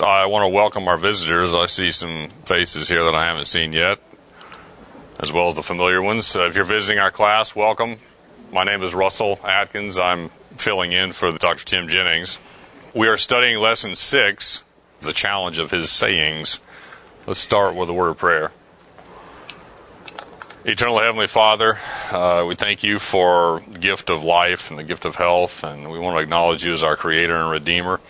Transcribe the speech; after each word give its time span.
I 0.00 0.26
want 0.26 0.44
to 0.44 0.48
welcome 0.48 0.86
our 0.86 0.96
visitors. 0.96 1.56
I 1.56 1.66
see 1.66 1.90
some 1.90 2.28
faces 2.44 2.88
here 2.88 3.02
that 3.02 3.16
I 3.16 3.24
haven't 3.24 3.46
seen 3.46 3.72
yet, 3.72 3.98
as 5.18 5.32
well 5.32 5.48
as 5.48 5.56
the 5.56 5.62
familiar 5.64 6.00
ones. 6.00 6.36
Uh, 6.36 6.42
if 6.42 6.54
you're 6.54 6.64
visiting 6.64 7.00
our 7.00 7.10
class, 7.10 7.56
welcome. 7.56 7.96
My 8.52 8.62
name 8.62 8.84
is 8.84 8.94
Russell 8.94 9.40
Atkins. 9.42 9.98
I'm 9.98 10.30
filling 10.56 10.92
in 10.92 11.10
for 11.10 11.32
Dr. 11.32 11.64
Tim 11.64 11.88
Jennings. 11.88 12.38
We 12.94 13.08
are 13.08 13.16
studying 13.16 13.58
lesson 13.58 13.96
six, 13.96 14.62
the 15.00 15.12
challenge 15.12 15.58
of 15.58 15.72
his 15.72 15.90
sayings. 15.90 16.60
Let's 17.26 17.40
start 17.40 17.74
with 17.74 17.90
a 17.90 17.92
word 17.92 18.10
of 18.10 18.18
prayer. 18.18 18.52
Eternal 20.64 21.00
Heavenly 21.00 21.26
Father, 21.26 21.78
uh, 22.12 22.44
we 22.46 22.54
thank 22.54 22.84
you 22.84 23.00
for 23.00 23.62
the 23.66 23.78
gift 23.78 24.10
of 24.10 24.22
life 24.22 24.70
and 24.70 24.78
the 24.78 24.84
gift 24.84 25.04
of 25.04 25.16
health, 25.16 25.64
and 25.64 25.90
we 25.90 25.98
want 25.98 26.16
to 26.16 26.22
acknowledge 26.22 26.64
you 26.64 26.72
as 26.72 26.84
our 26.84 26.94
Creator 26.94 27.34
and 27.34 27.50
Redeemer. 27.50 28.00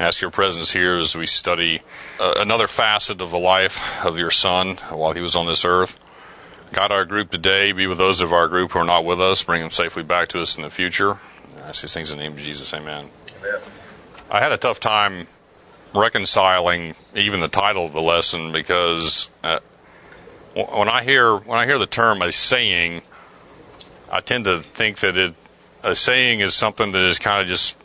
Ask 0.00 0.20
your 0.20 0.30
presence 0.30 0.72
here 0.72 0.96
as 0.96 1.16
we 1.16 1.26
study 1.26 1.82
uh, 2.20 2.34
another 2.36 2.68
facet 2.68 3.20
of 3.20 3.32
the 3.32 3.38
life 3.38 4.04
of 4.04 4.16
your 4.16 4.30
Son 4.30 4.76
while 4.90 5.12
he 5.12 5.20
was 5.20 5.34
on 5.34 5.46
this 5.46 5.64
earth. 5.64 5.98
God, 6.72 6.92
our 6.92 7.04
group 7.04 7.32
today. 7.32 7.72
Be 7.72 7.88
with 7.88 7.98
those 7.98 8.20
of 8.20 8.32
our 8.32 8.46
group 8.46 8.70
who 8.72 8.78
are 8.78 8.84
not 8.84 9.04
with 9.04 9.20
us. 9.20 9.42
Bring 9.42 9.60
them 9.60 9.72
safely 9.72 10.04
back 10.04 10.28
to 10.28 10.40
us 10.40 10.56
in 10.56 10.62
the 10.62 10.70
future. 10.70 11.18
I 11.56 11.70
ask 11.70 11.82
these 11.82 11.92
things 11.92 12.12
in 12.12 12.18
the 12.18 12.22
name 12.22 12.34
of 12.34 12.38
Jesus. 12.38 12.72
Amen. 12.72 13.10
Amen. 13.40 13.60
I 14.30 14.38
had 14.38 14.52
a 14.52 14.56
tough 14.56 14.78
time 14.78 15.26
reconciling 15.92 16.94
even 17.16 17.40
the 17.40 17.48
title 17.48 17.84
of 17.84 17.92
the 17.92 18.02
lesson 18.02 18.52
because 18.52 19.30
uh, 19.42 19.58
when 20.54 20.88
I 20.88 21.02
hear 21.02 21.34
when 21.34 21.58
I 21.58 21.66
hear 21.66 21.78
the 21.78 21.86
term 21.86 22.22
a 22.22 22.30
saying, 22.30 23.02
I 24.12 24.20
tend 24.20 24.44
to 24.44 24.62
think 24.62 24.98
that 25.00 25.16
it 25.16 25.34
a 25.82 25.96
saying 25.96 26.38
is 26.38 26.54
something 26.54 26.92
that 26.92 27.02
is 27.02 27.18
kind 27.18 27.42
of 27.42 27.48
just 27.48 27.76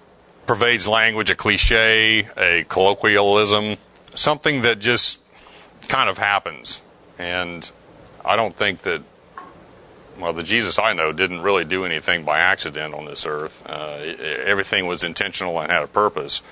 pervades 0.46 0.88
language, 0.88 1.30
a 1.30 1.36
cliche, 1.36 2.28
a 2.38 2.66
colloquialism, 2.68 3.78
something 4.14 4.62
that 4.64 4.80
just 4.80 5.20
kind 5.88 6.10
of 6.10 6.18
happens. 6.18 6.82
And 7.18 7.70
I 8.24 8.36
don't 8.36 8.56
think 8.56 8.84
that 8.84 9.04
well, 10.20 10.34
the 10.34 10.44
Jesus 10.44 10.78
I 10.78 10.94
know 10.94 11.12
didn't 11.12 11.42
really 11.42 11.66
do 11.66 11.86
anything 11.86 12.24
by 12.24 12.40
accident 12.40 12.94
on 12.94 13.06
this 13.06 13.26
earth. 13.26 13.62
Uh, 13.66 13.98
everything 14.46 14.86
was 14.86 15.04
intentional 15.04 15.60
and 15.60 15.72
had 15.72 15.84
a 15.84 15.88
purpose. 15.88 16.44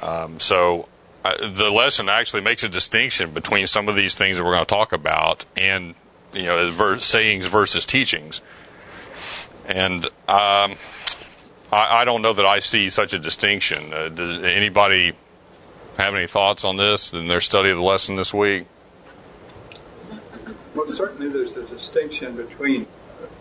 Um, 0.00 0.40
so 0.40 0.88
uh, 1.24 1.34
the 1.48 1.70
lesson 1.70 2.08
actually 2.08 2.42
makes 2.42 2.62
a 2.64 2.68
distinction 2.68 3.32
between 3.32 3.66
some 3.66 3.88
of 3.88 3.94
these 3.96 4.14
things 4.14 4.38
that 4.38 4.44
we're 4.44 4.54
going 4.54 4.64
to 4.64 4.74
talk 4.74 4.92
about 4.92 5.44
and 5.56 5.94
you 6.32 6.44
know 6.44 6.96
sayings 6.98 7.46
versus 7.46 7.84
teachings. 7.84 8.40
And 9.66 10.06
um, 10.28 10.76
I, 11.76 12.00
I, 12.00 12.04
don't 12.06 12.22
know 12.22 12.32
that 12.32 12.46
I 12.46 12.60
see 12.60 12.88
such 12.88 13.12
a 13.12 13.18
distinction. 13.18 13.92
Uh, 13.92 14.08
does 14.08 14.42
anybody 14.42 15.12
have 15.98 16.14
any 16.14 16.26
thoughts 16.26 16.64
on 16.64 16.78
this 16.78 17.12
in 17.12 17.28
their 17.28 17.42
study 17.42 17.68
of 17.68 17.76
the 17.76 17.82
lesson 17.82 18.16
this 18.16 18.32
week? 18.32 18.64
Well, 20.74 20.88
certainly 20.88 21.28
there's 21.28 21.54
a 21.56 21.64
distinction 21.64 22.34
between 22.34 22.86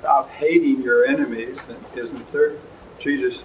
of 0.03 0.29
hating 0.31 0.81
your 0.81 1.05
enemies, 1.05 1.59
isn't 1.95 2.31
there? 2.33 2.57
Jesus 2.99 3.43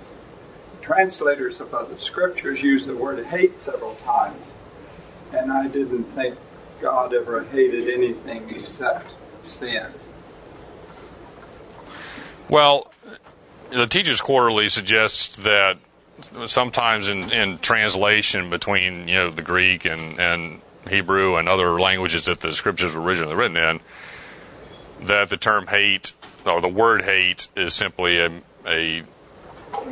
translators 0.82 1.60
of 1.60 1.70
the 1.70 1.96
scriptures 1.96 2.60
use 2.60 2.84
the 2.84 2.96
word 2.96 3.24
hate 3.26 3.60
several 3.60 3.94
times, 3.96 4.50
and 5.32 5.52
I 5.52 5.68
didn't 5.68 6.04
think 6.04 6.36
God 6.80 7.14
ever 7.14 7.44
hated 7.44 7.88
anything 7.88 8.50
except 8.50 9.12
sin. 9.44 9.86
Well, 12.48 12.89
the 13.70 13.86
Teachers 13.86 14.20
Quarterly 14.20 14.68
suggests 14.68 15.36
that 15.38 15.78
sometimes 16.46 17.08
in, 17.08 17.32
in 17.32 17.58
translation 17.58 18.50
between 18.50 19.08
you 19.08 19.14
know 19.14 19.30
the 19.30 19.42
Greek 19.42 19.84
and, 19.84 20.18
and 20.18 20.60
Hebrew 20.88 21.36
and 21.36 21.48
other 21.48 21.80
languages 21.80 22.24
that 22.24 22.40
the 22.40 22.52
scriptures 22.52 22.94
were 22.94 23.02
originally 23.02 23.34
written 23.34 23.56
in, 23.56 23.80
that 25.02 25.28
the 25.28 25.36
term 25.36 25.66
hate 25.68 26.12
or 26.44 26.60
the 26.60 26.68
word 26.68 27.02
hate 27.02 27.48
is 27.56 27.74
simply 27.74 28.18
a, 28.18 28.42
a 28.66 29.02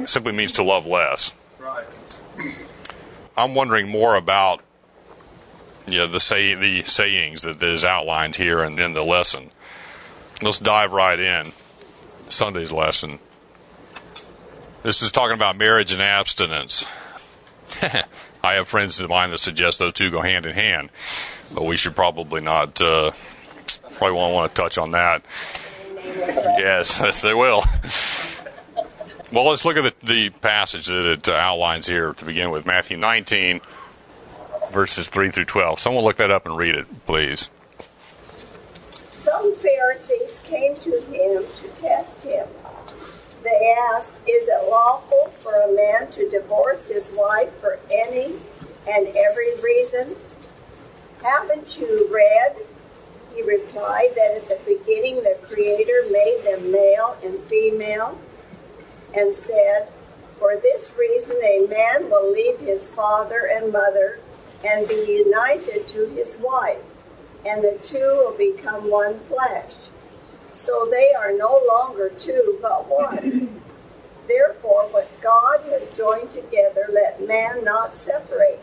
simply 0.06 0.32
means 0.32 0.52
to 0.52 0.62
love 0.62 0.86
less. 0.86 1.32
Right. 1.58 1.86
I'm 3.36 3.54
wondering 3.54 3.88
more 3.88 4.16
about 4.16 4.62
you 5.86 5.98
know, 5.98 6.06
the 6.06 6.20
say 6.20 6.54
the 6.54 6.82
sayings 6.84 7.42
that 7.42 7.62
is 7.62 7.84
outlined 7.84 8.36
here 8.36 8.60
and 8.60 8.78
in 8.78 8.92
the 8.92 9.04
lesson. 9.04 9.50
Let's 10.42 10.58
dive 10.58 10.92
right 10.92 11.18
in. 11.18 11.52
Sunday's 12.28 12.70
lesson. 12.70 13.18
This 14.88 15.02
is 15.02 15.12
talking 15.12 15.34
about 15.34 15.58
marriage 15.58 15.92
and 15.92 16.00
abstinence. 16.00 16.86
I 17.82 18.54
have 18.54 18.68
friends 18.68 18.98
of 19.00 19.10
mine 19.10 19.28
that 19.32 19.36
suggest 19.36 19.78
those 19.78 19.92
two 19.92 20.08
go 20.08 20.22
hand 20.22 20.46
in 20.46 20.54
hand, 20.54 20.88
but 21.52 21.66
we 21.66 21.76
should 21.76 21.94
probably 21.94 22.40
not. 22.40 22.80
Uh, 22.80 23.10
probably 23.96 24.16
won't 24.16 24.32
want 24.32 24.54
to 24.54 24.62
touch 24.62 24.78
on 24.78 24.92
that. 24.92 25.22
Yes, 25.94 26.98
yes, 27.02 27.20
they 27.20 27.34
will. 27.34 27.64
Well, 29.30 29.46
let's 29.50 29.62
look 29.66 29.76
at 29.76 30.00
the, 30.00 30.06
the 30.06 30.30
passage 30.30 30.86
that 30.86 31.04
it 31.04 31.28
outlines 31.28 31.86
here 31.86 32.14
to 32.14 32.24
begin 32.24 32.50
with 32.50 32.64
Matthew 32.64 32.96
19, 32.96 33.60
verses 34.70 35.08
3 35.08 35.30
through 35.30 35.44
12. 35.44 35.78
Someone 35.78 36.02
look 36.02 36.16
that 36.16 36.30
up 36.30 36.46
and 36.46 36.56
read 36.56 36.74
it, 36.74 36.86
please. 37.04 37.50
Some 39.10 39.54
Pharisees 39.56 40.42
came 40.46 40.76
to 40.76 40.90
him 41.12 41.44
to 41.60 41.68
test 41.78 42.22
him. 42.22 42.48
They 43.42 43.76
asked, 43.92 44.20
Is 44.28 44.48
it 44.48 44.68
lawful 44.68 45.26
for 45.38 45.54
a 45.54 45.72
man 45.72 46.10
to 46.12 46.28
divorce 46.28 46.88
his 46.88 47.12
wife 47.14 47.52
for 47.60 47.78
any 47.90 48.34
and 48.88 49.08
every 49.16 49.54
reason? 49.60 50.16
Haven't 51.22 51.78
you 51.78 52.08
read? 52.12 52.56
He 53.34 53.42
replied 53.42 54.10
that 54.16 54.36
at 54.36 54.48
the 54.48 54.58
beginning 54.64 55.16
the 55.16 55.38
Creator 55.42 56.06
made 56.10 56.42
them 56.44 56.72
male 56.72 57.16
and 57.24 57.38
female 57.44 58.18
and 59.14 59.34
said, 59.34 59.88
For 60.38 60.56
this 60.56 60.92
reason 60.98 61.36
a 61.42 61.66
man 61.66 62.10
will 62.10 62.32
leave 62.32 62.58
his 62.58 62.90
father 62.90 63.48
and 63.52 63.72
mother 63.72 64.18
and 64.66 64.88
be 64.88 65.24
united 65.24 65.86
to 65.88 66.06
his 66.06 66.36
wife, 66.38 66.82
and 67.46 67.62
the 67.62 67.78
two 67.82 67.98
will 67.98 68.36
become 68.36 68.90
one 68.90 69.20
flesh. 69.20 69.90
So 70.58 70.88
they 70.90 71.12
are 71.14 71.32
no 71.32 71.62
longer 71.68 72.10
two, 72.18 72.58
but 72.60 72.88
one. 72.88 73.62
Therefore, 74.26 74.88
what 74.90 75.08
God 75.22 75.60
has 75.70 75.96
joined 75.96 76.32
together, 76.32 76.86
let 76.92 77.24
man 77.26 77.62
not 77.62 77.94
separate. 77.94 78.58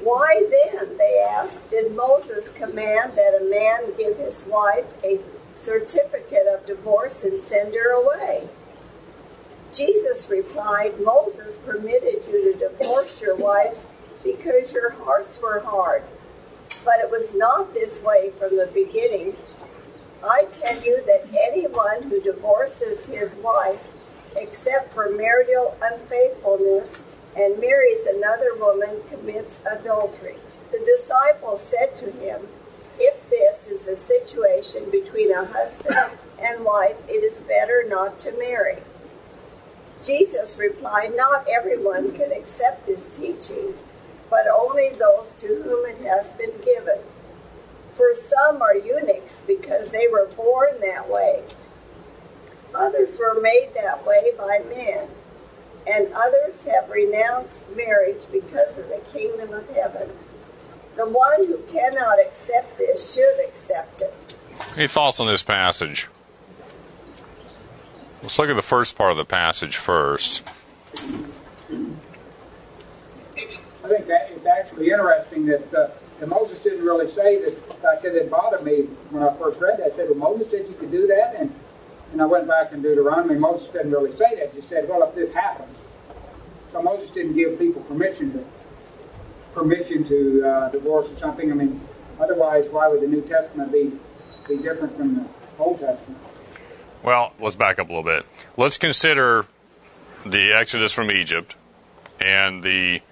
Why 0.00 0.44
then, 0.50 0.98
they 0.98 1.24
asked, 1.30 1.70
did 1.70 1.94
Moses 1.94 2.48
command 2.48 3.12
that 3.14 3.40
a 3.40 3.48
man 3.48 3.96
give 3.96 4.18
his 4.18 4.44
wife 4.46 4.84
a 5.04 5.20
certificate 5.54 6.48
of 6.52 6.66
divorce 6.66 7.22
and 7.22 7.38
send 7.38 7.72
her 7.74 7.92
away? 7.92 8.48
Jesus 9.72 10.28
replied, 10.28 11.00
Moses 11.00 11.56
permitted 11.56 12.26
you 12.26 12.52
to 12.52 12.58
divorce 12.58 13.22
your 13.22 13.36
wives 13.36 13.86
because 14.24 14.72
your 14.72 14.90
hearts 14.90 15.38
were 15.40 15.60
hard. 15.60 16.02
But 16.84 16.98
it 16.98 17.10
was 17.12 17.32
not 17.32 17.72
this 17.72 18.02
way 18.02 18.30
from 18.30 18.56
the 18.56 18.68
beginning. 18.74 19.36
I 20.24 20.46
tell 20.50 20.82
you 20.82 21.02
that 21.06 21.28
anyone 21.38 22.04
who 22.04 22.20
divorces 22.20 23.06
his 23.06 23.36
wife, 23.36 23.80
except 24.36 24.94
for 24.94 25.10
marital 25.10 25.76
unfaithfulness, 25.82 27.02
and 27.36 27.60
marries 27.60 28.06
another 28.06 28.56
woman, 28.56 29.02
commits 29.10 29.60
adultery. 29.70 30.36
The 30.72 30.78
disciples 30.78 31.62
said 31.62 31.94
to 31.96 32.10
him, 32.10 32.48
If 32.98 33.28
this 33.28 33.66
is 33.66 33.86
a 33.86 33.96
situation 33.96 34.90
between 34.90 35.32
a 35.32 35.44
husband 35.44 36.18
and 36.38 36.64
wife, 36.64 36.96
it 37.08 37.22
is 37.22 37.40
better 37.42 37.84
not 37.86 38.18
to 38.20 38.32
marry. 38.38 38.78
Jesus 40.04 40.56
replied, 40.56 41.14
Not 41.16 41.46
everyone 41.48 42.12
can 42.12 42.32
accept 42.32 42.86
this 42.86 43.08
teaching, 43.08 43.74
but 44.30 44.46
only 44.48 44.90
those 44.90 45.34
to 45.34 45.62
whom 45.62 45.86
it 45.86 45.98
has 46.06 46.32
been 46.32 46.52
given. 46.64 46.98
For 47.94 48.14
some 48.14 48.60
are 48.60 48.74
eunuchs 48.74 49.40
because 49.46 49.90
they 49.90 50.08
were 50.08 50.26
born 50.26 50.80
that 50.80 51.08
way. 51.08 51.44
Others 52.74 53.18
were 53.18 53.40
made 53.40 53.70
that 53.74 54.04
way 54.04 54.32
by 54.36 54.62
men, 54.68 55.08
and 55.86 56.12
others 56.12 56.64
have 56.64 56.90
renounced 56.90 57.68
marriage 57.76 58.22
because 58.32 58.76
of 58.76 58.88
the 58.88 59.00
kingdom 59.12 59.52
of 59.52 59.68
heaven. 59.70 60.10
The 60.96 61.06
one 61.06 61.46
who 61.46 61.58
cannot 61.70 62.18
accept 62.20 62.78
this 62.78 63.14
should 63.14 63.44
accept 63.46 64.00
it. 64.02 64.36
Any 64.76 64.88
thoughts 64.88 65.20
on 65.20 65.26
this 65.26 65.42
passage? 65.42 66.08
Let's 68.22 68.38
look 68.38 68.48
at 68.48 68.56
the 68.56 68.62
first 68.62 68.96
part 68.96 69.10
of 69.12 69.18
the 69.18 69.24
passage 69.24 69.76
first. 69.76 70.42
I 73.84 73.88
think 73.88 74.06
that 74.06 74.30
it's 74.30 74.46
actually 74.46 74.90
interesting 74.90 75.46
that, 75.46 75.74
uh, 75.74 75.90
that 76.20 76.28
Moses 76.28 76.62
didn't 76.62 76.84
really 76.84 77.10
say 77.10 77.40
that. 77.42 77.62
I 77.84 78.00
said 78.00 78.14
it 78.14 78.30
bothered 78.30 78.62
me 78.62 78.82
when 79.10 79.22
I 79.22 79.34
first 79.36 79.60
read 79.60 79.78
that. 79.78 79.92
I 79.92 79.96
said, 79.96 80.08
well, 80.10 80.34
Moses 80.34 80.50
said 80.50 80.66
you 80.68 80.74
could 80.74 80.90
do 80.90 81.06
that, 81.08 81.34
and 81.36 81.54
and 82.12 82.22
I 82.22 82.26
went 82.26 82.46
back 82.46 82.72
and 82.72 82.82
Deuteronomy. 82.82 83.34
Moses 83.34 83.66
didn't 83.68 83.90
really 83.90 84.14
say 84.14 84.36
that. 84.36 84.52
He 84.54 84.60
said, 84.60 84.88
well, 84.88 85.02
if 85.02 85.14
this 85.16 85.34
happens, 85.34 85.76
so 86.70 86.80
Moses 86.80 87.10
didn't 87.10 87.34
give 87.34 87.58
people 87.58 87.82
permission 87.82 88.32
to 88.32 88.44
permission 89.52 90.04
to 90.04 90.44
uh, 90.46 90.68
divorce 90.70 91.10
or 91.10 91.16
something. 91.16 91.50
I 91.50 91.54
mean, 91.54 91.80
otherwise, 92.20 92.68
why 92.70 92.88
would 92.88 93.00
the 93.00 93.06
New 93.06 93.22
Testament 93.22 93.72
be 93.72 93.92
be 94.46 94.56
different 94.58 94.96
from 94.96 95.16
the 95.16 95.26
Old 95.58 95.80
Testament? 95.80 96.20
Well, 97.02 97.32
let's 97.38 97.56
back 97.56 97.78
up 97.78 97.88
a 97.88 97.92
little 97.92 98.02
bit. 98.02 98.26
Let's 98.56 98.78
consider 98.78 99.46
the 100.24 100.52
Exodus 100.52 100.92
from 100.92 101.10
Egypt 101.10 101.54
and 102.20 102.62
the 102.62 103.02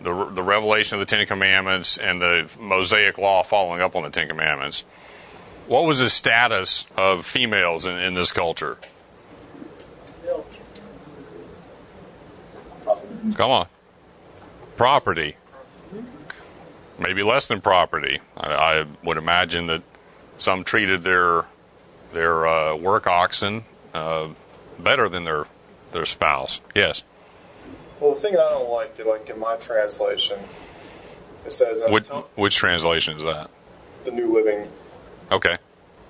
the, 0.00 0.24
the 0.26 0.42
revelation 0.42 1.00
of 1.00 1.00
the 1.00 1.16
Ten 1.16 1.26
Commandments 1.26 1.98
and 1.98 2.20
the 2.20 2.48
Mosaic 2.58 3.18
Law 3.18 3.42
following 3.42 3.80
up 3.80 3.96
on 3.96 4.02
the 4.02 4.10
Ten 4.10 4.28
Commandments. 4.28 4.84
What 5.66 5.84
was 5.84 5.98
the 5.98 6.08
status 6.08 6.86
of 6.96 7.26
females 7.26 7.84
in, 7.84 7.98
in 7.98 8.14
this 8.14 8.32
culture? 8.32 8.78
Come 13.34 13.50
on. 13.50 13.66
Property. 14.76 15.36
Maybe 16.98 17.22
less 17.22 17.46
than 17.46 17.60
property. 17.60 18.20
I, 18.36 18.52
I 18.80 18.86
would 19.04 19.18
imagine 19.18 19.66
that 19.66 19.82
some 20.38 20.64
treated 20.64 21.02
their 21.02 21.44
their 22.12 22.46
uh, 22.46 22.74
work 22.74 23.06
oxen 23.06 23.64
uh, 23.92 24.28
better 24.78 25.08
than 25.08 25.24
their 25.24 25.46
their 25.92 26.06
spouse. 26.06 26.60
Yes. 26.74 27.04
Well, 28.00 28.14
the 28.14 28.20
thing 28.20 28.34
I 28.34 28.48
don't 28.50 28.70
like, 28.70 28.98
like 29.04 29.28
in 29.28 29.38
my 29.38 29.56
translation, 29.56 30.38
it 31.44 31.52
says 31.52 31.82
uh, 31.82 31.88
Which, 31.88 32.04
tell- 32.08 32.28
which 32.36 32.56
translation 32.56 33.16
is 33.16 33.24
that? 33.24 33.50
the 34.04 34.10
New 34.12 34.32
Living. 34.32 34.68
Okay. 35.32 35.58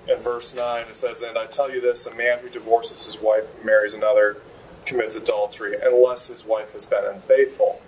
In 0.07 0.17
verse 0.17 0.55
nine, 0.55 0.85
it 0.89 0.97
says, 0.97 1.21
"And 1.21 1.37
I 1.37 1.45
tell 1.45 1.71
you 1.71 1.81
this: 1.81 2.05
a 2.05 2.15
man 2.15 2.39
who 2.39 2.49
divorces 2.49 3.05
his 3.05 3.21
wife 3.21 3.45
and 3.55 3.65
marries 3.65 3.93
another 3.93 4.37
commits 4.85 5.15
adultery, 5.15 5.75
unless 5.81 6.27
his 6.27 6.45
wife 6.45 6.71
has 6.73 6.85
been 6.85 7.03
unfaithful." 7.05 7.81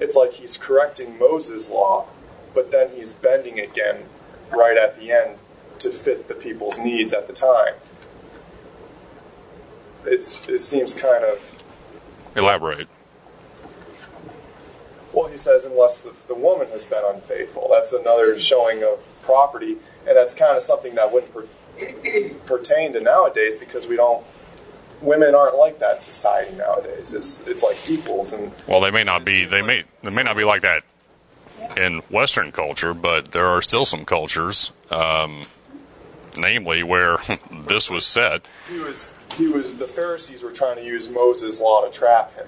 It's 0.00 0.16
like 0.16 0.34
he's 0.34 0.56
correcting 0.56 1.18
Moses' 1.18 1.68
law, 1.70 2.06
but 2.54 2.70
then 2.70 2.90
he's 2.94 3.12
bending 3.12 3.58
again 3.60 4.04
right 4.50 4.76
at 4.76 4.98
the 4.98 5.10
end 5.10 5.38
to 5.80 5.90
fit 5.90 6.28
the 6.28 6.34
people's 6.34 6.78
needs 6.78 7.12
at 7.12 7.26
the 7.26 7.32
time. 7.32 7.74
It's, 10.06 10.48
it 10.48 10.60
seems 10.60 10.94
kind 10.94 11.24
of 11.24 11.53
Elaborate. 12.36 12.88
Well, 15.12 15.28
he 15.28 15.38
says, 15.38 15.64
unless 15.64 16.00
the, 16.00 16.12
the 16.26 16.34
woman 16.34 16.68
has 16.68 16.84
been 16.84 17.02
unfaithful. 17.06 17.68
That's 17.70 17.92
another 17.92 18.36
showing 18.38 18.82
of 18.82 19.06
property, 19.22 19.76
and 20.06 20.16
that's 20.16 20.34
kind 20.34 20.56
of 20.56 20.62
something 20.62 20.96
that 20.96 21.12
wouldn't 21.12 21.32
per, 21.32 21.46
pertain 22.46 22.92
to 22.94 23.00
nowadays 23.00 23.56
because 23.56 23.86
we 23.86 23.96
don't. 23.96 24.24
Women 25.00 25.34
aren't 25.34 25.56
like 25.56 25.78
that 25.80 26.02
society 26.02 26.56
nowadays. 26.56 27.12
It's 27.12 27.40
it's 27.46 27.62
like 27.62 27.90
equals, 27.90 28.32
and 28.32 28.52
Well, 28.66 28.80
they 28.80 28.90
may 28.90 29.04
not 29.04 29.24
be. 29.24 29.44
They 29.44 29.62
may. 29.62 29.84
They 30.02 30.10
may 30.10 30.22
not 30.22 30.36
be 30.36 30.44
like 30.44 30.62
that 30.62 30.82
in 31.76 31.98
Western 32.10 32.52
culture, 32.52 32.94
but 32.94 33.32
there 33.32 33.46
are 33.46 33.62
still 33.62 33.84
some 33.84 34.04
cultures, 34.04 34.72
um, 34.90 35.42
namely 36.36 36.82
where 36.82 37.18
this 37.66 37.90
was 37.90 38.04
set. 38.04 38.42
he 38.70 38.78
was 38.80 39.12
he 39.36 39.48
was 39.48 39.76
the 39.76 39.86
Pharisees 39.86 40.42
were 40.42 40.52
trying 40.52 40.76
to 40.76 40.84
use 40.84 41.08
Moses' 41.08 41.60
law 41.60 41.84
to 41.84 41.90
trap 41.90 42.34
him, 42.34 42.46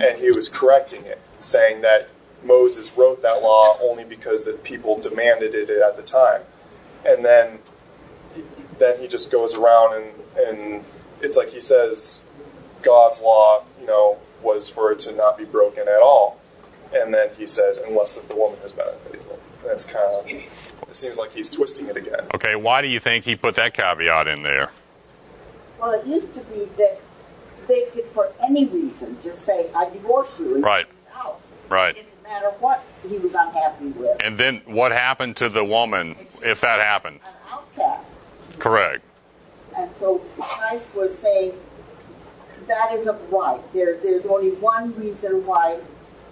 and 0.00 0.18
he 0.18 0.30
was 0.30 0.48
correcting 0.48 1.04
it, 1.04 1.20
saying 1.40 1.80
that 1.82 2.08
Moses 2.42 2.96
wrote 2.96 3.22
that 3.22 3.42
law 3.42 3.78
only 3.80 4.04
because 4.04 4.44
the 4.44 4.52
people 4.52 4.98
demanded 4.98 5.54
it 5.54 5.70
at 5.70 5.96
the 5.96 6.02
time, 6.02 6.42
and 7.04 7.24
then 7.24 7.58
then 8.78 8.98
he 8.98 9.08
just 9.08 9.30
goes 9.30 9.54
around 9.54 9.94
and 9.94 10.12
and 10.36 10.84
it's 11.20 11.36
like 11.36 11.50
he 11.50 11.60
says 11.60 12.22
God's 12.82 13.20
law, 13.20 13.64
you 13.78 13.86
know, 13.86 14.18
was 14.42 14.70
for 14.70 14.90
it 14.92 14.98
to 15.00 15.12
not 15.12 15.36
be 15.36 15.44
broken 15.44 15.82
at 15.82 16.00
all, 16.00 16.40
and 16.94 17.12
then 17.12 17.30
he 17.36 17.46
says 17.46 17.78
unless 17.78 18.16
if 18.16 18.28
the 18.28 18.36
woman 18.36 18.58
has 18.62 18.72
been 18.72 18.86
unfaithful. 18.88 19.38
It's 19.66 19.84
kind 19.84 20.14
of 20.14 20.26
it 20.26 20.96
seems 20.96 21.18
like 21.18 21.32
he's 21.32 21.50
twisting 21.50 21.86
it 21.88 21.96
again. 21.96 22.26
Okay, 22.34 22.56
why 22.56 22.82
do 22.82 22.88
you 22.88 22.98
think 22.98 23.24
he 23.24 23.36
put 23.36 23.56
that 23.56 23.74
caveat 23.74 24.26
in 24.26 24.42
there? 24.42 24.70
Well, 25.80 25.92
it 25.92 26.06
used 26.06 26.34
to 26.34 26.40
be 26.40 26.66
that 26.76 27.00
they 27.66 27.84
could, 27.92 28.04
for 28.06 28.32
any 28.42 28.66
reason, 28.66 29.16
just 29.22 29.42
say, 29.42 29.70
"I 29.74 29.88
divorce 29.88 30.38
you," 30.38 30.56
and 30.56 30.64
Right. 30.64 30.86
out. 31.14 31.40
Right. 31.68 31.96
It 31.96 32.04
didn't 32.04 32.22
matter 32.22 32.50
what 32.60 32.82
he 33.08 33.18
was 33.18 33.34
unhappy 33.34 33.88
with. 33.88 34.16
And 34.20 34.36
then 34.36 34.62
what 34.66 34.92
happened 34.92 35.36
to 35.38 35.48
the 35.48 35.64
woman 35.64 36.16
if 36.42 36.60
that 36.60 36.80
happened? 36.80 37.20
An 37.24 37.34
outcast. 37.52 38.12
Correct. 38.58 39.02
And 39.76 39.94
so 39.96 40.20
Christ 40.38 40.88
was 40.94 41.16
saying 41.16 41.52
that 42.66 42.92
isn't 42.92 43.18
right. 43.30 43.60
There, 43.72 43.96
there's 43.96 44.26
only 44.26 44.50
one 44.50 44.94
reason 44.96 45.46
why 45.46 45.80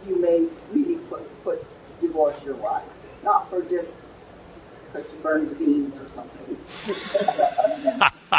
you 0.07 0.17
may 0.17 0.47
really 0.73 0.99
put, 1.09 1.45
put 1.45 1.65
divorce 2.01 2.45
your 2.45 2.55
wife, 2.57 2.83
not 3.23 3.49
for 3.49 3.63
just 3.63 3.95
because 4.93 5.09
she 5.11 5.17
burned 5.19 5.51
the 5.51 5.55
beans 5.55 5.97
or 5.99 6.09
something. 6.09 6.57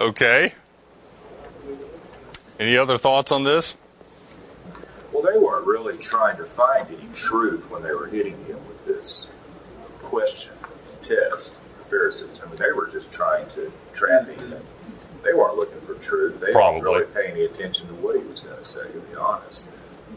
Okay. 0.00 0.54
Any 2.58 2.76
other 2.78 2.96
thoughts 2.96 3.30
on 3.32 3.44
this? 3.44 3.76
Well, 5.12 5.22
they 5.22 5.38
weren't 5.38 5.66
really 5.66 5.98
trying 5.98 6.38
to 6.38 6.46
find 6.46 6.88
any 6.88 7.08
truth 7.14 7.68
when 7.70 7.82
they 7.82 7.92
were 7.92 8.06
hitting 8.06 8.36
him 8.46 8.58
with 8.66 8.86
this 8.86 9.26
question 10.02 10.54
and 10.64 11.06
test. 11.06 11.54
The 11.78 11.84
Pharisees. 11.90 12.40
I 12.42 12.46
mean, 12.46 12.56
they 12.56 12.72
were 12.72 12.86
just 12.86 13.12
trying 13.12 13.48
to 13.50 13.70
trap 13.92 14.26
him. 14.28 14.54
They 15.22 15.34
weren't 15.34 15.56
looking 15.56 15.80
for 15.82 15.94
truth. 15.96 16.40
They 16.40 16.52
Probably. 16.52 16.80
weren't 16.80 17.14
really 17.14 17.14
paying 17.14 17.32
any 17.32 17.44
attention 17.44 17.88
to 17.88 17.94
what 17.94 18.16
he 18.16 18.22
was 18.22 18.40
going 18.40 18.56
to 18.56 18.64
say. 18.64 18.90
To 18.90 19.00
be 19.00 19.16
honest, 19.16 19.66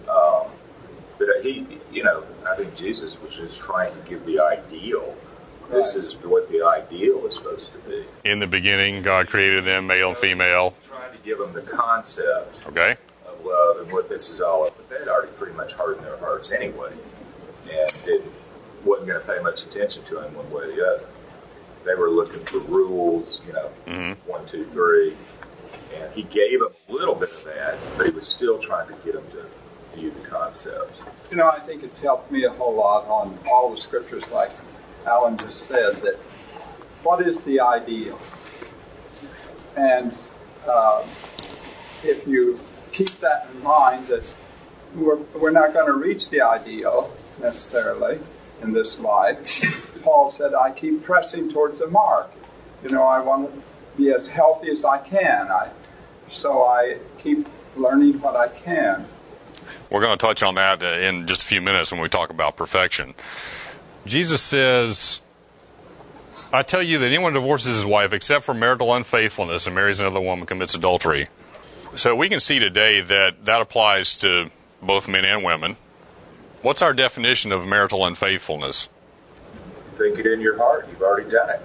um, 0.07 0.47
but 1.18 1.27
he, 1.41 1.68
you 1.91 2.03
know, 2.03 2.24
I 2.47 2.56
think 2.56 2.74
Jesus 2.75 3.21
was 3.21 3.35
just 3.35 3.59
trying 3.59 3.94
to 3.94 4.09
give 4.09 4.25
the 4.25 4.39
ideal. 4.39 5.13
This 5.69 5.95
is 5.95 6.13
what 6.24 6.50
the 6.50 6.63
ideal 6.65 7.25
is 7.25 7.36
supposed 7.36 7.71
to 7.74 7.80
be. 7.80 8.06
In 8.24 8.39
the 8.39 8.48
beginning, 8.48 9.01
God 9.01 9.27
created 9.27 9.65
them, 9.65 9.88
male 9.88 10.10
and 10.10 10.18
female. 10.18 10.75
Trying 10.88 11.12
to 11.12 11.18
give 11.19 11.39
them 11.39 11.54
the 11.54 11.62
concept 11.62 12.57
Okay. 12.68 12.95
of 13.27 13.44
love 13.45 13.77
and 13.81 13.92
what 13.92 14.07
this 14.10 14.30
is 14.30 14.42
all 14.42 14.65
about. 14.68 14.77
But 14.77 14.89
they'd 15.00 15.07
already 15.10 15.31
pretty 15.33 15.56
much 15.56 15.74
hardened 15.74 16.06
their 16.06 16.18
hearts 16.18 16.51
anyway, 16.51 16.92
and 17.71 17.89
didn't 18.06 18.31
wasn't 18.86 19.07
going 19.07 19.21
to 19.21 19.25
pay 19.27 19.42
much 19.42 19.63
attention 19.63 20.04
to 20.04 20.19
him 20.21 20.33
one 20.36 20.50
way 20.51 20.63
or 20.63 20.68
the 20.68 20.86
other. 20.95 21.06
They 21.86 21.95
were 21.95 22.09
looking 22.09 22.44
for 22.45 22.59
rules, 22.59 23.39
you 23.48 23.54
know, 23.54 23.69
Mm-hmm. 23.88 24.30
one, 24.30 24.45
two, 24.45 24.66
three, 24.66 25.16
and 25.95 26.12
he 26.13 26.24
gave 26.24 26.59
them 26.59 26.69
a 26.89 26.92
little 26.92 27.16
bit 27.16 27.30
of 27.31 27.44
that, 27.45 27.77
but 27.98 28.06
he 28.07 28.12
was 28.12 28.27
still 28.27 28.57
trying 28.59 28.87
to 28.90 28.94
get 29.06 29.14
them 29.14 29.23
to 29.31 29.97
view 29.97 30.11
the 30.11 30.28
concepts. 30.28 30.99
You 31.31 31.37
know, 31.37 31.47
I 31.49 31.59
think 31.59 31.83
it's 31.83 31.99
helped 32.02 32.30
me 32.31 32.44
a 32.44 32.49
whole 32.49 32.76
lot 32.76 33.06
on 33.07 33.37
all 33.49 33.71
the 33.71 33.78
scriptures, 33.78 34.30
like 34.31 34.52
Alan 35.06 35.38
just 35.38 35.64
said, 35.64 36.02
that 36.02 36.16
what 37.04 37.26
is 37.26 37.42
the 37.42 37.60
ideal? 37.60 38.19
And 39.76 40.16
uh, 40.68 41.06
if 42.04 42.28
you 42.28 42.60
keep 42.92 43.10
that 43.19 43.50
in 43.54 43.64
mind, 43.64 44.07
that 44.07 44.24
we're, 44.95 45.18
we're 45.36 45.52
not 45.52 45.74
going 45.74 45.88
to 45.88 45.94
reach 45.94 46.30
the 46.30 46.42
ideal 46.42 47.16
necessarily 47.42 48.19
in 48.62 48.74
this 48.74 49.00
life. 49.00 49.64
Paul 50.04 50.30
said, 50.30 50.54
I 50.54 50.72
keep 50.72 51.04
pressing 51.04 51.52
towards 51.52 51.80
the 51.80 51.88
mark. 51.88 52.31
You 52.83 52.90
know, 52.90 53.04
I 53.04 53.19
want 53.19 53.54
to 53.54 53.62
be 53.98 54.12
as 54.12 54.28
healthy 54.28 54.69
as 54.69 54.86
I 54.86 55.00
can. 55.00 55.50
I, 55.50 55.69
so 56.30 56.64
I 56.64 56.98
keep 57.18 57.48
learning 57.76 58.22
what 58.22 58.36
I 58.36 58.48
can. 58.48 59.06
We're 59.90 60.02
going 60.02 60.18
to 60.18 60.22
touch 60.26 60.44
on 60.44 60.56
that 60.56 60.81
in 60.81 61.28
just 61.28 61.44
a 61.44 61.45
few 61.45 61.62
minutes 61.62 61.92
when 61.92 62.02
we 62.02 62.10
talk 62.10 62.30
about 62.30 62.57
perfection. 62.57 63.16
Jesus 64.06 64.42
says, 64.42 65.22
I 66.52 66.62
tell 66.62 66.83
you 66.83 67.00
that 67.00 67.06
anyone 67.06 67.33
who 67.33 67.40
divorces 67.40 67.78
his 67.78 67.86
wife 67.86 68.14
except 68.14 68.45
for 68.45 68.54
marital 68.54 68.94
unfaithfulness 68.94 69.66
and 69.66 69.76
marries 69.76 70.00
another 70.00 70.22
woman 70.22 70.45
commits 70.45 70.76
adultery. 70.76 71.28
So 71.95 72.16
we 72.16 72.28
can 72.28 72.40
see 72.40 72.60
today 72.60 73.02
that 73.02 73.45
that 73.45 73.62
applies 73.62 74.18
to 74.18 74.52
both 74.81 75.07
men 75.07 75.26
and 75.26 75.44
women. 75.44 75.78
What's 76.62 76.81
our 76.81 76.94
definition 76.94 77.52
of 77.52 77.66
marital 77.66 78.06
unfaithfulness? 78.06 78.90
Think 79.98 80.19
it 80.19 80.26
in 80.26 80.42
your 80.42 80.57
heart. 80.57 80.88
You've 80.90 81.02
already 81.02 81.30
done 81.30 81.50
it. 81.50 81.62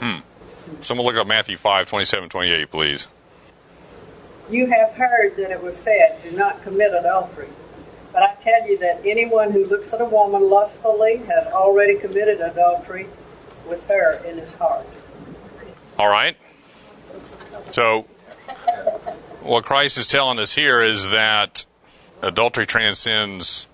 Hmm. 0.00 0.82
Someone 0.82 1.06
look 1.06 1.16
up 1.16 1.26
Matthew 1.26 1.56
5, 1.56 1.88
27, 1.88 2.28
28, 2.28 2.70
please. 2.70 3.06
You 4.50 4.66
have 4.66 4.92
heard 4.92 5.36
that 5.36 5.50
it 5.50 5.62
was 5.62 5.76
said, 5.76 6.18
Do 6.22 6.32
not 6.32 6.62
commit 6.62 6.92
adultery. 6.92 7.48
But 8.16 8.22
I 8.22 8.34
tell 8.36 8.66
you 8.66 8.78
that 8.78 9.02
anyone 9.04 9.52
who 9.52 9.66
looks 9.66 9.92
at 9.92 10.00
a 10.00 10.06
woman 10.06 10.48
lustfully 10.48 11.18
has 11.28 11.46
already 11.48 11.96
committed 11.96 12.40
adultery 12.40 13.08
with 13.68 13.86
her 13.88 14.24
in 14.24 14.38
his 14.38 14.54
heart. 14.54 14.86
All 15.98 16.08
right. 16.08 16.34
So, 17.72 18.06
what 19.42 19.66
Christ 19.66 19.98
is 19.98 20.06
telling 20.06 20.38
us 20.38 20.54
here 20.54 20.80
is 20.80 21.10
that 21.10 21.66
adultery 22.22 22.64
transcends. 22.64 23.68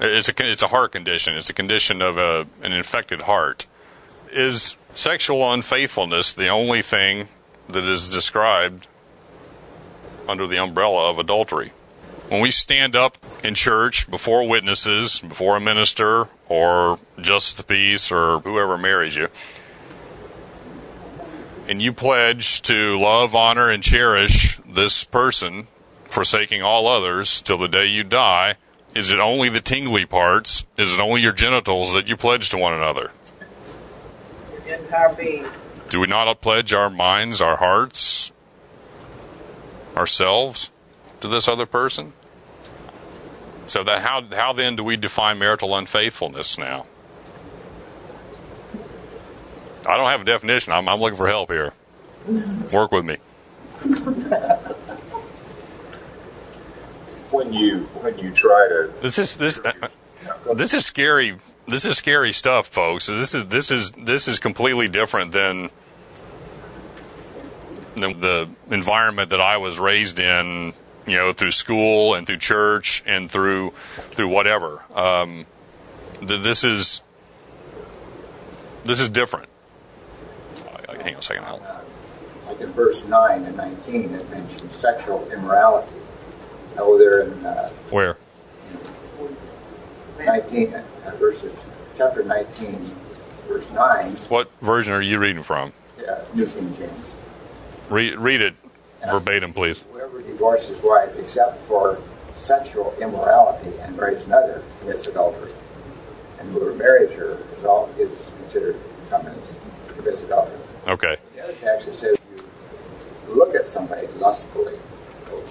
It's 0.00 0.28
a 0.28 0.32
it's 0.38 0.62
a 0.62 0.68
heart 0.68 0.90
condition. 0.90 1.36
It's 1.36 1.48
a 1.48 1.54
condition 1.54 2.02
of 2.02 2.18
a 2.18 2.48
an 2.62 2.72
infected 2.72 3.22
heart. 3.22 3.68
Is 4.32 4.74
sexual 4.96 5.52
unfaithfulness 5.52 6.32
the 6.32 6.48
only 6.48 6.82
thing 6.82 7.28
that 7.68 7.84
is 7.84 8.08
described 8.08 8.88
under 10.26 10.48
the 10.48 10.58
umbrella 10.58 11.12
of 11.12 11.20
adultery. 11.20 11.70
When 12.28 12.42
we 12.42 12.50
stand 12.50 12.94
up 12.94 13.16
in 13.42 13.54
church 13.54 14.10
before 14.10 14.46
witnesses, 14.46 15.20
before 15.20 15.56
a 15.56 15.60
minister, 15.60 16.28
or 16.46 16.98
just 17.18 17.56
the 17.56 17.62
peace, 17.62 18.12
or 18.12 18.40
whoever 18.40 18.76
marries 18.76 19.16
you, 19.16 19.28
and 21.68 21.80
you 21.80 21.92
pledge 21.94 22.60
to 22.62 22.98
love, 22.98 23.34
honor, 23.34 23.70
and 23.70 23.82
cherish 23.82 24.58
this 24.66 25.04
person, 25.04 25.68
forsaking 26.10 26.62
all 26.62 26.86
others 26.86 27.40
till 27.40 27.56
the 27.56 27.68
day 27.68 27.86
you 27.86 28.04
die, 28.04 28.56
is 28.94 29.10
it 29.10 29.20
only 29.20 29.48
the 29.48 29.60
tingly 29.62 30.04
parts? 30.04 30.66
Is 30.76 30.92
it 30.92 31.00
only 31.00 31.22
your 31.22 31.32
genitals 31.32 31.94
that 31.94 32.10
you 32.10 32.16
pledge 32.16 32.50
to 32.50 32.58
one 32.58 32.74
another? 32.74 33.10
Entire 34.66 35.14
being. 35.14 35.46
Do 35.88 36.00
we 36.00 36.06
not 36.06 36.42
pledge 36.42 36.74
our 36.74 36.90
minds, 36.90 37.40
our 37.40 37.56
hearts, 37.56 38.32
ourselves 39.96 40.70
to 41.20 41.28
this 41.28 41.48
other 41.48 41.64
person? 41.64 42.12
So 43.68 43.84
that 43.84 44.00
how 44.00 44.24
how 44.34 44.52
then 44.54 44.76
do 44.76 44.82
we 44.82 44.96
define 44.96 45.38
marital 45.38 45.76
unfaithfulness 45.76 46.58
now? 46.58 46.86
I 49.86 49.96
don't 49.96 50.10
have 50.10 50.22
a 50.22 50.24
definition. 50.24 50.72
I'm, 50.72 50.88
I'm 50.88 51.00
looking 51.00 51.16
for 51.16 51.28
help 51.28 51.50
here. 51.50 51.72
Work 52.74 52.92
with 52.92 53.04
me. 53.04 53.16
When 57.30 57.52
you 57.52 57.80
when 58.00 58.18
you 58.18 58.30
try 58.30 58.68
to 58.68 58.92
This 59.02 59.18
is 59.18 59.36
this 59.36 59.58
uh, 59.58 59.88
this 60.54 60.72
is 60.72 60.86
scary. 60.86 61.36
This 61.66 61.84
is 61.84 61.98
scary 61.98 62.32
stuff, 62.32 62.68
folks. 62.68 63.06
This 63.06 63.34
is 63.34 63.46
this 63.46 63.70
is 63.70 63.92
this 63.92 64.28
is 64.28 64.38
completely 64.38 64.88
different 64.88 65.32
than 65.32 65.70
than 67.96 68.20
the 68.20 68.48
environment 68.70 69.28
that 69.30 69.42
I 69.42 69.58
was 69.58 69.78
raised 69.78 70.18
in. 70.18 70.72
You 71.08 71.16
know, 71.16 71.32
through 71.32 71.52
school 71.52 72.14
and 72.14 72.26
through 72.26 72.36
church 72.36 73.02
and 73.06 73.30
through 73.30 73.70
through 74.10 74.28
whatever. 74.28 74.82
Um, 74.94 75.46
th- 76.26 76.42
this 76.42 76.64
is 76.64 77.00
this 78.84 79.00
is 79.00 79.08
different. 79.08 79.48
Uh, 80.66 80.94
Hang 81.02 81.14
on 81.14 81.20
a 81.20 81.22
second. 81.22 81.44
I'll, 81.44 81.62
like 82.46 82.60
in 82.60 82.72
verse 82.72 83.06
9 83.06 83.44
and 83.44 83.56
19, 83.56 84.14
it 84.14 84.30
mentions 84.30 84.74
sexual 84.74 85.26
immorality. 85.30 85.92
Over 86.78 86.98
there 86.98 87.22
in 87.22 87.44
uh, 87.44 87.68
where? 87.90 88.16
19, 90.18 90.74
uh, 90.74 90.82
verses, 91.16 91.54
chapter 91.96 92.24
19, 92.24 92.84
verse 93.46 93.70
9, 93.70 94.12
What 94.28 94.50
version 94.60 94.92
are 94.92 95.02
you 95.02 95.18
reading 95.18 95.42
from? 95.42 95.72
uh, 96.08 96.24
New 96.34 96.46
King 96.46 96.74
James. 96.76 97.16
Read, 97.90 98.16
read 98.16 98.40
it 98.40 98.54
verbatim, 99.06 99.52
please. 99.52 99.84
Whoever 99.92 100.22
divorces 100.22 100.68
his 100.68 100.82
wife 100.82 101.16
except 101.18 101.58
for 101.64 102.00
sexual 102.34 102.94
immorality 103.00 103.76
and 103.80 103.96
marries 103.96 104.22
another 104.24 104.62
commits 104.80 105.06
adultery. 105.06 105.52
And 106.38 106.48
whoever 106.52 106.74
marries 106.74 107.12
her 107.14 107.38
is, 107.56 107.64
all, 107.64 107.90
is 107.98 108.32
considered 108.38 108.80
commits, 109.10 109.58
commits 109.88 110.22
adultery. 110.22 110.58
Okay. 110.86 111.16
The 111.34 111.44
other 111.44 111.54
text 111.54 111.88
it 111.88 111.94
says 111.94 112.16
you 113.28 113.34
look 113.34 113.54
at 113.54 113.66
somebody 113.66 114.06
lustfully. 114.18 114.78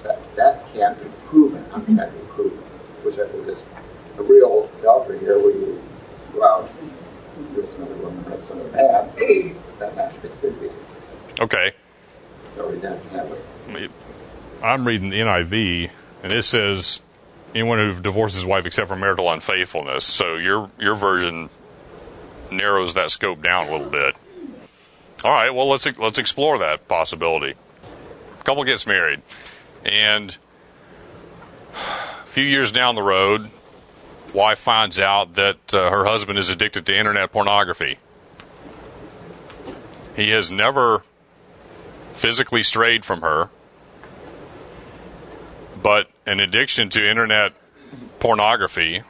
That, 0.03 0.35
that 0.35 0.73
can't 0.73 0.97
be 1.01 1.09
proven. 1.25 1.63
How 1.71 1.79
can 1.81 1.95
that 1.97 2.09
can 2.11 2.19
be 2.19 2.27
proven? 2.27 2.63
Was 3.03 3.17
that 3.17 3.33
with 3.33 3.45
this 3.45 3.65
a 4.17 4.23
real 4.23 4.71
adultery 4.79 5.19
here 5.19 5.37
where 5.37 5.51
you 5.51 5.81
go 6.33 6.43
out 6.43 6.69
with 7.55 7.75
another 7.75 7.95
woman 7.95 8.25
or 8.25 8.53
another 8.53 8.71
man? 8.71 9.55
That 9.79 9.95
naturally 9.95 10.35
could 10.41 10.59
be. 10.59 10.69
Okay. 11.39 11.73
To 12.55 12.99
have. 13.11 13.91
I'm 14.63 14.87
reading 14.87 15.09
the 15.09 15.19
NIV, 15.19 15.91
and 16.23 16.31
it 16.31 16.43
says 16.43 17.01
anyone 17.53 17.79
who 17.79 17.99
divorces 18.01 18.39
his 18.39 18.45
wife 18.45 18.65
except 18.65 18.87
for 18.87 18.95
marital 18.95 19.31
unfaithfulness. 19.31 20.05
So 20.05 20.35
your 20.35 20.69
your 20.79 20.95
version 20.95 21.49
narrows 22.51 22.93
that 22.93 23.11
scope 23.11 23.41
down 23.41 23.67
a 23.67 23.71
little 23.71 23.89
bit. 23.89 24.15
All 25.23 25.31
right, 25.31 25.53
well 25.53 25.69
let's 25.69 25.97
let's 25.97 26.17
explore 26.17 26.57
that 26.59 26.87
possibility. 26.87 27.55
couple 28.43 28.63
gets 28.63 28.87
married, 28.87 29.21
and 29.85 30.37
a 31.73 32.27
few 32.27 32.43
years 32.43 32.71
down 32.71 32.95
the 32.95 33.03
road, 33.03 33.49
wife 34.33 34.59
finds 34.59 34.99
out 34.99 35.33
that 35.35 35.73
uh, 35.73 35.89
her 35.89 36.05
husband 36.05 36.39
is 36.39 36.49
addicted 36.49 36.85
to 36.85 36.95
internet 36.95 37.31
pornography. 37.31 37.97
He 40.15 40.29
has 40.31 40.51
never 40.51 41.03
physically 42.17 42.63
strayed 42.63 43.05
from 43.05 43.21
her 43.21 43.49
but 45.81 46.09
an 46.25 46.39
addiction 46.39 46.89
to 46.89 47.07
internet 47.07 47.53
pornography 48.19 49.03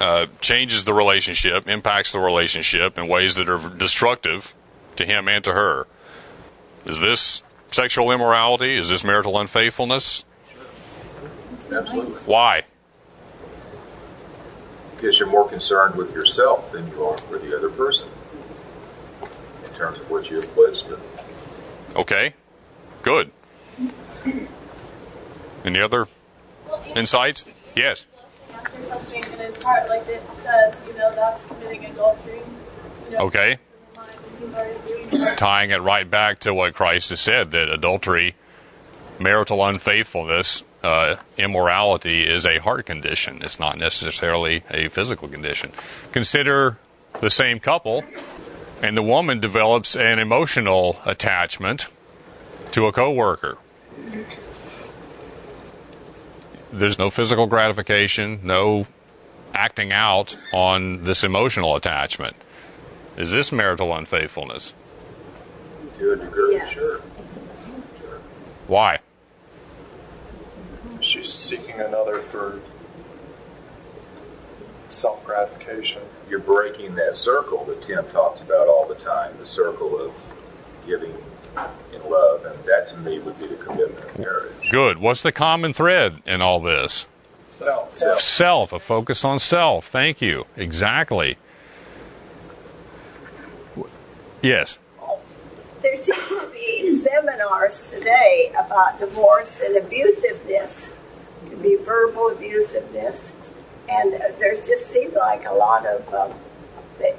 uh, 0.00 0.26
changes 0.40 0.84
the 0.84 0.92
relationship, 0.92 1.68
impacts 1.68 2.12
the 2.12 2.18
relationship 2.18 2.98
in 2.98 3.06
ways 3.06 3.36
that 3.36 3.48
are 3.48 3.68
destructive 3.68 4.54
to 4.96 5.04
him 5.04 5.28
and 5.28 5.44
to 5.44 5.52
her. 5.52 5.86
Is 6.84 6.98
this 6.98 7.42
sexual 7.70 8.10
immorality? 8.10 8.76
Is 8.76 8.88
this 8.88 9.04
marital 9.04 9.38
unfaithfulness? 9.38 10.24
absolutely 11.72 12.20
Why? 12.26 12.64
because 14.96 15.18
you're 15.18 15.30
more 15.30 15.48
concerned 15.48 15.94
with 15.94 16.12
yourself 16.12 16.72
than 16.72 16.86
you 16.90 17.02
are 17.04 17.16
for 17.16 17.38
the 17.38 17.56
other 17.56 17.70
person 17.70 18.10
terms 19.80 19.98
of 19.98 20.30
you 20.30 20.36
have 20.36 20.54
pledged 20.54 20.86
to. 20.88 20.98
Okay, 21.96 22.34
good. 23.02 23.30
Any 25.64 25.80
other 25.80 26.06
insights? 26.94 27.46
Yes. 27.74 28.06
It 33.10 33.18
Okay. 33.18 33.58
it. 35.12 35.38
tying 35.38 35.70
it 35.70 35.80
right 35.80 36.08
back 36.08 36.40
to 36.40 36.52
what 36.52 36.74
Christ 36.74 37.08
has 37.10 37.20
said 37.20 37.50
that 37.52 37.70
adultery, 37.70 38.34
marital 39.18 39.64
unfaithfulness, 39.64 40.62
uh, 40.82 41.16
immorality 41.38 42.26
is 42.26 42.44
a 42.44 42.58
heart 42.58 42.84
condition. 42.86 43.40
It's 43.42 43.58
not 43.58 43.78
necessarily 43.78 44.62
a 44.70 44.88
physical 44.88 45.28
condition. 45.28 45.72
Consider 46.12 46.78
the 47.20 47.30
same 47.30 47.60
couple, 47.60 48.04
and 48.82 48.96
the 48.96 49.02
woman 49.02 49.40
develops 49.40 49.94
an 49.96 50.18
emotional 50.18 51.00
attachment 51.04 51.88
to 52.72 52.86
a 52.86 52.92
coworker. 52.92 53.58
There's 56.72 56.98
no 56.98 57.10
physical 57.10 57.46
gratification, 57.46 58.40
no 58.42 58.86
acting 59.54 59.92
out 59.92 60.38
on 60.52 61.04
this 61.04 61.24
emotional 61.24 61.74
attachment. 61.76 62.36
Is 63.16 63.32
this 63.32 63.50
marital 63.50 63.92
unfaithfulness? 63.94 64.72
To 65.98 66.12
a 66.12 66.16
degree, 66.16 66.54
Yes. 66.54 66.70
sure. 66.70 67.00
Sure. 67.98 68.20
Why? 68.68 69.00
She's 71.00 71.32
seeking 71.32 71.80
another 71.80 72.20
for 72.20 72.60
self 74.88 75.24
gratification. 75.24 76.02
You're 76.30 76.38
breaking 76.38 76.94
that 76.94 77.16
circle 77.16 77.64
that 77.64 77.82
Tim 77.82 78.06
talks 78.10 78.40
about 78.40 78.68
all 78.68 78.86
the 78.86 78.94
time, 78.94 79.36
the 79.40 79.46
circle 79.46 80.00
of 80.00 80.32
giving 80.86 81.12
in 81.92 82.08
love, 82.08 82.44
and 82.44 82.54
that 82.64 82.88
to 82.90 82.96
me 82.98 83.18
would 83.18 83.36
be 83.40 83.48
the 83.48 83.56
commitment 83.56 84.04
of 84.04 84.16
marriage. 84.16 84.70
Good. 84.70 84.98
What's 84.98 85.22
the 85.22 85.32
common 85.32 85.72
thread 85.72 86.22
in 86.24 86.40
all 86.40 86.60
this? 86.60 87.06
Self. 87.48 87.92
Self. 87.92 88.20
Self, 88.20 88.72
a 88.72 88.78
focus 88.78 89.24
on 89.24 89.40
self. 89.40 89.88
Thank 89.88 90.22
you. 90.22 90.46
Exactly. 90.56 91.36
Yes. 94.40 94.78
There 95.82 95.96
seems 95.96 96.28
to 96.28 96.50
be 96.52 96.92
seminars 96.94 97.90
today 97.90 98.52
about 98.56 99.00
divorce 99.00 99.60
and 99.60 99.76
abusiveness. 99.76 100.92
It 101.44 101.50
could 101.50 101.62
be 101.62 101.74
verbal 101.74 102.30
abusiveness. 102.36 103.32
And 103.90 104.14
uh, 104.14 104.18
there 104.38 104.54
just 104.56 104.86
seemed 104.86 105.14
like 105.14 105.46
a 105.46 105.52
lot 105.52 105.84
of 105.84 106.14
um, 106.14 106.32
the, 106.98 107.16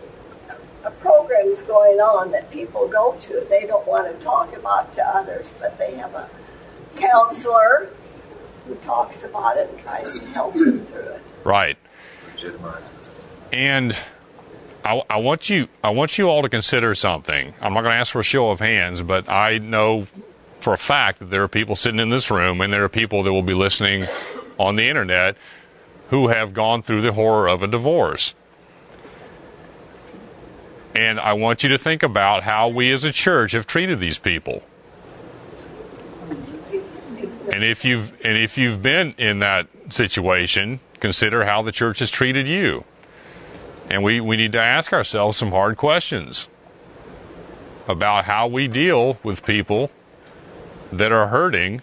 uh, 0.85 0.89
programs 0.91 1.61
going 1.63 1.99
on 1.99 2.31
that 2.31 2.49
people 2.49 2.87
go 2.87 3.17
to. 3.21 3.45
They 3.49 3.67
don't 3.67 3.85
want 3.87 4.07
to 4.07 4.25
talk 4.25 4.55
about 4.55 4.93
to 4.93 5.05
others, 5.05 5.53
but 5.59 5.77
they 5.77 5.95
have 5.95 6.15
a 6.15 6.29
counselor 6.95 7.89
who 8.67 8.75
talks 8.75 9.23
about 9.23 9.57
it 9.57 9.69
and 9.69 9.79
tries 9.79 10.21
to 10.21 10.27
help 10.27 10.53
them 10.53 10.81
through 10.81 11.01
it. 11.01 11.21
Right. 11.43 11.77
Legitimize. 12.35 12.83
And 13.51 13.97
I, 14.85 15.01
I 15.09 15.17
want 15.17 15.49
you 15.49 15.67
I 15.83 15.89
want 15.89 16.17
you 16.17 16.27
all 16.27 16.41
to 16.41 16.49
consider 16.49 16.95
something. 16.95 17.53
I'm 17.61 17.73
not 17.73 17.81
going 17.81 17.93
to 17.93 17.99
ask 17.99 18.13
for 18.13 18.21
a 18.21 18.23
show 18.23 18.49
of 18.49 18.59
hands, 18.59 19.01
but 19.01 19.29
I 19.29 19.57
know 19.57 20.07
for 20.59 20.73
a 20.73 20.77
fact 20.77 21.19
that 21.19 21.29
there 21.29 21.43
are 21.43 21.47
people 21.47 21.75
sitting 21.75 21.99
in 21.99 22.09
this 22.09 22.31
room 22.31 22.61
and 22.61 22.71
there 22.71 22.83
are 22.83 22.89
people 22.89 23.23
that 23.23 23.33
will 23.33 23.41
be 23.41 23.53
listening 23.53 24.07
on 24.57 24.75
the 24.75 24.87
internet 24.87 25.35
who 26.11 26.27
have 26.27 26.53
gone 26.53 26.81
through 26.81 27.01
the 27.01 27.13
horror 27.13 27.47
of 27.47 27.63
a 27.63 27.67
divorce. 27.67 28.35
And 30.93 31.19
I 31.21 31.31
want 31.33 31.63
you 31.63 31.69
to 31.69 31.77
think 31.77 32.03
about 32.03 32.43
how 32.43 32.67
we 32.67 32.91
as 32.91 33.05
a 33.05 33.13
church 33.13 33.53
have 33.53 33.65
treated 33.65 33.99
these 33.99 34.19
people. 34.19 34.61
And 37.49 37.63
if 37.63 37.85
you've 37.85 38.13
and 38.25 38.37
if 38.37 38.57
you've 38.57 38.81
been 38.81 39.15
in 39.17 39.39
that 39.39 39.67
situation, 39.89 40.81
consider 40.99 41.45
how 41.45 41.61
the 41.61 41.71
church 41.71 41.99
has 41.99 42.11
treated 42.11 42.45
you. 42.45 42.83
And 43.89 44.03
we, 44.03 44.19
we 44.19 44.35
need 44.35 44.51
to 44.51 44.61
ask 44.61 44.91
ourselves 44.91 45.37
some 45.37 45.51
hard 45.51 45.77
questions 45.77 46.49
about 47.87 48.25
how 48.25 48.47
we 48.47 48.67
deal 48.67 49.17
with 49.23 49.45
people 49.45 49.91
that 50.91 51.13
are 51.13 51.27
hurting 51.27 51.81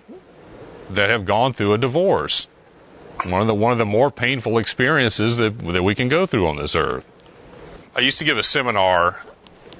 that 0.91 1.09
have 1.09 1.25
gone 1.25 1.55
through 1.55 1.73
a 1.73 1.79
divorce. 1.79 2.47
One 3.25 3.41
of 3.41 3.47
the 3.47 3.55
one 3.55 3.73
of 3.73 3.79
the 3.79 3.85
more 3.85 4.11
painful 4.11 4.59
experiences 4.59 5.37
that 5.39 5.59
that 5.59 5.83
we 5.83 5.95
can 5.95 6.09
go 6.09 6.27
through 6.27 6.47
on 6.47 6.57
this 6.57 6.75
earth. 6.77 7.05
I 7.97 8.01
used 8.01 8.19
to 8.19 8.25
give 8.25 8.39
a 8.39 8.43
seminar 8.43 9.21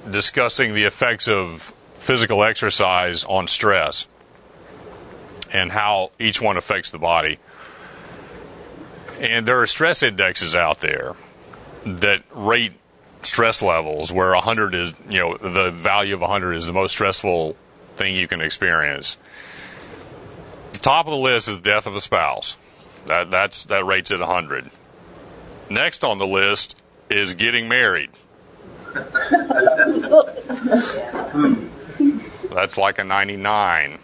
discussing 0.09 0.73
the 0.73 0.83
effects 0.83 1.27
of 1.27 1.73
physical 1.93 2.43
exercise 2.43 3.23
on 3.23 3.47
stress 3.47 4.07
and 5.51 5.71
how 5.71 6.11
each 6.19 6.41
one 6.41 6.57
affects 6.57 6.89
the 6.89 6.99
body. 6.99 7.39
And 9.19 9.47
there 9.47 9.61
are 9.61 9.67
stress 9.67 10.03
indexes 10.03 10.55
out 10.55 10.81
there 10.81 11.15
that 11.85 12.23
rate 12.31 12.73
stress 13.21 13.61
levels 13.61 14.11
where 14.11 14.31
100 14.31 14.73
is, 14.73 14.93
you 15.07 15.19
know, 15.19 15.37
the 15.37 15.71
value 15.71 16.13
of 16.13 16.21
100 16.21 16.53
is 16.53 16.65
the 16.65 16.73
most 16.73 16.91
stressful 16.91 17.55
thing 17.95 18.15
you 18.15 18.27
can 18.27 18.41
experience. 18.41 19.17
The 20.71 20.79
top 20.79 21.05
of 21.05 21.11
the 21.11 21.17
list 21.17 21.49
is 21.49 21.57
the 21.57 21.63
death 21.63 21.87
of 21.87 21.95
a 21.95 22.01
spouse. 22.01 22.57
That 23.09 23.31
that's 23.31 23.65
that 23.65 23.83
rates 23.85 24.11
at 24.11 24.19
100. 24.19 24.69
Next 25.67 26.03
on 26.03 26.19
the 26.19 26.27
list 26.27 26.79
is 27.09 27.33
getting 27.33 27.67
married. 27.67 28.11
That's 32.53 32.77
like 32.77 32.99
a 32.99 33.03
99. 33.03 33.97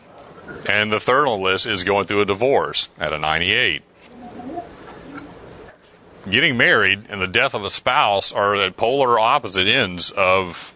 And 0.67 0.91
the 0.91 1.00
third 1.00 1.27
on 1.27 1.39
the 1.39 1.45
list 1.45 1.67
is 1.67 1.83
going 1.83 2.05
through 2.05 2.21
a 2.21 2.25
divorce 2.25 2.89
at 2.97 3.13
a 3.13 3.19
98. 3.19 3.83
Getting 6.27 6.57
married 6.57 7.05
and 7.07 7.21
the 7.21 7.27
death 7.27 7.53
of 7.53 7.63
a 7.63 7.69
spouse 7.69 8.31
are 8.31 8.55
at 8.55 8.75
polar 8.75 9.19
opposite 9.19 9.67
ends 9.67 10.09
of 10.09 10.74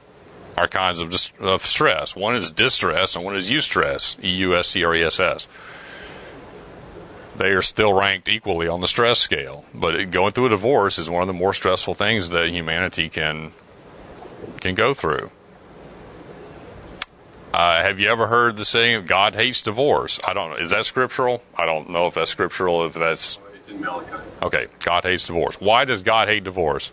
our 0.56 0.68
kinds 0.68 1.00
of, 1.00 1.12
of 1.40 1.66
stress. 1.66 2.16
One 2.16 2.36
is 2.36 2.52
distress 2.52 3.16
and 3.16 3.26
one 3.26 3.36
is 3.36 3.50
eustress, 3.50 4.24
E 4.24 4.30
U 4.30 4.56
S 4.56 4.68
C 4.68 4.84
R 4.84 4.94
E 4.94 5.04
S 5.04 5.20
S. 5.20 5.48
They 7.40 7.52
are 7.52 7.62
still 7.62 7.94
ranked 7.94 8.28
equally 8.28 8.68
on 8.68 8.82
the 8.82 8.88
stress 8.88 9.18
scale, 9.18 9.64
but 9.74 10.12
going 10.12 10.34
through 10.34 10.48
a 10.48 10.50
divorce 10.50 11.00
is 11.00 11.10
one 11.10 11.22
of 11.22 11.28
the 11.28 11.34
more 11.34 11.54
stressful 11.54 11.94
things 11.94 12.28
that 12.30 12.50
humanity 12.50 13.08
can 13.08 13.54
can 14.60 14.76
go 14.76 14.94
through. 14.94 15.32
Uh, 17.54 17.82
have 17.82 17.98
you 17.98 18.10
ever 18.12 18.28
heard 18.28 18.58
the 18.58 18.66
saying 18.66 19.06
"God 19.06 19.36
hates 19.36 19.62
divorce"? 19.62 20.20
I 20.28 20.34
don't. 20.34 20.50
know. 20.50 20.58
Is 20.58 20.72
that 20.72 20.84
scriptural? 20.84 21.42
I 21.58 21.66
don't 21.66 21.90
know 21.90 22.08
if 22.08 22.16
that's 22.16 22.30
scriptural. 22.30 22.84
If 22.86 22.96
that's 22.96 23.40
It's 23.56 23.70
in 23.70 23.80
Malachi. 23.80 24.18
okay, 24.44 24.68
God 24.84 25.06
hates 25.06 25.26
divorce. 25.26 25.62
Why 25.62 25.86
does 25.86 26.02
God 26.04 26.28
hate 26.28 26.44
divorce? 26.44 26.92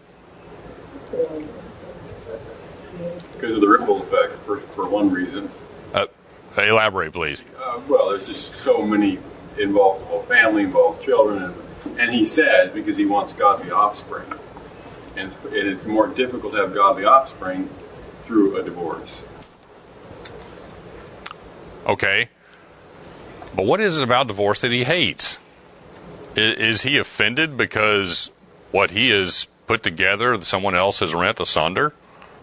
Because 3.32 3.56
of 3.56 3.60
the 3.60 3.68
ripple 3.68 4.00
effect, 4.00 4.34
for, 4.44 4.58
for 4.58 4.88
one 4.88 5.10
reason. 5.10 5.50
Uh, 5.92 6.06
elaborate, 6.56 7.12
please. 7.12 7.42
Uh, 7.60 7.80
well, 7.88 8.10
there's 8.10 8.28
just 8.28 8.54
so 8.54 8.86
many 8.86 9.18
involved, 9.58 10.02
the 10.02 10.06
whole 10.06 10.22
family, 10.22 10.64
involved 10.64 11.02
children. 11.02 11.54
And, 11.98 12.14
he 12.14 12.24
says, 12.24 12.70
because 12.72 12.96
he 12.96 13.06
wants 13.06 13.32
godly 13.32 13.70
offspring. 13.70 14.32
And, 15.16 15.32
it's 15.50 15.84
more 15.84 16.08
difficult 16.08 16.52
to 16.52 16.60
have 16.60 16.74
godly 16.74 17.04
offspring 17.04 17.68
through 18.22 18.56
a 18.56 18.62
divorce. 18.62 19.22
Okay, 21.86 22.28
but 23.56 23.64
what 23.64 23.80
is 23.80 23.98
it 23.98 24.02
about 24.02 24.26
divorce 24.26 24.60
that 24.60 24.70
he 24.70 24.84
hates? 24.84 25.38
Is, 26.34 26.54
is 26.56 26.82
he 26.82 26.98
offended 26.98 27.56
because 27.56 28.30
what 28.70 28.90
he 28.90 29.08
has 29.08 29.48
put 29.66 29.82
together, 29.82 30.40
someone 30.42 30.74
else 30.74 31.00
has 31.00 31.14
rent 31.14 31.40
asunder? 31.40 31.94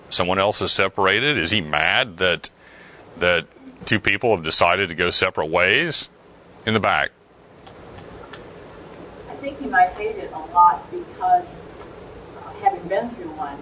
Someone 0.10 0.40
else 0.40 0.60
has 0.60 0.72
separated? 0.72 1.38
Is 1.38 1.52
he 1.52 1.62
mad 1.62 2.18
that 2.18 2.50
that 3.18 3.46
two 3.86 4.00
people 4.00 4.36
have 4.36 4.44
decided 4.44 4.90
to 4.90 4.96
go 4.96 5.12
separate 5.12 5.48
ways? 5.48 6.10
In 6.66 6.74
the 6.74 6.80
back. 6.80 7.12
I 9.30 9.36
think 9.36 9.60
he 9.60 9.68
might 9.68 9.90
hate 9.90 10.16
it 10.16 10.32
a 10.32 10.40
lot 10.54 10.90
because, 10.92 11.60
uh, 12.38 12.54
having 12.62 12.88
been 12.88 13.10
through 13.10 13.32
one, 13.32 13.58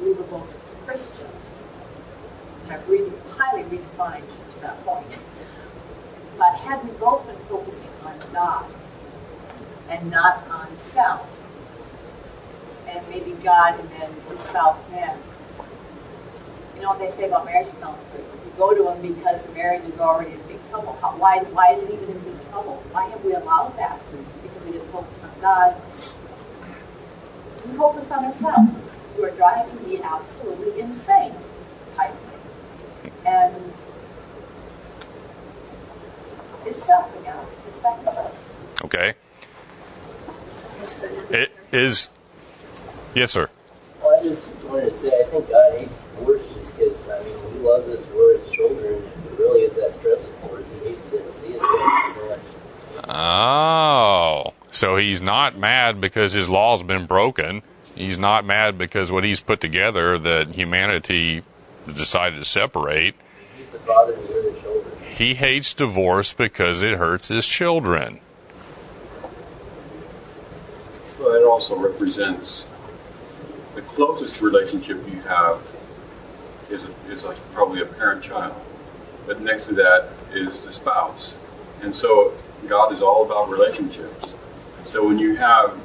we 0.00 0.14
were 0.14 0.22
both 0.24 0.56
Christians, 0.86 1.52
which 1.52 2.72
I've 2.72 2.88
really 2.88 3.12
highly 3.36 3.64
redefined 3.64 4.30
since 4.30 4.54
that 4.60 4.82
point. 4.86 5.18
But 6.38 6.54
had 6.56 6.82
we 6.82 6.92
both 6.92 7.26
been 7.26 7.36
focusing 7.44 7.90
on 8.06 8.18
God 8.32 8.64
and 9.90 10.10
not 10.10 10.48
on 10.48 10.74
self, 10.78 11.28
and 12.88 13.06
maybe 13.10 13.32
God 13.42 13.78
and 13.78 13.90
then 13.90 14.10
the 14.30 14.38
spouse 14.38 14.82
next, 14.92 15.34
you 16.74 16.80
know 16.80 16.88
what 16.88 17.00
they 17.00 17.10
say 17.10 17.28
about 17.28 17.44
marriage 17.44 17.68
counselors? 17.82 18.32
You 18.32 18.52
go 18.56 18.74
to 18.74 18.82
them 18.84 19.02
because 19.02 19.44
the 19.44 19.52
marriage 19.52 19.84
is 19.84 20.00
already 20.00 20.38
in 20.66 20.70
trouble. 20.70 20.98
How, 21.00 21.16
why, 21.16 21.38
why 21.52 21.72
is 21.72 21.82
it 21.82 21.90
even 21.90 22.10
in 22.10 22.18
big 22.20 22.40
trouble? 22.48 22.82
Why 22.92 23.08
have 23.08 23.24
we 23.24 23.32
allowed 23.34 23.76
that? 23.76 24.00
Because 24.42 24.64
we 24.64 24.72
didn't 24.72 24.90
focus 24.90 25.22
on 25.22 25.30
God. 25.40 25.76
We 27.66 27.76
focused 27.76 28.10
on 28.12 28.24
ourselves. 28.24 28.70
You 29.16 29.24
are 29.24 29.30
driving 29.30 29.88
me 29.88 30.00
absolutely 30.02 30.80
insane 30.80 31.34
type 31.94 32.14
thing. 32.14 33.12
And 33.24 33.72
it's 36.66 36.82
self 36.82 37.18
again. 37.20 37.36
It's 37.68 37.78
back 37.78 38.00
to 38.04 38.10
self. 38.10 38.82
Okay. 38.84 39.14
It 41.30 41.52
is. 41.72 42.10
Yes, 43.14 43.32
sir. 43.32 43.48
Well, 44.02 44.20
I 44.20 44.22
just 44.22 44.54
wanted 44.64 44.90
to 44.90 44.94
say, 44.94 45.08
I 45.08 45.24
think 45.24 45.48
God 45.48 45.78
hates 45.78 45.98
divorce 46.18 46.54
just 46.54 46.76
because, 46.76 47.08
I 47.08 47.24
mean, 47.24 47.52
He 47.54 47.58
loves 47.60 47.88
us, 47.88 48.06
we're 48.14 48.36
His 48.36 48.48
children, 48.50 48.94
and 48.94 49.04
if 49.04 49.15
it 49.15 49.15
really 49.38 49.62
is 49.62 49.76
that 49.76 49.92
stressful 49.92 50.48
for 50.48 50.58
us, 50.58 50.70
He 50.72 50.88
hates 50.88 51.10
to 51.10 51.30
see 51.32 51.56
us 51.56 51.60
go 51.60 52.12
through 52.12 52.22
so 52.22 52.28
much. 52.28 52.40
Oh, 53.08 54.54
so 54.72 54.96
he's 54.96 55.20
not 55.20 55.56
mad 55.56 56.00
because 56.00 56.32
his 56.32 56.48
law's 56.48 56.82
been 56.82 57.06
broken. 57.06 57.62
He's 57.94 58.18
not 58.18 58.44
mad 58.44 58.76
because 58.76 59.10
what 59.12 59.24
he's 59.24 59.40
put 59.40 59.60
together 59.60 60.18
that 60.18 60.48
humanity 60.48 61.42
decided 61.86 62.38
to 62.38 62.44
separate. 62.44 63.14
He's 63.56 63.70
the 63.70 63.78
Father, 63.78 64.14
and 64.14 64.28
we're 64.28 64.52
the 64.52 64.60
children. 64.60 64.96
He 65.14 65.34
hates 65.34 65.72
divorce 65.72 66.32
because 66.34 66.82
it 66.82 66.96
hurts 66.96 67.28
his 67.28 67.46
children. 67.46 68.20
Well, 71.18 71.32
that 71.32 71.46
also 71.46 71.76
represents 71.78 72.64
the 73.74 73.82
closest 73.82 74.40
relationship 74.42 74.98
you 75.08 75.20
have 75.22 75.66
is, 76.70 76.84
a, 76.84 76.90
is 77.10 77.24
like 77.24 77.36
probably 77.52 77.80
a 77.80 77.86
parent-child. 77.86 78.54
But 79.26 79.40
next 79.40 79.66
to 79.66 79.74
that 79.74 80.10
is 80.32 80.62
the 80.62 80.72
spouse. 80.72 81.36
And 81.82 81.94
so 81.94 82.34
God 82.66 82.92
is 82.92 83.02
all 83.02 83.24
about 83.24 83.48
relationships. 83.48 84.32
So 84.84 85.04
when 85.04 85.18
you 85.18 85.36
have 85.36 85.82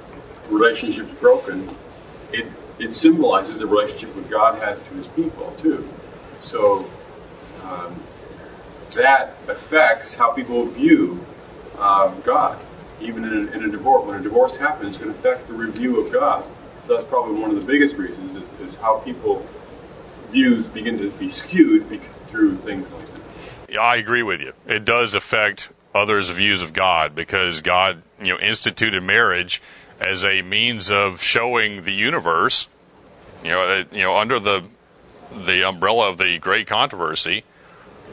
relationships 0.50 1.12
broken, 1.20 1.70
it, 2.32 2.48
it 2.80 2.96
symbolizes 2.96 3.60
the 3.60 3.68
relationship 3.68 4.16
that 4.16 4.30
God 4.30 4.62
has 4.62 4.82
to 4.82 4.90
his 4.92 5.08
people, 5.08 5.52
too. 5.58 5.88
So 6.40 6.90
um, 7.64 8.00
that 8.94 9.36
affects 9.48 10.16
how 10.16 10.32
people 10.32 10.66
view 10.66 11.26
uh, 11.78 12.10
God. 12.22 12.60
Even 13.00 13.24
in 13.24 13.34
a, 13.34 13.52
in 13.52 13.64
a 13.66 13.72
divorce, 13.72 14.06
when 14.06 14.20
a 14.20 14.22
divorce 14.22 14.56
happens, 14.58 14.98
it 14.98 15.00
can 15.00 15.10
affect 15.10 15.48
the 15.48 15.54
review 15.54 16.06
of 16.06 16.14
God. 16.14 16.46
So 16.86 16.96
that's 16.96 17.08
probably 17.08 17.40
one 17.40 17.50
of 17.50 17.60
the 17.60 17.66
biggest 17.66 17.96
reasons 17.96 18.44
is, 18.62 18.74
is 18.74 18.76
how 18.76 19.00
people 19.00 19.46
views 20.30 20.68
begin 20.68 20.98
to 21.00 21.10
be 21.18 21.32
skewed 21.32 21.90
because, 21.90 22.14
through 22.28 22.58
things 22.58 22.90
like 22.92 23.11
I 23.80 23.96
agree 23.98 24.24
with 24.24 24.42
you. 24.42 24.54
It 24.68 24.86
does 24.86 25.14
affect 25.14 25.70
others' 25.94 26.30
views 26.30 26.62
of 26.62 26.74
God 26.74 27.16
because 27.16 27.62
God, 27.62 28.02
you 28.20 28.34
know, 28.34 28.40
instituted 28.40 29.02
marriage 29.02 29.62
as 30.00 30.26
a 30.26 30.42
means 30.42 30.90
of 30.90 31.22
showing 31.22 31.84
the 31.84 31.94
universe, 31.94 32.68
you 33.44 33.52
know, 33.52 33.62
uh, 33.62 33.84
you 33.92 34.02
know, 34.02 34.18
under 34.18 34.40
the 34.40 34.66
the 35.32 35.68
umbrella 35.68 36.10
of 36.10 36.18
the 36.18 36.38
great 36.40 36.68
controversy, 36.68 37.44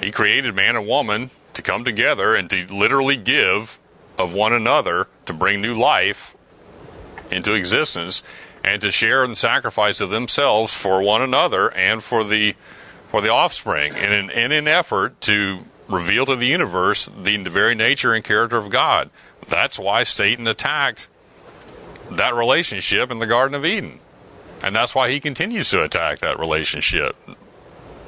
he 0.00 0.12
created 0.12 0.54
man 0.54 0.76
and 0.76 0.86
woman 0.86 1.30
to 1.54 1.62
come 1.62 1.84
together 1.84 2.36
and 2.36 2.48
to 2.50 2.66
literally 2.72 3.16
give 3.16 3.78
of 4.16 4.32
one 4.32 4.52
another 4.52 5.08
to 5.26 5.32
bring 5.32 5.60
new 5.60 5.74
life 5.74 6.36
into 7.30 7.54
existence 7.54 8.22
and 8.62 8.80
to 8.82 8.90
share 8.90 9.26
the 9.26 9.36
sacrifice 9.36 10.00
of 10.00 10.10
themselves 10.10 10.72
for 10.72 11.02
one 11.02 11.22
another 11.22 11.68
and 11.74 12.02
for 12.02 12.22
the 12.22 12.54
for 13.10 13.20
the 13.20 13.30
offspring 13.30 13.94
in 13.94 14.12
an, 14.12 14.30
in 14.30 14.52
an 14.52 14.68
effort 14.68 15.20
to 15.22 15.60
reveal 15.88 16.26
to 16.26 16.36
the 16.36 16.46
universe 16.46 17.06
the, 17.06 17.36
the 17.42 17.50
very 17.50 17.74
nature 17.74 18.12
and 18.12 18.24
character 18.24 18.56
of 18.56 18.70
God. 18.70 19.10
That's 19.48 19.78
why 19.78 20.02
Satan 20.02 20.46
attacked 20.46 21.08
that 22.10 22.34
relationship 22.34 23.10
in 23.10 23.18
the 23.18 23.26
Garden 23.26 23.54
of 23.54 23.64
Eden. 23.64 24.00
And 24.62 24.74
that's 24.74 24.94
why 24.94 25.10
he 25.10 25.20
continues 25.20 25.70
to 25.70 25.82
attack 25.82 26.18
that 26.18 26.38
relationship. 26.38 27.16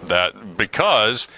That 0.04 0.56
because 0.56 1.28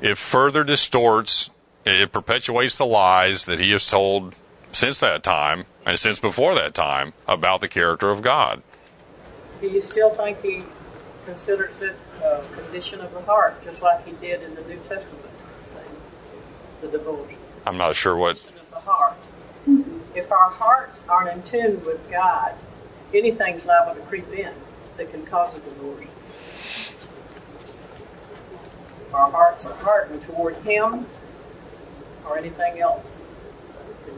it 0.00 0.18
further 0.18 0.64
distorts 0.64 1.50
It 1.84 2.12
perpetuates 2.12 2.76
the 2.76 2.86
lies 2.86 3.44
that 3.46 3.58
he 3.58 3.72
has 3.72 3.86
told 3.86 4.34
since 4.70 5.00
that 5.00 5.24
time 5.24 5.66
and 5.84 5.98
since 5.98 6.20
before 6.20 6.54
that 6.54 6.74
time 6.74 7.12
about 7.26 7.60
the 7.60 7.66
character 7.66 8.10
of 8.10 8.22
God. 8.22 8.62
Do 9.60 9.66
you 9.66 9.80
still 9.80 10.10
think 10.10 10.40
he 10.42 10.62
considers 11.24 11.82
it 11.82 11.96
a 12.22 12.42
condition 12.54 13.00
of 13.00 13.12
the 13.12 13.20
heart, 13.22 13.62
just 13.64 13.82
like 13.82 14.04
he 14.06 14.12
did 14.12 14.42
in 14.42 14.54
the 14.54 14.62
New 14.62 14.76
Testament, 14.76 15.30
the 16.80 16.88
divorce? 16.88 17.40
I'm 17.66 17.78
not 17.78 17.94
sure 17.94 18.16
what. 18.16 18.36
Of 18.36 18.70
the 18.70 18.80
heart. 18.80 19.16
If 20.14 20.30
our 20.30 20.50
hearts 20.50 21.02
aren't 21.08 21.30
in 21.30 21.42
tune 21.42 21.84
with 21.84 22.10
God, 22.10 22.54
anything's 23.14 23.64
liable 23.64 23.94
to 23.94 24.06
creep 24.06 24.30
in 24.32 24.52
that 24.96 25.10
can 25.10 25.24
cause 25.24 25.54
a 25.54 25.60
divorce. 25.60 26.10
Our 29.14 29.30
hearts 29.30 29.64
are 29.64 29.74
hardened 29.74 30.22
toward 30.22 30.56
Him 30.56 31.06
or 32.26 32.38
anything 32.38 32.80
else. 32.80 33.24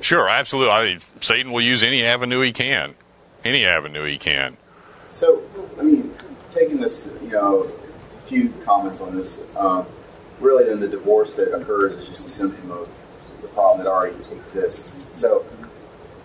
Sure, 0.01 0.29
absolutely. 0.29 0.73
I 0.73 0.85
mean, 0.85 1.01
Satan 1.21 1.53
will 1.53 1.61
use 1.61 1.83
any 1.83 2.05
avenue 2.05 2.40
he 2.40 2.53
can. 2.53 2.95
Any 3.45 3.64
avenue 3.64 4.05
he 4.05 4.19
can. 4.19 4.57
So, 5.11 5.43
I 5.79 5.83
mean, 5.83 6.13
taking 6.55 6.81
this, 6.81 7.09
you 7.23 7.31
know, 7.31 7.71
a 8.17 8.21
few 8.23 8.49
comments 8.64 9.01
on 9.01 9.17
this. 9.17 9.40
Um, 9.57 9.87
really, 10.40 10.64
then 10.64 10.81
the 10.81 10.88
divorce 10.88 11.37
that 11.37 11.53
occurs 11.53 11.95
is 11.99 12.09
just 12.09 12.27
a 12.27 12.31
symptom 12.31 12.71
of 12.71 12.88
the 13.43 13.49
problem 13.49 13.85
that 13.85 13.90
already 13.90 14.17
exists. 14.33 15.01
So, 15.12 15.45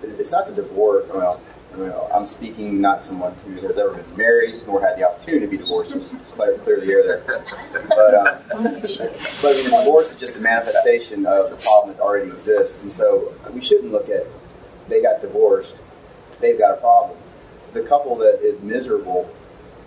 it's 0.02 0.32
not 0.32 0.48
the 0.48 0.54
divorce. 0.54 1.06
Well, 1.14 1.42
you 1.78 1.86
know, 1.86 2.10
I'm 2.14 2.26
speaking 2.26 2.82
not 2.82 3.04
someone 3.04 3.34
who 3.46 3.56
has 3.68 3.78
ever 3.78 3.94
been 3.94 4.18
married 4.18 4.56
nor 4.66 4.82
had 4.82 4.98
the 4.98 5.08
opportunity 5.08 5.46
to 5.46 5.52
be 5.52 5.58
divorced, 5.58 5.92
just 5.92 6.22
clear, 6.32 6.58
clear 6.60 6.80
the 6.80 6.92
air 6.92 7.04
there. 7.04 7.24
But, 7.88 8.16
um, 8.16 8.74
but 8.82 8.82
the 8.82 9.78
divorce 9.78 10.12
is 10.12 10.20
just 10.20 10.36
a 10.36 10.40
manifestation 10.40 11.26
of 11.26 11.52
the 11.52 11.58
problem 11.58 11.96
that 11.96 12.02
already 12.02 12.32
exists. 12.32 12.82
And 12.82 12.92
so 12.92 13.34
we 13.54 13.62
shouldn't 13.62 13.92
look 13.92 14.10
at 14.10 14.26
they 14.88 15.02
got 15.02 15.22
divorced, 15.22 15.76
they've 16.40 16.58
got 16.58 16.72
a 16.72 16.78
problem. 16.78 17.18
The 17.74 17.84
couple 17.84 18.16
that 18.18 18.42
is 18.42 18.60
miserable 18.62 19.30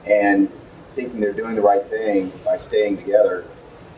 and 0.07 0.51
thinking 0.95 1.21
they're 1.21 1.33
doing 1.33 1.55
the 1.55 1.63
right 1.63 1.87
thing 1.87 2.33
by 2.45 2.57
staying 2.57 2.97
together 2.97 3.45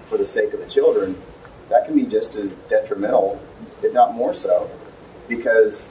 for 0.04 0.18
the 0.18 0.26
sake 0.26 0.52
of 0.52 0.60
the 0.60 0.66
children, 0.66 1.20
that 1.68 1.84
can 1.84 1.94
be 1.94 2.04
just 2.04 2.36
as 2.36 2.54
detrimental, 2.68 3.40
if 3.82 3.92
not 3.92 4.14
more 4.14 4.32
so, 4.32 4.70
because 5.28 5.88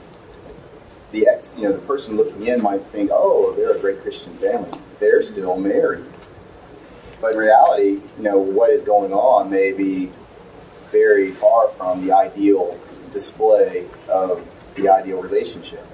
the 1.12 1.26
ex, 1.28 1.52
you 1.56 1.64
know, 1.64 1.72
the 1.72 1.80
person 1.80 2.16
looking 2.16 2.46
in 2.46 2.62
might 2.62 2.82
think, 2.86 3.10
"Oh, 3.12 3.52
they're 3.56 3.72
a 3.72 3.78
great 3.78 4.02
Christian 4.02 4.34
family. 4.34 4.78
They're 4.98 5.22
still 5.22 5.56
married." 5.56 6.04
But 7.20 7.32
in 7.32 7.38
reality, 7.38 8.00
you 8.16 8.22
know, 8.22 8.38
what 8.38 8.70
is 8.70 8.82
going 8.82 9.12
on 9.12 9.50
may 9.50 9.72
be 9.72 10.10
very 10.90 11.32
far 11.32 11.68
from 11.68 12.06
the 12.06 12.12
ideal 12.12 12.76
display 13.12 13.86
of 14.08 14.42
the 14.74 14.88
ideal 14.88 15.20
relationship. 15.22 15.86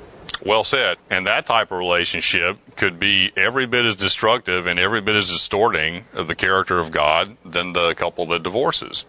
Well 0.45 0.65
said. 0.65 0.99
And 1.11 1.27
that 1.27 1.47
type 1.47 1.71
of 1.71 1.79
relationship 1.79 2.59
could 2.77 2.99
be 2.99 3.33
every 3.37 3.67
bit 3.67 3.85
as 3.85 3.95
destructive 3.95 4.67
and 4.67 4.79
every 4.79 5.01
bit 5.01 5.17
as 5.17 5.29
distorting 5.29 6.05
of 6.15 6.29
the 6.29 6.35
character 6.35 6.79
of 6.79 6.91
God 6.91 7.37
than 7.45 7.73
the 7.73 7.95
couple 7.95 8.27
that 8.27 8.43
divorces. 8.43 9.07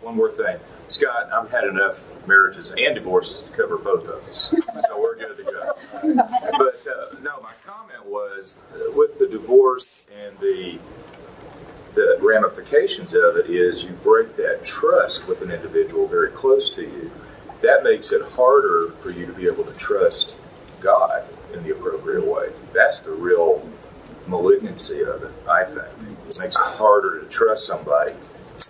One 0.00 0.16
more 0.16 0.30
thing. 0.30 0.58
Scott, 0.88 1.30
I've 1.32 1.50
had 1.50 1.64
enough 1.64 2.08
marriages 2.26 2.72
and 2.76 2.94
divorces 2.94 3.42
to 3.42 3.52
cover 3.52 3.78
both 3.78 4.08
of 4.08 4.28
us, 4.28 4.52
so 4.88 5.00
we're 5.00 5.16
good 5.16 5.36
to 5.36 5.44
go. 5.44 5.72
But 6.58 6.84
uh, 6.86 7.20
no, 7.22 7.40
my 7.40 7.52
comment 7.64 8.06
was 8.06 8.56
uh, 8.74 8.90
with 8.94 9.18
the 9.18 9.28
divorce 9.28 10.06
and 10.12 10.36
the 10.40 10.78
the 11.94 12.18
ramifications 12.20 13.14
of 13.14 13.36
it 13.36 13.50
is 13.50 13.82
you 13.82 13.90
break 14.02 14.36
that 14.36 14.64
trust 14.64 15.26
with 15.26 15.42
an 15.42 15.50
individual 15.50 16.06
very 16.06 16.30
close 16.30 16.70
to 16.72 16.82
you. 16.82 17.10
That 17.62 17.82
makes 17.82 18.12
it 18.12 18.22
harder 18.22 18.92
for 19.00 19.10
you 19.10 19.26
to 19.26 19.32
be 19.32 19.46
able 19.46 19.64
to 19.64 19.72
trust 19.74 20.36
God 20.80 21.24
in 21.52 21.62
the 21.62 21.72
appropriate 21.72 22.26
way. 22.26 22.50
That's 22.72 23.00
the 23.00 23.10
real 23.10 23.68
malignancy 24.26 25.02
of 25.02 25.22
it, 25.22 25.32
I 25.48 25.64
think. 25.64 25.86
It 26.28 26.38
makes 26.38 26.56
it 26.56 26.62
harder 26.62 27.20
to 27.20 27.26
trust 27.26 27.66
somebody 27.66 28.14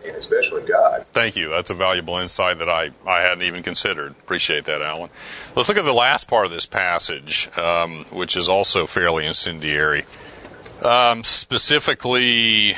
and 0.07 0.17
especially 0.17 0.63
God. 0.63 1.05
Thank 1.13 1.37
you. 1.37 1.49
That's 1.49 1.71
a 1.71 1.75
valuable 1.75 2.17
insight 2.17 2.59
that 2.59 2.69
I, 2.69 2.91
I 3.07 3.21
hadn't 3.21 3.43
even 3.43 3.63
considered. 3.63 4.13
Appreciate 4.13 4.65
that, 4.65 4.83
Alan. 4.83 5.11
Let's 5.55 5.69
look 5.69 5.79
at 5.79 5.85
the 5.85 5.93
last 5.93 6.29
part 6.29 6.47
of 6.47 6.51
this 6.51 6.67
passage, 6.67 7.51
um, 7.59 8.05
which 8.11 8.37
is 8.37 8.49
also 8.49 8.87
fairly 8.87 9.27
incendiary. 9.27 10.05
Um, 10.83 11.25
specifically, 11.25 12.75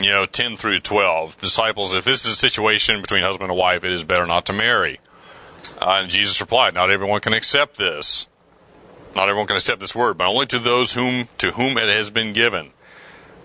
you 0.00 0.10
know, 0.10 0.26
10 0.26 0.56
through 0.56 0.80
12. 0.80 1.38
Disciples, 1.38 1.94
if 1.94 2.04
this 2.04 2.24
is 2.24 2.32
a 2.32 2.36
situation 2.36 3.00
between 3.00 3.22
husband 3.22 3.50
and 3.50 3.58
wife, 3.58 3.84
it 3.84 3.92
is 3.92 4.04
better 4.04 4.26
not 4.26 4.46
to 4.46 4.52
marry. 4.52 4.98
Uh, 5.80 6.00
and 6.02 6.10
Jesus 6.10 6.40
replied, 6.40 6.74
Not 6.74 6.90
everyone 6.90 7.20
can 7.20 7.32
accept 7.32 7.76
this. 7.76 8.28
Not 9.14 9.28
everyone 9.28 9.46
can 9.46 9.56
accept 9.56 9.80
this 9.80 9.94
word, 9.94 10.16
but 10.18 10.28
only 10.28 10.46
to 10.46 10.58
those 10.58 10.92
whom 10.92 11.28
to 11.38 11.52
whom 11.52 11.76
it 11.76 11.88
has 11.88 12.10
been 12.10 12.32
given. 12.32 12.70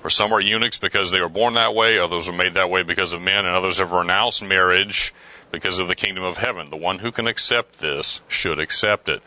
For 0.02 0.10
some 0.12 0.32
are 0.32 0.40
eunuchs 0.40 0.78
because 0.78 1.10
they 1.10 1.20
were 1.20 1.30
born 1.30 1.56
that 1.56 1.74
way, 1.74 1.98
others 1.98 2.28
were 2.28 2.38
made 2.38 2.54
that 2.54 2.70
way 2.70 2.84
because 2.84 3.12
of 3.12 3.22
men, 3.22 3.46
and 3.46 3.56
others 3.56 3.80
have 3.80 3.92
renounced 3.92 4.44
marriage 4.44 5.14
because 5.52 5.80
of 5.80 5.88
the 5.88 5.96
kingdom 5.96 6.24
of 6.24 6.38
heaven. 6.38 6.70
The 6.70 6.78
one 6.78 7.00
who 7.00 7.12
can 7.12 7.26
accept 7.26 7.80
this 7.80 8.22
should 8.28 8.60
accept 8.60 9.10
it. 9.10 9.24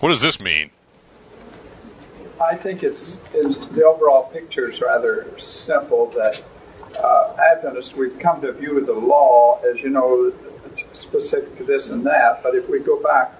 What 0.00 0.10
does 0.10 0.20
this 0.20 0.42
mean? 0.42 0.70
I 2.40 2.54
think 2.54 2.82
it's, 2.82 3.20
it's 3.32 3.56
the 3.66 3.84
overall 3.84 4.24
picture 4.24 4.70
is 4.70 4.80
rather 4.80 5.26
simple. 5.38 6.06
That 6.10 6.42
uh, 7.02 7.34
Adventists 7.52 7.94
we've 7.94 8.18
come 8.18 8.40
to 8.42 8.52
view 8.52 8.84
the 8.84 8.92
law 8.92 9.60
as 9.62 9.82
you 9.82 9.90
know 9.90 10.32
specific 10.92 11.56
to 11.56 11.64
this 11.64 11.88
and 11.88 12.04
that, 12.06 12.42
but 12.42 12.54
if 12.54 12.68
we 12.68 12.80
go 12.80 13.02
back 13.02 13.34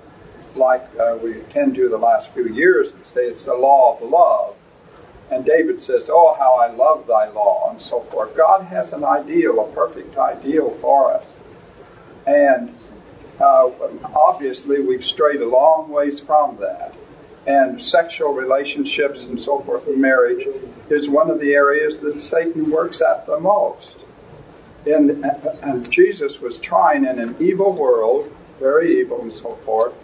like 0.55 0.89
uh, 0.99 1.19
we 1.23 1.35
tend 1.51 1.75
to 1.75 1.89
the 1.89 1.99
last 1.99 2.33
few 2.33 2.49
years 2.49 2.93
and 2.93 3.07
say 3.07 3.27
it's 3.27 3.45
the 3.45 3.55
law 3.55 3.99
of 3.99 4.09
love. 4.09 4.55
And 5.31 5.45
David 5.45 5.83
says, 5.83 6.09
Oh, 6.11 6.35
how 6.39 6.55
I 6.55 6.69
love 6.69 7.07
thy 7.07 7.29
law, 7.29 7.71
and 7.71 7.83
so 7.83 8.01
forth. 8.01 8.37
God 8.37 8.65
has 8.67 8.93
an 8.93 9.05
ideal, 9.05 9.61
a 9.61 9.71
perfect 9.73 10.17
ideal 10.17 10.71
for 10.71 11.13
us. 11.13 11.35
And 12.27 12.75
uh, 13.41 13.71
obviously, 14.15 14.81
we've 14.81 15.05
strayed 15.05 15.43
a 15.43 15.49
long 15.49 15.91
ways 15.91 16.21
from 16.21 16.57
that. 16.59 16.95
And 17.47 17.83
sexual 17.83 18.33
relationships 18.33 19.25
and 19.25 19.41
so 19.41 19.61
forth 19.61 19.87
in 19.87 20.01
marriage 20.01 20.47
is 20.91 21.09
one 21.09 21.31
of 21.31 21.41
the 21.41 21.55
areas 21.55 22.01
that 22.01 22.23
Satan 22.23 22.71
works 22.71 23.01
at 23.01 23.27
the 23.27 23.39
most. 23.39 23.97
And, 24.85 25.25
and 25.63 25.91
Jesus 25.91 26.41
was 26.41 26.59
trying 26.59 27.05
in 27.05 27.19
an 27.19 27.37
evil 27.39 27.73
world, 27.73 28.33
very 28.59 29.01
evil 29.01 29.23
and 29.23 29.33
so 29.33 29.55
forth, 29.57 29.95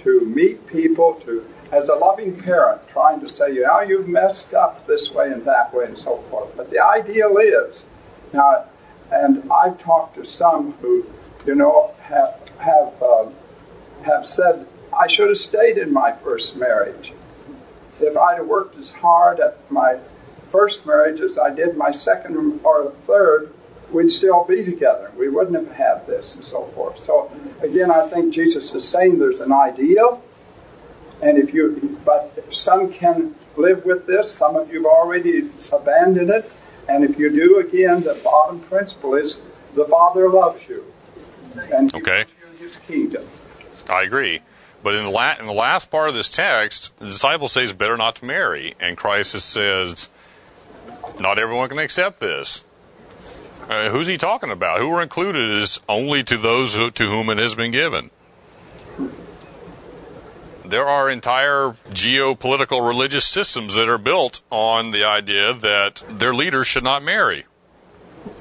to 0.00 0.20
meet 0.20 0.66
people, 0.66 1.14
to 1.26 1.46
as 1.72 1.88
a 1.88 1.94
loving 1.94 2.40
parent, 2.40 2.86
trying 2.88 3.20
to 3.20 3.28
say, 3.28 3.54
"Now 3.54 3.80
you've 3.80 4.08
messed 4.08 4.54
up 4.54 4.86
this 4.86 5.10
way 5.10 5.32
and 5.32 5.44
that 5.44 5.74
way 5.74 5.86
and 5.86 5.98
so 5.98 6.16
forth." 6.16 6.56
But 6.56 6.70
the 6.70 6.78
ideal 6.78 7.36
is 7.38 7.86
now, 8.32 8.64
and 9.10 9.50
I've 9.50 9.78
talked 9.78 10.14
to 10.16 10.24
some 10.24 10.72
who, 10.80 11.06
you 11.44 11.54
know, 11.54 11.92
have 12.02 12.38
have 12.58 13.02
uh, 13.02 13.30
have 14.02 14.26
said, 14.26 14.66
"I 14.98 15.06
should 15.06 15.28
have 15.28 15.38
stayed 15.38 15.78
in 15.78 15.92
my 15.92 16.12
first 16.12 16.56
marriage. 16.56 17.12
If 18.00 18.16
I'd 18.16 18.38
have 18.38 18.46
worked 18.46 18.76
as 18.78 18.92
hard 18.92 19.40
at 19.40 19.58
my 19.70 19.98
first 20.50 20.86
marriage 20.86 21.20
as 21.20 21.38
I 21.38 21.50
did 21.50 21.76
my 21.76 21.92
second 21.92 22.60
or 22.62 22.92
third, 23.02 23.52
we'd 23.90 24.10
still 24.10 24.44
be 24.44 24.64
together. 24.64 25.10
We 25.16 25.28
wouldn't 25.28 25.56
have 25.56 25.76
had 25.76 26.06
this 26.06 26.34
and 26.34 26.44
so 26.44 26.64
forth. 26.64 27.02
So 27.02 27.30
again, 27.62 27.90
I 27.90 28.08
think 28.08 28.34
Jesus 28.34 28.74
is 28.74 28.86
saying 28.86 29.18
there's 29.18 29.40
an 29.40 29.52
ideal, 29.52 30.22
and 31.22 31.38
if 31.38 31.54
you, 31.54 31.98
but 32.04 32.52
some 32.52 32.92
can 32.92 33.34
live 33.56 33.84
with 33.84 34.06
this. 34.06 34.30
Some 34.32 34.56
of 34.56 34.72
you've 34.72 34.86
already 34.86 35.48
abandoned 35.72 36.30
it, 36.30 36.50
and 36.88 37.04
if 37.04 37.18
you 37.18 37.30
do, 37.30 37.58
again, 37.58 38.02
the 38.02 38.14
bottom 38.22 38.60
principle 38.60 39.14
is 39.14 39.40
the 39.74 39.84
Father 39.86 40.28
loves 40.28 40.68
you, 40.68 40.84
and 41.72 41.94
okay. 41.94 42.24
His 42.58 42.76
kingdom. 42.78 43.24
I 43.88 44.02
agree. 44.02 44.40
But 44.82 44.94
in 44.94 45.04
the, 45.04 45.10
la- 45.10 45.36
in 45.38 45.46
the 45.46 45.52
last 45.52 45.90
part 45.90 46.08
of 46.08 46.14
this 46.14 46.30
text, 46.30 46.96
the 46.98 47.06
disciple 47.06 47.48
says 47.48 47.72
better 47.72 47.96
not 47.96 48.16
to 48.16 48.24
marry, 48.24 48.74
and 48.78 48.96
Christ 48.96 49.32
says, 49.32 50.08
not 51.18 51.38
everyone 51.38 51.68
can 51.68 51.78
accept 51.78 52.20
this. 52.20 52.62
Uh, 53.68 53.88
who's 53.88 54.06
he 54.06 54.16
talking 54.16 54.50
about? 54.50 54.78
Who 54.78 54.90
are 54.90 55.02
included 55.02 55.50
is 55.50 55.80
only 55.88 56.22
to 56.24 56.36
those 56.36 56.76
who, 56.76 56.90
to 56.92 57.06
whom 57.06 57.30
it 57.30 57.38
has 57.38 57.54
been 57.54 57.72
given. 57.72 58.10
There 60.64 60.86
are 60.86 61.08
entire 61.10 61.76
geopolitical 61.90 62.86
religious 62.86 63.24
systems 63.24 63.74
that 63.74 63.88
are 63.88 63.98
built 63.98 64.42
on 64.50 64.90
the 64.90 65.04
idea 65.04 65.52
that 65.52 66.04
their 66.08 66.34
leaders 66.34 66.66
should 66.66 66.84
not 66.84 67.02
marry 67.02 67.44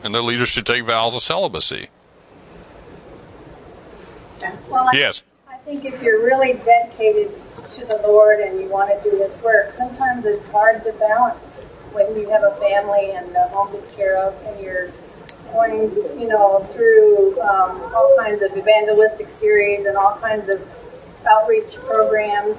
and 0.04 0.14
their 0.14 0.22
leaders 0.22 0.50
should 0.50 0.66
take 0.66 0.86
vows 0.86 1.16
of 1.16 1.22
celibacy. 1.22 1.90
Well, 4.68 4.90
I, 4.92 4.98
yes. 4.98 5.24
Think 5.66 5.84
if 5.84 6.04
you're 6.04 6.24
really 6.24 6.54
dedicated 6.54 7.34
to 7.72 7.86
the 7.86 8.00
Lord 8.04 8.40
and 8.40 8.62
you 8.62 8.70
want 8.70 8.92
to 8.92 9.10
do 9.10 9.18
this 9.18 9.36
work, 9.42 9.74
sometimes 9.74 10.24
it's 10.24 10.48
hard 10.48 10.84
to 10.84 10.94
balance 10.94 11.64
when 11.92 12.16
you 12.16 12.30
have 12.30 12.44
a 12.44 12.56
family 12.58 13.14
and 13.14 13.36
a 13.36 13.48
home 13.48 13.72
to 13.72 13.96
care 13.96 14.16
of, 14.16 14.36
and 14.46 14.64
you're 14.64 14.92
going, 15.52 15.92
you 16.20 16.28
know, 16.28 16.60
through 16.60 17.42
um, 17.42 17.82
all 17.96 18.16
kinds 18.20 18.44
of 18.44 18.56
evangelistic 18.56 19.32
series 19.32 19.86
and 19.86 19.98
all 19.98 20.16
kinds 20.18 20.50
of 20.50 20.62
outreach 21.28 21.74
programs, 21.78 22.58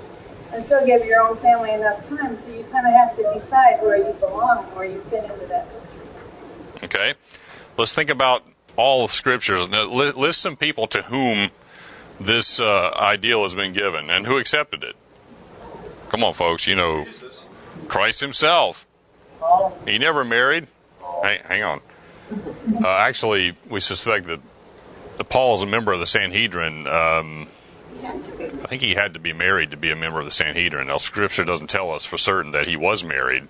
and 0.53 0.65
still 0.65 0.85
give 0.85 1.05
your 1.05 1.21
own 1.21 1.37
family 1.37 1.71
enough 1.73 2.05
time. 2.09 2.35
So 2.35 2.53
you 2.53 2.65
kind 2.73 2.89
of 2.89 2.93
have 2.93 3.15
to 3.17 3.23
decide 3.35 3.81
where 3.83 3.99
you 3.99 4.13
belong, 4.15 4.65
where 4.75 4.87
you 4.87 5.01
fit 5.03 5.31
into 5.31 5.47
that. 5.47 5.69
Okay. 6.83 7.15
Let's 7.77 7.93
think 7.93 8.11
about 8.11 8.43
all 8.75 9.05
of 9.05 9.13
scriptures. 9.13 9.69
Now, 9.69 9.85
list 9.85 10.41
some 10.41 10.57
people 10.57 10.89
to 10.89 11.03
whom 11.03 11.51
this 12.21 12.61
uh, 12.61 12.91
ideal 12.97 13.43
has 13.43 13.55
been 13.55 13.73
given 13.73 14.11
and 14.11 14.27
who 14.27 14.39
accepted 14.39 14.83
it. 14.83 14.97
Come 16.09 16.25
on, 16.25 16.35
folks. 16.35 16.67
You 16.67 16.77
know, 16.77 17.07
Christ 17.89 18.21
Himself. 18.21 18.87
He 19.87 19.99
never 19.99 20.25
married. 20.25 20.69
Hang, 21.23 21.41
hang 21.45 21.63
on. 21.63 21.81
Uh, 22.83 22.89
actually, 22.89 23.57
we 23.69 23.81
suspect 23.81 24.27
that, 24.27 24.41
that 25.19 25.29
Paul 25.29 25.55
is 25.55 25.63
a 25.63 25.67
member 25.67 25.93
of 25.93 26.01
the 26.01 26.07
Sanhedrin. 26.07 26.87
Um, 26.87 27.49
I 28.03 28.67
think 28.67 28.83
he 28.83 28.95
had 28.95 29.15
to 29.15 29.21
be 29.21 29.33
married 29.33 29.71
to 29.71 29.77
be 29.77 29.91
a 29.91 29.97
member 29.97 30.19
of 30.19 30.25
the 30.25 30.31
Sanhedrin. 30.31 30.89
Now, 30.89 30.97
Scripture 30.97 31.45
doesn't 31.45 31.69
tell 31.69 31.93
us 31.93 32.05
for 32.05 32.17
certain 32.17 32.51
that 32.53 32.67
he 32.67 32.77
was 32.77 33.05
married, 33.05 33.49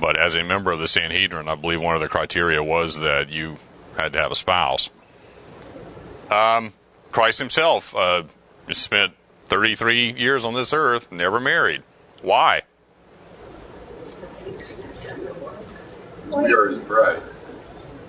but 0.00 0.16
as 0.16 0.34
a 0.34 0.44
member 0.44 0.72
of 0.72 0.78
the 0.78 0.88
Sanhedrin, 0.88 1.48
I 1.48 1.54
believe 1.54 1.80
one 1.80 1.94
of 1.94 2.00
the 2.00 2.08
criteria 2.08 2.62
was 2.62 2.98
that 3.00 3.30
you 3.30 3.56
had 3.96 4.12
to 4.14 4.18
have 4.20 4.32
a 4.32 4.36
spouse. 4.36 4.90
Um, 6.30 6.72
Christ 7.14 7.38
himself 7.38 7.94
uh, 7.94 8.24
spent 8.72 9.12
33 9.46 10.14
years 10.14 10.44
on 10.44 10.52
this 10.54 10.72
earth, 10.72 11.12
never 11.12 11.38
married. 11.38 11.84
Why? 12.22 12.62
We 16.26 16.52
are 16.52 16.68
his 16.70 16.78
bride. 16.80 17.22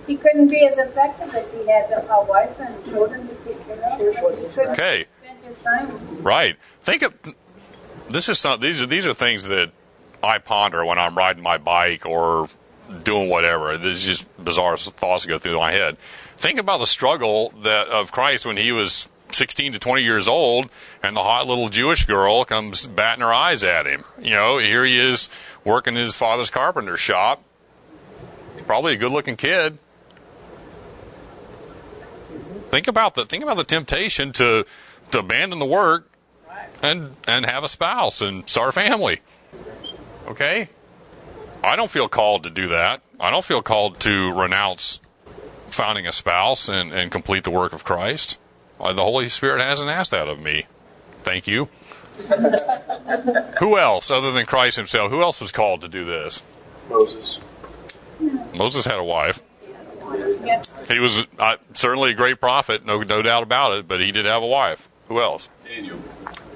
He 0.08 0.16
couldn't 0.16 0.48
be 0.48 0.66
as 0.66 0.80
effective 0.80 1.36
if 1.36 1.54
he 1.54 1.70
had 1.70 1.92
a 1.92 2.24
wife 2.24 2.60
and 2.60 2.84
children 2.86 3.28
to 3.28 3.36
take 3.36 3.64
care 3.68 3.76
of. 3.76 4.00
He 4.00 4.46
couldn't 4.48 4.72
Okay. 4.72 5.06
spend 5.24 5.40
his 5.46 5.62
time. 5.64 6.24
Right. 6.24 6.56
Think 6.84 7.04
of 7.04 7.14
this 8.10 8.28
is 8.28 8.44
not 8.44 8.60
these 8.60 8.82
are 8.82 8.88
these 8.88 9.06
are 9.06 9.14
things 9.14 9.44
that 9.44 9.72
I 10.24 10.40
ponder 10.40 10.84
when 10.84 10.98
I'm 10.98 11.16
riding 11.16 11.44
my 11.44 11.60
bike 11.60 12.08
or 12.08 12.50
doing 13.04 13.30
whatever. 13.30 13.78
This 13.78 13.98
is 13.98 14.06
just 14.06 14.44
bizarre 14.44 14.78
thoughts 14.78 15.28
go 15.28 15.38
through 15.38 15.60
my 15.60 15.72
head. 15.72 15.98
Think 16.38 16.60
about 16.60 16.80
the 16.80 16.88
struggle 16.88 17.54
that 17.64 17.88
of 17.88 18.12
Christ 18.12 18.46
when 18.46 18.58
he 18.58 18.72
was 18.72 19.08
16 19.32 19.74
to 19.74 19.80
20 19.80 20.04
years 20.04 20.28
old, 20.28 20.70
and 21.04 21.16
the 21.16 21.24
hot 21.24 21.48
little 21.48 21.70
Jewish 21.70 22.06
girl 22.06 22.46
comes 22.46 22.88
batting 22.88 23.22
her 23.22 23.34
eyes 23.34 23.64
at 23.64 23.86
him. 23.86 24.04
You 24.20 24.32
know, 24.32 24.58
here 24.58 24.86
he 24.86 24.98
is 24.98 25.30
working 25.64 25.96
in 25.96 26.02
his 26.02 26.16
father's 26.16 26.50
carpenter 26.50 26.98
shop. 26.98 27.44
Probably 28.66 28.94
a 28.94 28.98
good-looking 28.98 29.36
kid. 29.36 29.78
Think 32.70 32.88
about 32.88 33.16
the 33.16 33.26
think 33.26 33.44
about 33.44 33.58
the 33.58 33.64
temptation 33.64 34.32
to 34.34 34.66
to 35.12 35.20
abandon 35.20 35.60
the 35.60 35.66
work 35.66 36.10
and 36.82 37.16
and 37.28 37.46
have 37.46 37.64
a 37.64 37.70
spouse 37.70 38.22
and 38.22 38.48
start 38.50 38.70
a 38.70 38.72
family. 38.72 39.22
Okay? 40.28 40.70
I 41.64 41.76
don't 41.76 41.90
feel 41.90 42.08
called 42.08 42.44
to 42.44 42.50
do 42.50 42.70
that. 42.70 43.02
I 43.20 43.30
don't 43.30 43.46
feel 43.46 43.62
called 43.62 44.00
to 44.02 44.32
renounce 44.34 45.00
finding 45.68 46.08
a 46.08 46.12
spouse 46.12 46.70
and, 46.70 46.92
and 46.92 47.12
complete 47.12 47.44
the 47.44 47.52
work 47.52 47.74
of 47.74 47.84
Christ. 47.84 48.40
Uh, 48.80 48.94
The 48.94 49.04
Holy 49.04 49.28
Spirit 49.28 49.62
hasn't 49.62 49.90
asked 49.90 50.12
that 50.12 50.28
of 50.28 50.40
me. 50.40 50.66
Thank 51.24 51.48
you. 51.48 51.70
who 53.60 53.78
else, 53.78 54.10
other 54.10 54.32
than 54.32 54.46
Christ 54.46 54.78
himself, 54.78 55.12
who 55.12 55.22
else 55.22 55.42
was 55.42 55.52
called 55.52 55.82
to 55.82 55.88
do 55.88 56.06
this? 56.06 56.44
Moses. 56.90 57.42
Moses 58.56 58.86
had 58.86 59.00
a 59.00 59.04
wife. 59.04 59.42
He 60.88 61.00
was 61.00 61.26
uh, 61.40 61.58
certainly 61.74 62.12
a 62.12 62.14
great 62.14 62.40
prophet, 62.40 62.86
no, 62.86 63.02
no 63.02 63.22
doubt 63.22 63.44
about 63.44 63.78
it, 63.78 63.88
but 63.88 64.00
he 64.00 64.12
did 64.12 64.26
have 64.26 64.44
a 64.44 64.48
wife. 64.48 64.88
Who 65.08 65.20
else? 65.20 65.50
Daniel. 65.66 66.00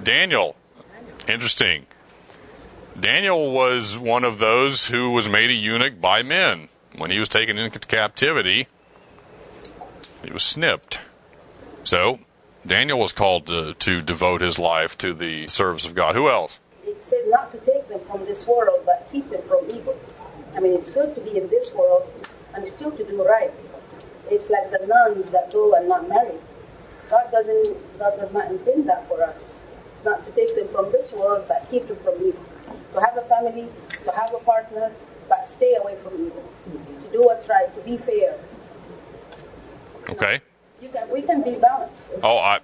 Daniel. 0.04 0.56
Interesting. 1.28 1.88
Daniel 3.00 3.54
was 3.54 3.98
one 3.98 4.24
of 4.24 4.40
those 4.40 4.88
who 4.88 5.12
was 5.12 5.30
made 5.30 5.50
a 5.50 5.54
eunuch 5.54 6.00
by 6.00 6.22
men. 6.22 6.70
When 6.96 7.12
he 7.12 7.20
was 7.20 7.30
taken 7.30 7.58
into 7.58 7.80
captivity, 7.80 8.68
he 10.24 10.32
was 10.32 10.44
snipped. 10.44 11.00
So, 11.84 12.20
Daniel 12.66 13.00
was 13.00 13.14
called 13.14 13.48
to, 13.48 13.74
to 13.74 14.02
devote 14.02 14.42
his 14.42 14.60
life 14.60 14.98
to 15.00 15.14
the 15.14 15.48
service 15.48 15.88
of 15.88 15.96
God. 15.96 16.16
Who 16.16 16.30
else? 16.30 16.60
It 16.84 17.04
said 17.04 17.24
not 17.28 17.52
to 17.52 17.58
take 17.60 17.88
them 17.88 18.02
from 18.02 18.26
this 18.26 18.46
world, 18.46 18.82
but 18.86 19.08
keep 19.12 19.30
them 19.30 19.42
from 19.48 19.66
evil. 19.72 19.98
I 20.56 20.60
mean, 20.60 20.74
it's 20.74 20.92
good 20.92 21.16
to 21.16 21.22
be 21.22 21.38
in 21.38 21.48
this 21.50 21.74
world 21.74 22.12
and 22.54 22.68
still 22.68 22.92
to 22.92 23.04
do 23.04 23.24
right. 23.24 23.52
It's 24.30 24.50
like 24.50 24.72
the 24.72 24.86
nuns 24.86 25.32
that 25.32 25.52
go 25.52 25.74
and 25.74 25.88
not 25.88 26.08
marry. 26.08 26.36
God 27.10 27.32
doesn't. 27.32 27.98
God 27.98 28.18
does 28.18 28.32
not 28.32 28.52
intend 28.52 28.88
that 28.88 29.08
for 29.08 29.24
us. 29.24 29.60
Not 30.06 30.26
to 30.26 30.32
take 30.34 30.56
them 30.56 30.68
from 30.68 30.92
this 30.92 31.14
world, 31.14 31.46
but 31.48 31.68
keep 31.72 31.88
them 31.88 31.98
from 31.98 32.16
evil. 32.16 32.46
To 32.94 33.02
have 33.02 33.18
a 33.18 33.22
family, 33.22 33.68
to 34.04 34.12
have 34.12 34.34
a 34.34 34.40
partner, 34.40 34.92
but 35.28 35.48
stay 35.48 35.76
away 35.76 35.96
from 35.96 36.14
evil. 36.14 36.44
To 36.66 37.12
do 37.12 37.24
what's 37.24 37.50
right, 37.50 37.74
to 37.76 37.82
be 37.82 37.98
fair. 37.98 38.36
Okay. 40.10 40.42
You 40.82 40.90
can. 40.90 41.10
We 41.10 41.22
can 41.22 41.44
be 41.44 41.56
balanced. 41.56 42.12
Oh, 42.24 42.38
I. 42.38 42.60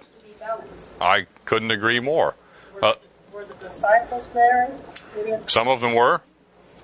I 1.00 1.26
couldn't 1.44 1.70
agree 1.72 1.98
more. 2.00 2.36
Uh, 2.80 2.94
Were 3.32 3.44
the 3.44 3.54
disciples 3.54 4.28
married? 4.34 4.70
Some 5.46 5.66
of 5.68 5.80
them 5.80 5.94
were. 5.94 6.22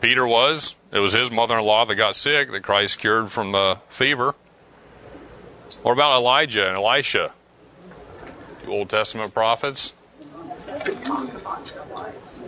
Peter 0.01 0.27
was. 0.27 0.75
It 0.91 0.99
was 0.99 1.13
his 1.13 1.31
mother-in-law 1.31 1.85
that 1.87 1.95
got 1.95 2.17
sick 2.17 2.51
that 2.51 2.63
Christ 2.63 2.99
cured 2.99 3.31
from 3.31 3.53
the 3.53 3.79
fever. 3.89 4.35
What 5.83 5.93
about 5.93 6.17
Elijah 6.17 6.67
and 6.67 6.77
Elisha? 6.77 7.33
The 8.65 8.71
Old 8.71 8.91
Testament 8.91 9.33
prophets. 9.33 9.93
Doesn't 10.67 11.03
talk 11.03 11.33
about 11.35 11.65
their 11.67 11.85
wives. 11.85 12.43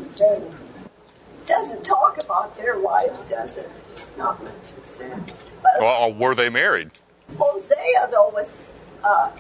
Doesn't 1.47 1.85
talk 1.85 2.25
about 2.25 2.57
their 2.57 2.79
wives, 2.79 3.27
does 3.27 3.59
it? 3.59 3.71
Not 4.17 4.43
much 4.43 4.53
is 4.83 4.99
there. 4.99 5.21
But 5.63 5.73
Well, 5.81 6.13
were 6.13 6.35
they 6.35 6.49
married? 6.49 6.91
Hosea, 7.39 8.09
though, 8.11 8.29
was 8.29 8.73
uh, 9.03 9.31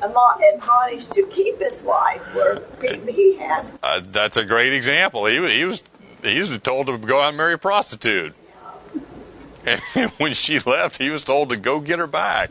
admo- 0.00 0.54
admonished 0.54 1.12
to 1.12 1.26
keep 1.26 1.58
his 1.60 1.82
wife, 1.82 2.20
where 2.34 2.60
he 3.06 3.36
had 3.36 3.66
Uh, 3.82 4.00
that's 4.04 4.36
a 4.36 4.44
great 4.44 4.72
example. 4.72 5.26
He, 5.26 5.36
he 5.56 5.64
was 5.64 5.82
he 6.22 6.38
was 6.38 6.56
told 6.58 6.86
to 6.86 6.98
go 6.98 7.20
out 7.20 7.28
and 7.28 7.36
marry 7.36 7.54
a 7.54 7.58
prostitute, 7.58 8.34
and 9.64 9.80
when 10.18 10.32
she 10.34 10.58
left, 10.60 10.98
he 10.98 11.10
was 11.10 11.24
told 11.24 11.48
to 11.50 11.56
go 11.56 11.80
get 11.80 11.98
her 11.98 12.06
back. 12.06 12.50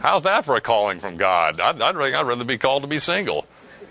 How's 0.00 0.22
that 0.22 0.44
for 0.44 0.56
a 0.56 0.60
calling 0.60 0.98
from 0.98 1.16
God? 1.16 1.60
I'd, 1.60 1.80
I'd, 1.80 1.96
I'd 1.96 2.26
rather 2.26 2.44
be 2.44 2.58
called 2.58 2.82
to 2.82 2.88
be 2.88 2.98
single. 2.98 3.46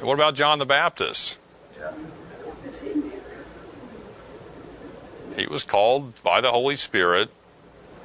what 0.00 0.14
about 0.14 0.34
John 0.36 0.58
the 0.60 0.66
Baptist? 0.66 1.38
He 5.36 5.46
was 5.46 5.64
called 5.64 6.22
by 6.22 6.40
the 6.40 6.50
Holy 6.50 6.76
Spirit 6.76 7.30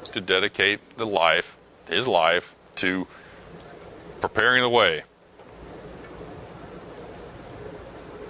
to 0.05 0.21
dedicate 0.21 0.79
the 0.97 1.05
life, 1.05 1.55
his 1.87 2.07
life, 2.07 2.55
to 2.75 3.07
preparing 4.21 4.61
the 4.61 4.69
way. 4.69 5.03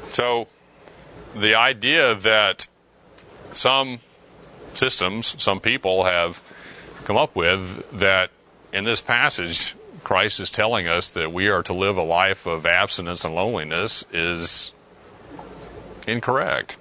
So, 0.05 0.47
the 1.35 1.55
idea 1.55 2.15
that 2.15 2.67
some 3.53 3.99
systems, 4.73 5.41
some 5.41 5.59
people 5.59 6.05
have 6.05 6.41
come 7.05 7.17
up 7.17 7.35
with 7.35 7.89
that 7.91 8.31
in 8.73 8.83
this 8.83 9.01
passage, 9.01 9.75
Christ 10.03 10.39
is 10.39 10.49
telling 10.49 10.87
us 10.87 11.09
that 11.09 11.31
we 11.31 11.47
are 11.47 11.63
to 11.63 11.73
live 11.73 11.97
a 11.97 12.03
life 12.03 12.45
of 12.45 12.65
abstinence 12.65 13.23
and 13.23 13.35
loneliness 13.35 14.05
is 14.11 14.71
incorrect. 16.07 16.77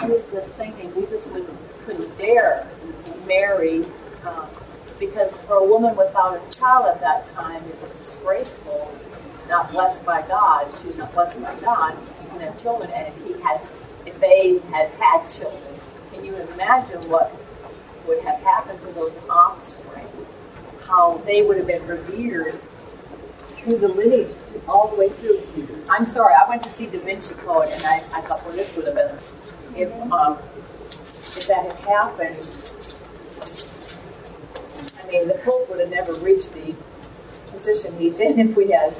I 0.00 0.06
was 0.06 0.30
just 0.30 0.52
thinking 0.52 0.94
Jesus 0.94 1.26
would, 1.26 1.46
couldn't 1.84 2.16
dare 2.16 2.68
marry 3.26 3.84
um, 4.24 4.46
because 5.00 5.36
for 5.38 5.54
a 5.56 5.66
woman 5.66 5.96
without 5.96 6.36
a 6.36 6.58
child 6.58 6.86
at 6.86 7.00
that 7.00 7.26
time, 7.34 7.64
it 7.64 7.82
was 7.82 7.92
disgraceful, 7.92 8.92
not 9.48 9.72
blessed 9.72 10.04
by 10.04 10.22
God. 10.28 10.72
She 10.80 10.86
was 10.86 10.98
not 10.98 11.12
blessed 11.12 11.42
by 11.42 11.54
God. 11.60 11.98
She 12.06 12.24
couldn't 12.26 12.40
have 12.42 12.62
children, 12.62 12.90
and 12.92 13.08
if 13.08 13.26
he 13.26 13.42
had, 13.42 13.60
if 14.06 14.20
they 14.20 14.60
had 14.70 14.90
had 14.90 15.28
children, 15.28 15.74
can 16.12 16.24
you 16.24 16.34
imagine 16.36 17.02
what 17.10 17.34
would 18.06 18.22
have 18.22 18.40
happened 18.40 18.80
to 18.82 18.86
those 18.92 19.12
offspring? 19.28 20.06
How 20.86 21.18
they 21.26 21.42
would 21.42 21.56
have 21.56 21.66
been 21.66 21.86
revered 21.86 22.58
through 23.48 23.78
the 23.78 23.88
lineage, 23.88 24.30
all 24.68 24.88
the 24.88 24.96
way 24.96 25.08
through. 25.08 25.42
I'm 25.90 26.04
sorry, 26.04 26.34
I 26.34 26.48
went 26.48 26.62
to 26.62 26.70
see 26.70 26.86
Da 26.86 27.00
Vinci 27.00 27.34
Code, 27.34 27.68
and 27.68 27.82
I, 27.84 27.96
I 28.14 28.20
thought, 28.22 28.44
well, 28.46 28.54
this 28.54 28.76
would 28.76 28.86
have 28.86 28.94
been 28.94 29.18
if 29.78 29.92
um, 30.12 30.38
if 31.36 31.46
that 31.46 31.66
had 31.66 31.76
happened. 31.76 32.48
I 35.02 35.10
mean, 35.10 35.28
the 35.28 35.40
Pope 35.44 35.70
would 35.70 35.80
have 35.80 35.90
never 35.90 36.12
reached 36.14 36.52
the 36.52 36.74
position 37.50 37.96
he's 37.98 38.20
in 38.20 38.38
if 38.38 38.56
we 38.56 38.70
had 38.70 38.94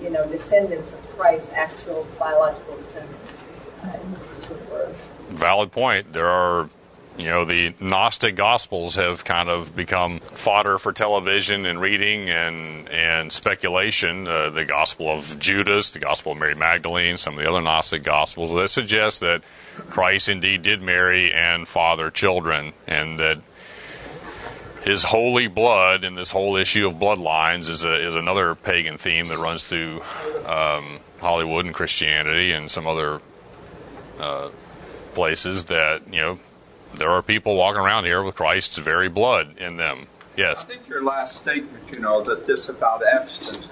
you 0.00 0.10
know, 0.10 0.26
descendants 0.28 0.92
of 0.92 1.08
Christ, 1.16 1.52
actual 1.54 2.06
biological 2.18 2.76
descendants. 2.76 3.38
Uh, 3.82 4.92
Valid 5.30 5.72
point. 5.72 6.12
There 6.12 6.28
are 6.28 6.68
you 7.16 7.26
know, 7.26 7.46
the 7.46 7.74
Gnostic 7.80 8.36
Gospels 8.36 8.96
have 8.96 9.24
kind 9.24 9.48
of 9.48 9.74
become 9.74 10.20
fodder 10.20 10.78
for 10.78 10.92
television 10.92 11.64
and 11.64 11.80
reading 11.80 12.28
and 12.28 12.88
and 12.90 13.32
speculation. 13.32 14.28
Uh, 14.28 14.50
the 14.50 14.64
Gospel 14.66 15.08
of 15.08 15.38
Judas, 15.38 15.92
the 15.92 15.98
Gospel 15.98 16.32
of 16.32 16.38
Mary 16.38 16.54
Magdalene, 16.54 17.16
some 17.16 17.38
of 17.38 17.42
the 17.42 17.48
other 17.48 17.62
Gnostic 17.62 18.02
Gospels 18.02 18.52
that 18.54 18.68
suggest 18.68 19.20
that 19.20 19.42
Christ 19.88 20.28
indeed 20.28 20.62
did 20.62 20.82
marry 20.82 21.32
and 21.32 21.66
father 21.66 22.10
children, 22.10 22.72
and 22.86 23.18
that 23.18 23.38
his 24.84 25.04
holy 25.04 25.48
blood 25.48 26.04
and 26.04 26.16
this 26.16 26.30
whole 26.30 26.56
issue 26.56 26.86
of 26.86 26.94
bloodlines 26.94 27.68
is 27.68 27.82
a, 27.82 28.06
is 28.06 28.14
another 28.14 28.54
pagan 28.54 28.98
theme 28.98 29.28
that 29.28 29.38
runs 29.38 29.64
through 29.64 30.00
um, 30.46 31.00
Hollywood 31.18 31.66
and 31.66 31.74
Christianity 31.74 32.52
and 32.52 32.70
some 32.70 32.86
other 32.86 33.20
uh, 34.20 34.50
places 35.14 35.64
that 35.64 36.02
you 36.12 36.20
know 36.20 36.38
there 36.94 37.10
are 37.10 37.22
people 37.22 37.56
walking 37.56 37.80
around 37.80 38.04
here 38.04 38.22
with 38.22 38.36
Christ's 38.36 38.78
very 38.78 39.08
blood 39.08 39.58
in 39.58 39.76
them. 39.76 40.06
Yes. 40.36 40.62
I 40.62 40.64
think 40.66 40.86
your 40.86 41.02
last 41.02 41.36
statement, 41.36 41.90
you 41.90 41.98
know, 41.98 42.22
that 42.22 42.44
this 42.44 42.68
about 42.68 43.02
abstinence 43.06 43.66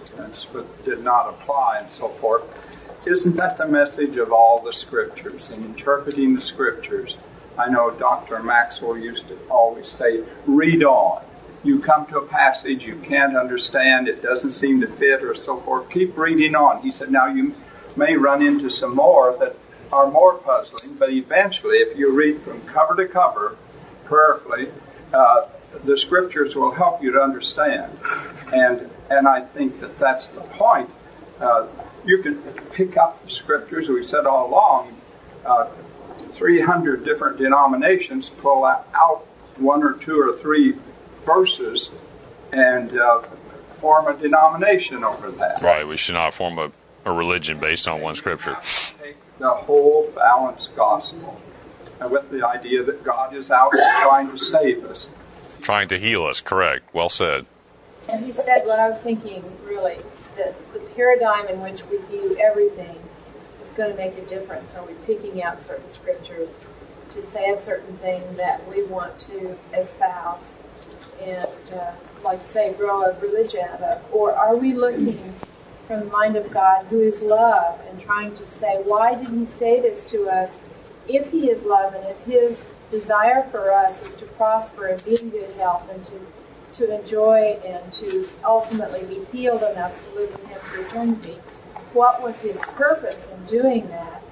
did 0.84 1.04
not 1.04 1.28
apply 1.28 1.80
and 1.82 1.92
so 1.92 2.08
forth, 2.08 2.42
isn't 3.06 3.36
that 3.36 3.58
the 3.58 3.66
message 3.66 4.16
of 4.16 4.32
all 4.32 4.60
the 4.60 4.72
scriptures 4.72 5.50
and 5.50 5.64
interpreting 5.64 6.34
the 6.34 6.40
scriptures? 6.40 7.18
I 7.58 7.68
know 7.68 7.90
Dr. 7.90 8.42
Maxwell 8.42 8.96
used 8.96 9.28
to 9.28 9.38
always 9.48 9.88
say, 9.88 10.24
read 10.46 10.82
on. 10.82 11.24
You 11.62 11.78
come 11.80 12.06
to 12.06 12.18
a 12.18 12.26
passage 12.26 12.84
you 12.84 12.96
can't 12.96 13.36
understand, 13.36 14.08
it 14.08 14.22
doesn't 14.22 14.52
seem 14.52 14.80
to 14.80 14.86
fit, 14.86 15.22
or 15.22 15.34
so 15.34 15.56
forth. 15.56 15.88
Keep 15.90 16.16
reading 16.16 16.54
on. 16.54 16.82
He 16.82 16.90
said, 16.90 17.10
now 17.10 17.26
you 17.26 17.54
may 17.96 18.16
run 18.16 18.42
into 18.42 18.68
some 18.68 18.94
more 18.94 19.36
that 19.38 19.56
are 19.92 20.10
more 20.10 20.34
puzzling, 20.34 20.94
but 20.96 21.10
eventually, 21.10 21.76
if 21.76 21.96
you 21.96 22.10
read 22.12 22.40
from 22.42 22.60
cover 22.62 22.96
to 22.96 23.06
cover 23.06 23.56
prayerfully, 24.04 24.68
uh, 25.12 25.46
the 25.84 25.96
scriptures 25.96 26.54
will 26.54 26.72
help 26.72 27.02
you 27.02 27.12
to 27.12 27.20
understand. 27.20 27.96
And, 28.52 28.90
and 29.08 29.28
I 29.28 29.40
think 29.42 29.80
that 29.80 29.98
that's 29.98 30.26
the 30.26 30.40
point. 30.40 30.90
Uh, 31.40 31.66
you 32.04 32.18
can 32.18 32.36
pick 32.72 32.96
up 32.96 33.24
the 33.24 33.30
scriptures, 33.30 33.88
we 33.88 34.02
said 34.02 34.26
all 34.26 34.48
along, 34.48 34.96
uh, 35.44 35.68
300 36.32 37.04
different 37.04 37.38
denominations 37.38 38.28
pull 38.28 38.64
out 38.64 39.26
one 39.56 39.82
or 39.82 39.92
two 39.92 40.20
or 40.20 40.32
three 40.32 40.74
verses 41.24 41.90
and 42.52 42.98
uh, 42.98 43.22
form 43.74 44.08
a 44.08 44.16
denomination 44.20 45.04
over 45.04 45.30
that. 45.30 45.62
Right, 45.62 45.86
we 45.86 45.96
should 45.96 46.14
not 46.14 46.34
form 46.34 46.58
a, 46.58 46.72
a 47.04 47.12
religion 47.12 47.58
based 47.58 47.86
on 47.86 48.00
one 48.00 48.14
scripture 48.14 48.56
Take 49.02 49.16
the 49.38 49.50
whole 49.50 50.10
balanced 50.14 50.74
gospel. 50.76 51.40
And 52.00 52.10
with 52.10 52.30
the 52.30 52.46
idea 52.46 52.82
that 52.82 53.04
God 53.04 53.34
is 53.34 53.50
out 53.50 53.70
trying 53.70 54.30
to 54.30 54.36
save 54.36 54.84
us. 54.84 55.08
Trying 55.60 55.88
to 55.88 55.98
heal 55.98 56.24
us, 56.24 56.40
correct. 56.40 56.92
Well 56.92 57.08
said. 57.08 57.46
And 58.10 58.24
he 58.24 58.32
said 58.32 58.66
what 58.66 58.78
I 58.78 58.88
was 58.88 58.98
thinking, 58.98 59.44
really, 59.64 59.98
that 60.36 60.56
the 60.72 60.73
paradigm 60.94 61.48
in 61.48 61.60
which 61.60 61.84
we 61.86 61.98
view 61.98 62.36
everything 62.40 62.98
is 63.62 63.72
going 63.72 63.90
to 63.90 63.96
make 63.96 64.16
a 64.18 64.26
difference. 64.26 64.74
Are 64.74 64.84
we 64.84 64.94
picking 65.06 65.42
out 65.42 65.62
certain 65.62 65.90
scriptures 65.90 66.64
to 67.10 67.22
say 67.22 67.50
a 67.50 67.56
certain 67.56 67.96
thing 67.98 68.22
that 68.36 68.68
we 68.68 68.84
want 68.84 69.18
to 69.20 69.56
espouse 69.72 70.58
and, 71.22 71.46
uh, 71.74 71.92
like 72.22 72.44
say, 72.46 72.72
grow 72.74 73.02
a 73.02 73.18
religion 73.20 73.60
out 73.60 73.80
of? 73.80 74.02
Or 74.12 74.32
are 74.32 74.56
we 74.56 74.74
looking 74.74 75.34
from 75.86 76.00
the 76.00 76.06
mind 76.06 76.36
of 76.36 76.50
God, 76.50 76.86
who 76.86 77.00
is 77.00 77.20
love, 77.20 77.80
and 77.88 78.00
trying 78.00 78.34
to 78.36 78.46
say, 78.46 78.80
why 78.84 79.14
did 79.14 79.28
He 79.28 79.44
say 79.46 79.80
this 79.80 80.04
to 80.04 80.28
us? 80.28 80.60
If 81.06 81.30
He 81.30 81.50
is 81.50 81.62
love, 81.62 81.94
and 81.94 82.04
if 82.06 82.18
His 82.24 82.66
desire 82.90 83.42
for 83.50 83.72
us 83.72 84.06
is 84.06 84.16
to 84.16 84.24
prosper 84.24 84.86
and 84.86 85.04
be 85.04 85.20
in 85.20 85.30
good 85.30 85.52
health, 85.52 85.88
and 85.92 86.02
to 86.04 86.26
to 86.74 87.00
enjoy 87.00 87.58
and 87.64 87.92
to 87.94 88.26
ultimately 88.44 89.04
be 89.06 89.24
healed 89.36 89.62
enough 89.62 90.04
to 90.04 90.14
live 90.18 90.32
with 90.32 90.48
Him 90.48 90.58
for 90.58 90.80
eternity, 90.80 91.38
what 91.92 92.22
was 92.22 92.40
His 92.40 92.60
purpose 92.60 93.28
in 93.28 93.44
doing 93.46 93.88
that? 93.88 94.22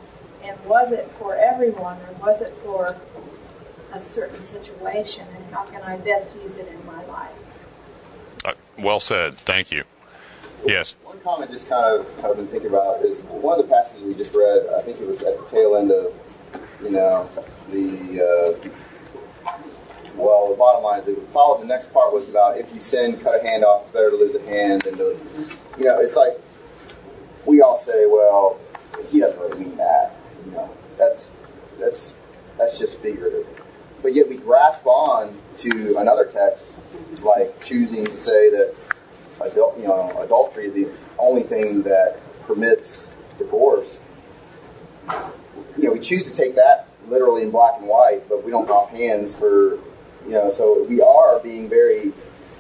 And 0.43 0.59
was 0.65 0.91
it 0.91 1.11
for 1.19 1.37
everyone, 1.37 1.99
or 1.99 2.13
was 2.21 2.43
it 2.43 2.51
for 2.51 2.89
a 3.93 4.01
certain 4.01 4.43
situation? 4.43 5.25
And 5.37 5.55
how 5.55 5.65
can 5.65 5.83
I 5.83 5.99
best 5.99 6.35
use 6.43 6.57
it 6.57 6.67
in 6.67 6.85
my 6.85 7.05
life? 7.07 7.33
Uh, 8.45 8.55
well 8.77 8.99
said. 8.99 9.35
Thank 9.35 9.71
you. 9.71 9.85
Yes. 10.67 10.97
One 11.05 11.21
comment 11.21 11.51
just 11.51 11.69
kind 11.69 11.85
of 11.85 12.25
I've 12.25 12.37
been 12.37 12.49
thinking 12.49 12.71
about 12.71 13.05
is 13.05 13.23
one 13.23 13.59
of 13.59 13.67
the 13.67 13.73
passages 13.73 14.03
we 14.03 14.15
just 14.15 14.35
read. 14.35 14.67
I 14.77 14.81
think 14.81 15.01
it 15.01 15.07
was 15.07 15.23
at 15.23 15.39
the 15.39 15.47
tail 15.47 15.77
end 15.77 15.93
of, 15.93 16.13
you 16.83 16.91
know, 16.91 17.29
the. 17.71 18.59
Uh, 18.67 18.69
well, 20.23 20.49
the 20.49 20.57
bottom 20.57 20.83
line 20.83 21.01
is 21.01 21.09
it 21.09 21.19
followed. 21.29 21.63
The 21.63 21.67
next 21.67 21.93
part 21.93 22.13
was 22.13 22.31
about 22.31 22.59
if 22.59 22.73
you 22.73 22.81
sin, 22.81 23.19
cut 23.19 23.41
a 23.41 23.43
hand 23.43 23.65
off. 23.65 23.83
It's 23.83 23.91
better 23.91 24.11
to 24.11 24.17
lose 24.17 24.35
a 24.35 24.43
hand 24.43 24.83
than 24.83 24.97
to, 24.97 25.19
you 25.79 25.85
know. 25.85 25.99
It's 25.99 26.17
like 26.17 26.39
we 27.45 27.61
all 27.61 27.77
say, 27.77 28.07
well, 28.07 28.61
he 29.09 29.21
doesn't 29.21 29.41
really 29.41 29.65
mean 29.65 29.77
that. 29.77 30.15
You 30.47 30.53
know, 30.53 30.71
that's 30.97 31.31
that's 31.79 32.15
that's 32.59 32.79
just 32.79 33.01
figurative. 33.01 33.47
But 34.03 34.15
yet 34.15 34.29
we 34.29 34.37
grasp 34.37 34.87
on 34.87 35.39
to 35.59 35.97
another 35.99 36.25
text, 36.25 36.79
like 37.23 37.61
choosing 37.63 38.05
to 38.05 38.13
say 38.13 38.51
that 38.51 38.75
adult, 39.41 39.79
you 39.79 39.85
know, 39.85 40.11
adultery 40.19 40.67
is 40.67 40.75
the 40.75 40.89
only 41.19 41.43
thing 41.43 41.83
that 41.83 42.19
permits 42.47 43.09
divorce. 43.39 44.01
You 45.77 45.85
know, 45.85 45.93
we 45.93 46.01
choose 46.01 46.25
to 46.25 46.33
take 46.33 46.57
that 46.57 46.89
literally 47.09 47.43
in 47.43 47.51
black 47.51 47.75
and 47.79 47.89
white, 47.89 48.29
but 48.29 48.45
we 48.45 48.51
don't 48.51 48.69
off 48.71 48.91
hands 48.91 49.35
for, 49.35 49.79
you 50.27 50.33
know, 50.33 50.51
so 50.51 50.85
we 50.85 51.01
are 51.01 51.39
being 51.41 51.69
very 51.69 52.13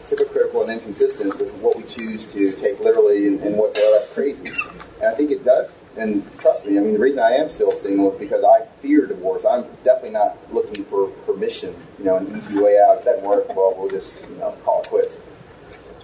hypocritical 0.08 0.62
and 0.62 0.72
inconsistent 0.72 1.38
with 1.38 1.54
what 1.58 1.76
we 1.76 1.82
choose 1.84 2.26
to 2.26 2.52
take 2.52 2.78
literally 2.80 3.28
and, 3.28 3.40
and 3.40 3.56
what, 3.56 3.72
well, 3.74 3.92
that's 3.92 4.08
crazy. 4.08 4.48
And 4.48 5.04
I 5.04 5.14
think 5.14 5.30
it 5.30 5.44
does, 5.44 5.76
and 5.96 6.22
trust 6.38 6.66
me, 6.66 6.78
I 6.78 6.82
mean, 6.82 6.92
the 6.92 6.98
reason 6.98 7.20
I 7.20 7.30
am 7.32 7.48
still 7.48 7.72
single 7.72 8.12
is 8.12 8.18
because 8.18 8.44
I 8.44 8.64
fear 8.66 9.06
divorce. 9.06 9.44
I'm 9.44 9.64
definitely 9.82 10.10
not 10.10 10.36
looking 10.52 10.84
for 10.84 11.08
permission, 11.26 11.74
you 11.98 12.04
know, 12.04 12.16
an 12.16 12.36
easy 12.36 12.60
way 12.60 12.78
out. 12.78 12.98
If 12.98 13.04
that 13.04 13.16
doesn't 13.16 13.28
work, 13.28 13.48
well, 13.56 13.74
we'll 13.76 13.90
just, 13.90 14.22
you 14.28 14.36
know, 14.36 14.52
call 14.64 14.80
it 14.80 14.88
quits. 14.88 15.18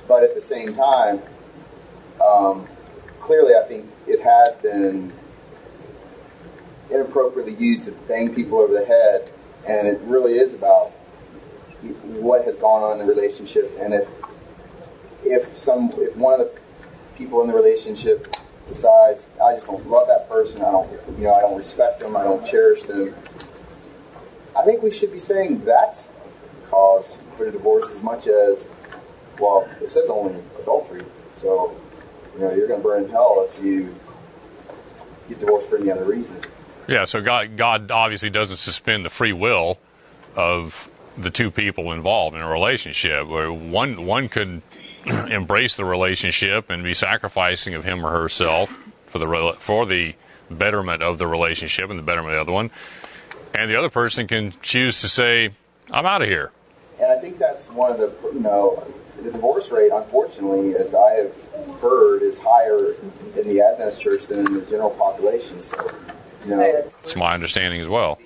But 0.07 0.23
at 0.25 0.35
the 0.35 0.41
same 0.41 0.75
time, 0.75 1.21
um, 2.25 2.67
clearly, 3.21 3.55
I 3.55 3.63
think 3.65 3.91
it 4.07 4.21
has 4.23 4.57
been 4.57 5.13
inappropriately 6.91 7.55
used 7.55 7.85
to 7.85 7.93
bang 7.93 8.35
people 8.35 8.59
over 8.59 8.73
the 8.73 8.85
head, 8.85 9.31
and 9.67 9.87
it 9.87 10.01
really 10.01 10.39
is 10.39 10.55
about 10.55 10.93
what 11.83 12.45
has 12.45 12.57
gone 12.57 12.83
on 12.83 13.01
in 13.01 13.07
the 13.07 13.13
relationship, 13.13 13.73
and 13.81 13.95
if 13.95 14.09
if 15.25 15.57
some 15.57 15.93
if 15.97 16.17
one 16.17 16.41
of 16.41 16.41
the 16.41 16.61
people 17.17 17.41
in 17.43 17.49
the 17.49 17.55
relationship 17.55 18.35
decides 18.67 19.29
I 19.43 19.55
just 19.55 19.67
don't 19.67 19.89
love 19.89 20.07
that 20.09 20.29
person, 20.29 20.63
I 20.63 20.71
don't 20.71 20.91
you 21.19 21.25
know 21.25 21.35
I 21.35 21.41
don't 21.41 21.57
respect 21.57 22.01
them, 22.01 22.17
I 22.17 22.25
don't 22.25 22.47
cherish 22.47 22.83
them, 22.83 23.15
I 24.57 24.65
think 24.65 24.83
we 24.83 24.91
should 24.91 25.13
be 25.13 25.21
saying 25.21 25.65
that's 25.65 26.09
cause 26.65 27.19
for 27.33 27.47
the 27.47 27.53
divorce 27.53 27.93
as 27.93 28.03
much 28.03 28.27
as 28.27 28.69
well, 29.39 29.69
it 29.81 29.91
says 29.91 30.09
only 30.09 30.41
adultery, 30.61 31.05
so 31.37 31.81
you 32.35 32.41
know 32.41 32.53
you're 32.53 32.69
going 32.69 32.81
to 32.81 32.87
burn 32.87 33.05
in 33.05 33.11
hell 33.11 33.47
if 33.49 33.63
you 33.63 33.95
get 35.29 35.39
divorced 35.39 35.71
for 35.71 35.79
any 35.79 35.91
other 35.91 36.05
reason. 36.05 36.37
Yeah, 36.89 37.05
so 37.05 37.21
God, 37.21 37.57
God 37.57 37.91
obviously 37.91 38.31
doesn't 38.31 38.57
suspend 38.57 39.05
the 39.05 39.11
free 39.11 39.33
will 39.33 39.79
of 40.35 40.91
the 41.19 41.31
two 41.31 41.51
people 41.51 41.93
involved 41.93 42.37
in 42.37 42.43
a 42.43 42.49
relationship. 42.49 43.27
Where 43.27 43.53
one 43.53 44.07
one 44.07 44.29
could 44.29 44.63
embrace 45.07 45.75
the 45.75 45.85
relationship 45.85 46.71
and 46.71 46.83
be 46.83 46.95
sacrificing 46.95 47.75
of 47.75 47.85
him 47.85 48.05
or 48.05 48.11
herself 48.11 48.79
for 49.07 49.19
the 49.19 49.57
for 49.61 49.87
the 49.87 50.15
betterment 50.51 51.03
of 51.03 51.19
the 51.19 51.27
relationship 51.27 51.91
and 51.91 51.99
the 51.99 52.03
betterment 52.03 52.35
of 52.35 52.37
the 52.37 52.41
other 52.41 52.53
one, 52.53 52.71
and 53.55 53.71
the 53.71 53.77
other 53.77 53.91
person 53.91 54.27
can 54.27 54.55
choose 54.63 55.01
to 55.01 55.09
say, 55.09 55.51
"I'm 55.91 56.07
out 56.07 56.23
of 56.23 56.29
here." 56.29 56.53
And 57.01 57.13
I 57.13 57.19
think 57.19 57.39
that's 57.39 57.71
one 57.71 57.93
of 57.93 57.99
the 57.99 58.15
you 58.33 58.41
know 58.41 58.87
the 59.23 59.31
divorce 59.31 59.71
rate, 59.73 59.91
unfortunately, 59.93 60.77
as 60.77 60.95
I 60.95 61.11
have 61.13 61.81
heard, 61.81 62.23
is 62.23 62.39
higher 62.39 62.95
in 63.37 63.49
the 63.49 63.61
Adventist 63.61 64.01
church 64.01 64.27
than 64.27 64.47
in 64.47 64.55
the 64.55 64.61
general 64.63 64.91
population. 64.91 65.63
So, 65.63 65.77
you 66.47 66.57
know, 66.57 66.91
it's 67.03 67.17
my 67.17 67.35
understanding 67.35 67.81
as 67.81 67.89
well. 67.89 68.19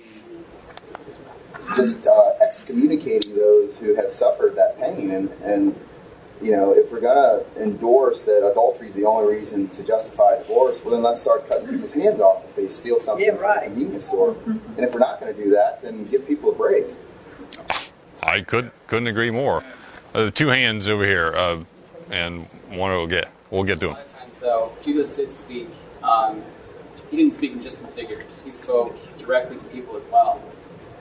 Just 1.75 2.07
uh, 2.07 2.33
excommunicating 2.41 3.35
those 3.35 3.77
who 3.77 3.95
have 3.95 4.11
suffered 4.11 4.55
that 4.55 4.79
pain, 4.79 5.11
and, 5.11 5.29
and 5.43 5.79
you 6.41 6.51
know, 6.51 6.73
if 6.73 6.91
we're 6.91 6.99
gonna 6.99 7.43
endorse 7.57 8.25
that 8.25 8.45
adultery 8.45 8.89
is 8.89 8.95
the 8.95 9.05
only 9.05 9.33
reason 9.33 9.69
to 9.69 9.83
justify 9.83 10.37
divorce, 10.37 10.83
well, 10.83 10.93
then 10.93 11.03
let's 11.03 11.21
start 11.21 11.47
cutting 11.47 11.67
people's 11.67 11.91
hands 11.91 12.19
off 12.19 12.43
if 12.43 12.55
they 12.55 12.67
steal 12.67 12.99
something 12.99 13.25
yeah, 13.25 13.31
right. 13.31 13.63
from 13.63 13.71
a 13.71 13.75
convenience 13.75 14.05
store. 14.05 14.35
And 14.45 14.79
if 14.79 14.93
we're 14.93 14.99
not 14.99 15.19
going 15.19 15.33
to 15.35 15.43
do 15.43 15.51
that, 15.51 15.81
then 15.81 16.05
give 16.05 16.27
people 16.27 16.51
a 16.51 16.55
break. 16.55 16.85
I 18.21 18.41
could 18.41 18.71
couldn't 18.87 19.07
agree 19.07 19.31
more 19.31 19.63
uh, 20.13 20.31
two 20.31 20.47
hands 20.47 20.87
over 20.87 21.05
here, 21.05 21.33
uh, 21.35 21.63
and 22.11 22.45
one 22.69 22.91
will 22.91 23.07
get 23.07 23.29
we'll 23.51 23.63
get 23.63 23.79
to 23.81 23.87
them. 23.87 23.97
So 24.31 24.71
Jesus 24.83 25.13
did 25.13 25.31
speak. 25.31 25.69
Um, 26.01 26.43
he 27.09 27.17
didn't 27.17 27.35
speak 27.35 27.51
in 27.51 27.61
just 27.61 27.81
in 27.81 27.87
figures. 27.87 28.41
He 28.41 28.51
spoke 28.51 28.97
directly 29.17 29.57
to 29.57 29.65
people 29.65 29.95
as 29.95 30.05
well. 30.05 30.41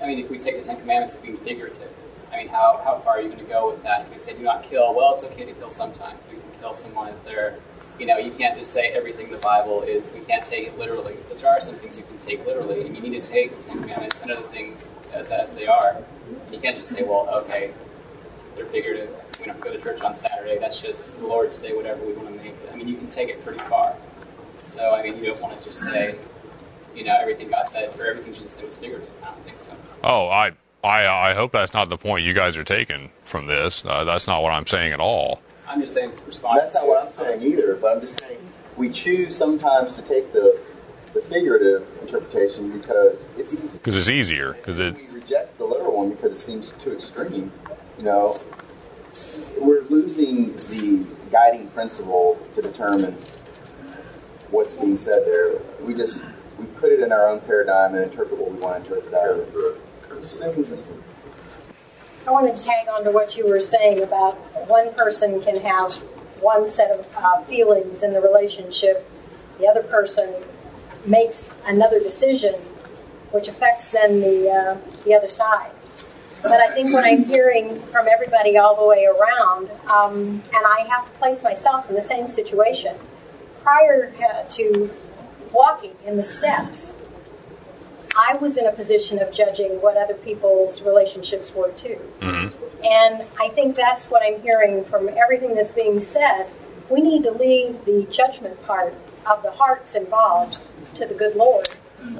I 0.02 0.06
mean, 0.08 0.18
if 0.18 0.30
we 0.30 0.38
take 0.38 0.58
the 0.58 0.66
Ten 0.66 0.80
Commandments 0.80 1.14
as 1.14 1.20
being 1.20 1.36
figurative, 1.36 1.88
I 2.32 2.38
mean, 2.38 2.48
how, 2.48 2.80
how 2.84 2.98
far 2.98 3.18
are 3.18 3.20
you 3.20 3.28
going 3.28 3.44
to 3.44 3.50
go 3.50 3.70
with 3.70 3.82
that? 3.84 4.02
If 4.02 4.12
we 4.12 4.18
say 4.18 4.36
do 4.36 4.42
not 4.42 4.64
kill, 4.64 4.94
well, 4.94 5.14
it's 5.14 5.22
okay 5.22 5.44
to 5.44 5.52
kill 5.52 5.70
sometimes. 5.70 6.28
We 6.28 6.36
can 6.36 6.60
kill 6.60 6.74
someone 6.74 7.08
if 7.08 7.24
they're, 7.24 7.58
you 8.00 8.06
know, 8.06 8.16
you 8.16 8.32
can't 8.32 8.58
just 8.58 8.72
say 8.72 8.88
everything 8.88 9.30
the 9.30 9.36
Bible 9.36 9.82
is. 9.82 10.12
We 10.12 10.20
can't 10.20 10.44
take 10.44 10.66
it 10.66 10.78
literally 10.78 11.14
because 11.14 11.42
there 11.42 11.50
are 11.50 11.60
some 11.60 11.76
things 11.76 11.96
you 11.96 12.04
can 12.04 12.18
take 12.18 12.44
literally, 12.46 12.86
and 12.86 12.96
you 12.96 13.02
need 13.02 13.20
to 13.20 13.28
take 13.28 13.56
the 13.56 13.62
Ten 13.62 13.80
Commandments 13.80 14.20
and 14.22 14.30
other 14.30 14.42
things 14.48 14.90
as, 15.12 15.30
as 15.30 15.54
they 15.54 15.66
are. 15.66 15.98
And 16.46 16.54
you 16.54 16.58
can't 16.58 16.76
just 16.76 16.88
say, 16.88 17.02
well, 17.02 17.28
okay, 17.44 17.72
they're 18.56 18.66
figurative. 18.66 19.10
We 19.38 19.44
don't 19.44 19.54
have 19.54 19.62
to 19.62 19.70
go 19.70 19.76
to 19.76 19.82
church 19.82 20.00
on 20.00 20.16
Saturday. 20.16 20.58
That's 20.58 20.80
just 20.80 21.18
the 21.20 21.26
Lord's 21.26 21.58
Day, 21.58 21.76
whatever 21.76 22.04
we 22.04 22.14
want 22.14 22.28
to 22.28 22.34
make 22.34 22.54
it. 22.54 22.70
I 22.72 22.76
mean, 22.76 22.88
you 22.88 22.96
can 22.96 23.08
take 23.08 23.28
it 23.28 23.44
pretty 23.44 23.60
far. 23.60 23.94
So, 24.62 24.94
I 24.94 25.02
mean, 25.02 25.18
you 25.18 25.26
don't 25.26 25.40
want 25.40 25.58
to 25.58 25.64
just 25.64 25.80
say, 25.80 26.16
you 26.94 27.04
know, 27.04 27.16
everything 27.20 27.48
God 27.50 27.68
said 27.68 27.98
or 27.98 28.06
everything 28.06 28.32
Jesus 28.34 28.52
said 28.52 28.64
was 28.64 28.76
figurative. 28.76 29.10
I 29.22 29.26
don't 29.26 29.44
think 29.44 29.58
so. 29.58 29.72
Oh, 30.02 30.28
I, 30.28 30.52
I, 30.84 31.30
I 31.30 31.34
hope 31.34 31.52
that's 31.52 31.72
not 31.72 31.88
the 31.88 31.98
point 31.98 32.24
you 32.24 32.34
guys 32.34 32.56
are 32.56 32.64
taking 32.64 33.10
from 33.24 33.46
this. 33.46 33.84
Uh, 33.84 34.04
that's 34.04 34.26
not 34.26 34.42
what 34.42 34.52
I'm 34.52 34.66
saying 34.66 34.92
at 34.92 35.00
all. 35.00 35.40
I'm 35.66 35.80
just 35.80 35.94
saying, 35.94 36.12
respond. 36.26 36.60
That's 36.60 36.74
not 36.74 36.86
what 36.86 37.06
I'm 37.06 37.12
saying 37.12 37.42
either, 37.42 37.76
but 37.76 37.94
I'm 37.94 38.00
just 38.00 38.18
saying 38.18 38.38
we 38.76 38.90
choose 38.90 39.36
sometimes 39.36 39.92
to 39.94 40.02
take 40.02 40.32
the, 40.32 40.60
the 41.14 41.20
figurative 41.22 41.88
interpretation 42.02 42.76
because 42.78 43.26
it's 43.38 43.54
easy. 43.54 43.78
Because 43.78 43.96
it's 43.96 44.08
easier. 44.08 44.54
Because 44.54 44.78
it. 44.80 44.96
We 44.96 45.06
reject 45.08 45.58
the 45.58 45.64
literal 45.64 45.96
one 45.96 46.10
because 46.10 46.32
it 46.32 46.40
seems 46.40 46.72
too 46.72 46.92
extreme. 46.92 47.52
You 47.98 48.04
know, 48.04 48.36
we're 49.60 49.82
losing 49.84 50.56
the 50.56 51.06
guiding 51.30 51.68
principle 51.68 52.38
to 52.54 52.62
determine 52.62 53.16
what's 54.50 54.74
being 54.74 54.96
said 54.96 55.24
there. 55.24 55.54
We 55.80 55.94
just 55.94 56.22
we 56.62 56.80
put 56.80 56.92
it 56.92 57.00
in 57.00 57.12
our 57.12 57.28
own 57.28 57.40
paradigm 57.40 57.94
and 57.94 58.04
interpret 58.04 58.38
what 58.38 58.52
we 58.52 58.58
want 58.58 58.84
to 58.86 58.94
interpret 58.94 59.14
out 59.14 59.30
of 59.30 59.54
it. 59.54 59.80
It's 60.18 60.40
inconsistent. 60.40 61.02
I 62.26 62.30
wanted 62.30 62.56
to 62.56 62.62
tag 62.62 62.88
on 62.88 63.04
to 63.04 63.10
what 63.10 63.36
you 63.36 63.48
were 63.48 63.60
saying 63.60 64.02
about 64.02 64.34
one 64.68 64.94
person 64.94 65.40
can 65.40 65.60
have 65.60 65.94
one 66.40 66.66
set 66.66 66.90
of 66.90 67.06
uh, 67.16 67.40
feelings 67.42 68.02
in 68.02 68.12
the 68.12 68.20
relationship, 68.20 69.08
the 69.58 69.66
other 69.66 69.82
person 69.82 70.34
makes 71.06 71.50
another 71.66 72.00
decision, 72.00 72.54
which 73.30 73.48
affects 73.48 73.90
then 73.90 74.20
the 74.20 74.50
uh, 74.50 74.78
the 75.04 75.14
other 75.14 75.28
side. 75.28 75.70
But 76.42 76.60
I 76.60 76.74
think 76.74 76.92
what 76.92 77.04
I'm 77.04 77.24
hearing 77.24 77.78
from 77.78 78.08
everybody 78.08 78.58
all 78.58 78.74
the 78.74 78.86
way 78.86 79.06
around, 79.06 79.70
um, 79.88 80.42
and 80.52 80.66
I 80.66 80.84
have 80.88 81.04
to 81.06 81.18
place 81.18 81.42
myself 81.42 81.88
in 81.88 81.94
the 81.94 82.02
same 82.02 82.26
situation. 82.26 82.96
Prior 83.62 84.12
uh, 84.18 84.42
to 84.50 84.90
walking 85.52 85.94
in 86.06 86.16
the 86.16 86.22
steps, 86.22 86.94
I 88.16 88.36
was 88.36 88.58
in 88.58 88.66
a 88.66 88.72
position 88.72 89.20
of 89.20 89.32
judging 89.32 89.80
what 89.80 89.96
other 89.96 90.14
people's 90.14 90.82
relationships 90.82 91.54
were 91.54 91.70
too. 91.72 92.00
Mm-hmm. 92.20 92.84
And 92.84 93.22
I 93.40 93.48
think 93.50 93.76
that's 93.76 94.10
what 94.10 94.22
I'm 94.22 94.40
hearing 94.42 94.84
from 94.84 95.08
everything 95.08 95.54
that's 95.54 95.72
being 95.72 96.00
said. 96.00 96.46
We 96.90 97.00
need 97.00 97.22
to 97.22 97.30
leave 97.30 97.84
the 97.84 98.06
judgment 98.10 98.62
part 98.66 98.94
of 99.24 99.42
the 99.42 99.52
hearts 99.52 99.94
involved 99.94 100.58
to 100.96 101.06
the 101.06 101.14
good 101.14 101.36
Lord. 101.36 101.68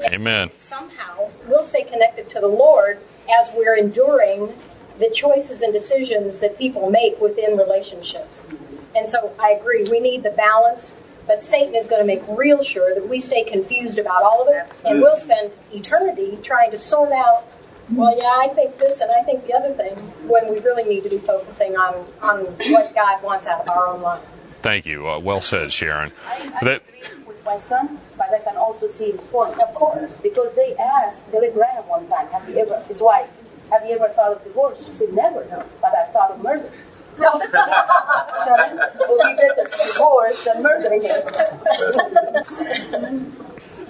Amen. 0.05 0.51
Somehow 0.59 1.31
we'll 1.47 1.65
stay 1.65 1.83
connected 1.83 2.31
to 2.31 2.41
the 2.41 2.47
Lord 2.47 3.01
as 3.41 3.51
we're 3.55 3.77
enduring 3.77 4.53
the 4.99 5.11
choices 5.11 5.63
and 5.63 5.73
decisions 5.73 6.39
that 6.39 6.57
people 6.57 6.91
make 6.91 7.21
within 7.21 7.57
relationships. 7.57 8.47
And 8.95 9.09
so 9.09 9.35
I 9.41 9.53
agree, 9.53 9.85
we 9.91 10.01
need 10.01 10.23
the 10.23 10.31
balance, 10.31 10.95
but 11.27 11.41
Satan 11.43 11.75
is 11.75 11.87
going 11.87 12.01
to 12.01 12.07
make 12.07 12.23
real 12.29 12.63
sure 12.63 12.95
that 12.95 13.09
we 13.09 13.19
stay 13.19 13.45
confused 13.45 13.99
about 13.99 14.23
all 14.23 14.43
of 14.43 14.55
it, 14.55 14.65
and 14.85 15.01
we'll 15.01 15.17
spend 15.17 15.53
eternity 15.73 16.39
trying 16.43 16.71
to 16.71 16.77
sort 16.77 17.13
out, 17.13 17.45
well, 17.91 18.17
yeah, 18.17 18.39
I 18.41 18.49
think 18.55 18.79
this 18.79 19.01
and 19.01 19.11
I 19.11 19.23
think 19.23 19.47
the 19.47 19.55
other 19.55 19.73
thing, 19.75 19.97
when 20.29 20.53
we 20.53 20.61
really 20.61 20.85
need 20.85 21.05
to 21.05 21.11
be 21.11 21.19
focusing 21.19 21.77
on, 21.77 22.07
on 22.21 22.45
what 22.73 22.95
God 22.95 23.23
wants 23.23 23.47
out 23.47 23.61
of 23.63 23.69
our 23.69 23.89
own 23.89 24.03
life. 24.03 24.23
Thank 24.63 24.87
you. 24.87 25.09
Uh, 25.09 25.19
well 25.19 25.41
said, 25.41 25.73
Sharon. 25.73 26.13
I, 26.27 26.53
I 26.61 26.65
That- 26.65 26.83
agree 26.89 27.25
with 27.27 27.45
my 27.45 27.59
son, 27.59 27.99
but 28.17 28.31
I 28.33 28.39
can 28.39 28.57
also 28.57 28.87
see 28.87 29.11
his 29.11 29.21
point. 29.25 29.61
Of 29.61 29.75
course, 29.75 30.21
because 30.21 30.55
they 30.55 30.77
asked 30.77 31.31
Billy 31.33 31.51
Graham 31.51 31.83
one 31.89 32.07
time, 32.09 32.29
"Have 32.29 32.49
you 32.49 32.59
ever?" 32.59 32.81
His 32.87 33.01
wife, 33.03 33.29
"Have 33.73 33.85
you 33.85 33.97
ever 33.97 34.09
thought 34.15 34.31
of 34.33 34.45
divorce?" 34.45 34.87
She 34.87 34.93
said, 34.93 35.13
"Never, 35.13 35.45
no, 35.51 35.65
but 35.81 35.93
I 35.97 36.05
thought 36.05 36.31
of 36.31 36.41
murder." 36.43 36.71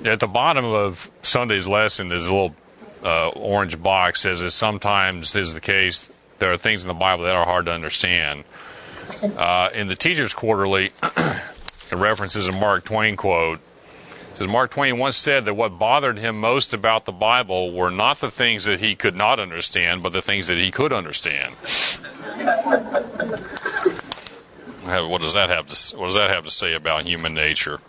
At 0.05 0.19
the 0.19 0.27
bottom 0.27 0.65
of 0.65 1.11
Sunday's 1.23 1.67
lesson 1.67 2.11
is 2.11 2.27
a 2.27 2.33
little 2.33 2.55
uh, 3.05 3.29
orange 3.31 3.81
box 3.83 4.21
says 4.21 4.41
that 4.41 4.51
sometimes 4.51 5.35
is 5.37 5.55
the 5.55 5.61
case 5.61 6.11
there 6.39 6.53
are 6.53 6.59
things 6.59 6.83
in 6.83 6.89
the 6.89 6.95
Bible 6.95 7.25
that 7.25 7.37
are 7.37 7.45
hard 7.45 7.67
to 7.67 7.73
understand. 7.73 8.45
Uh, 9.37 9.69
in 9.75 9.87
the 9.87 9.95
Teachers 9.95 10.35
Quarterly, 10.35 10.91
it 11.03 11.93
references 11.93 12.49
a 12.49 12.53
Mark 12.53 12.85
Twain 12.85 13.17
quote. 13.17 13.61
It 14.33 14.39
says 14.39 14.49
Mark 14.49 14.73
Twain 14.73 14.99
once 14.99 15.17
said 15.17 15.45
that 15.45 15.55
what 15.55 15.79
bothered 15.79 16.19
him 16.19 16.41
most 16.41 16.75
about 16.75 17.05
the 17.05 17.13
Bible 17.13 17.73
were 17.73 17.91
not 17.91 18.19
the 18.19 18.31
things 18.31 18.65
that 18.65 18.81
he 18.81 18.97
could 18.97 19.15
not 19.15 19.39
understand, 19.39 20.03
but 20.03 20.13
the 20.13 20.23
things 20.23 20.49
that 20.49 20.57
he 20.57 20.73
could 20.73 20.93
understand. 20.93 21.55
What 24.85 25.21
does 25.21 25.35
that 25.35 25.51
have 25.51 25.67
to 25.67 25.97
What 25.97 26.07
does 26.07 26.15
that 26.17 26.31
have 26.31 26.45
to 26.45 26.51
say 26.51 26.75
about 26.75 27.05
human 27.05 27.35
nature? 27.35 27.81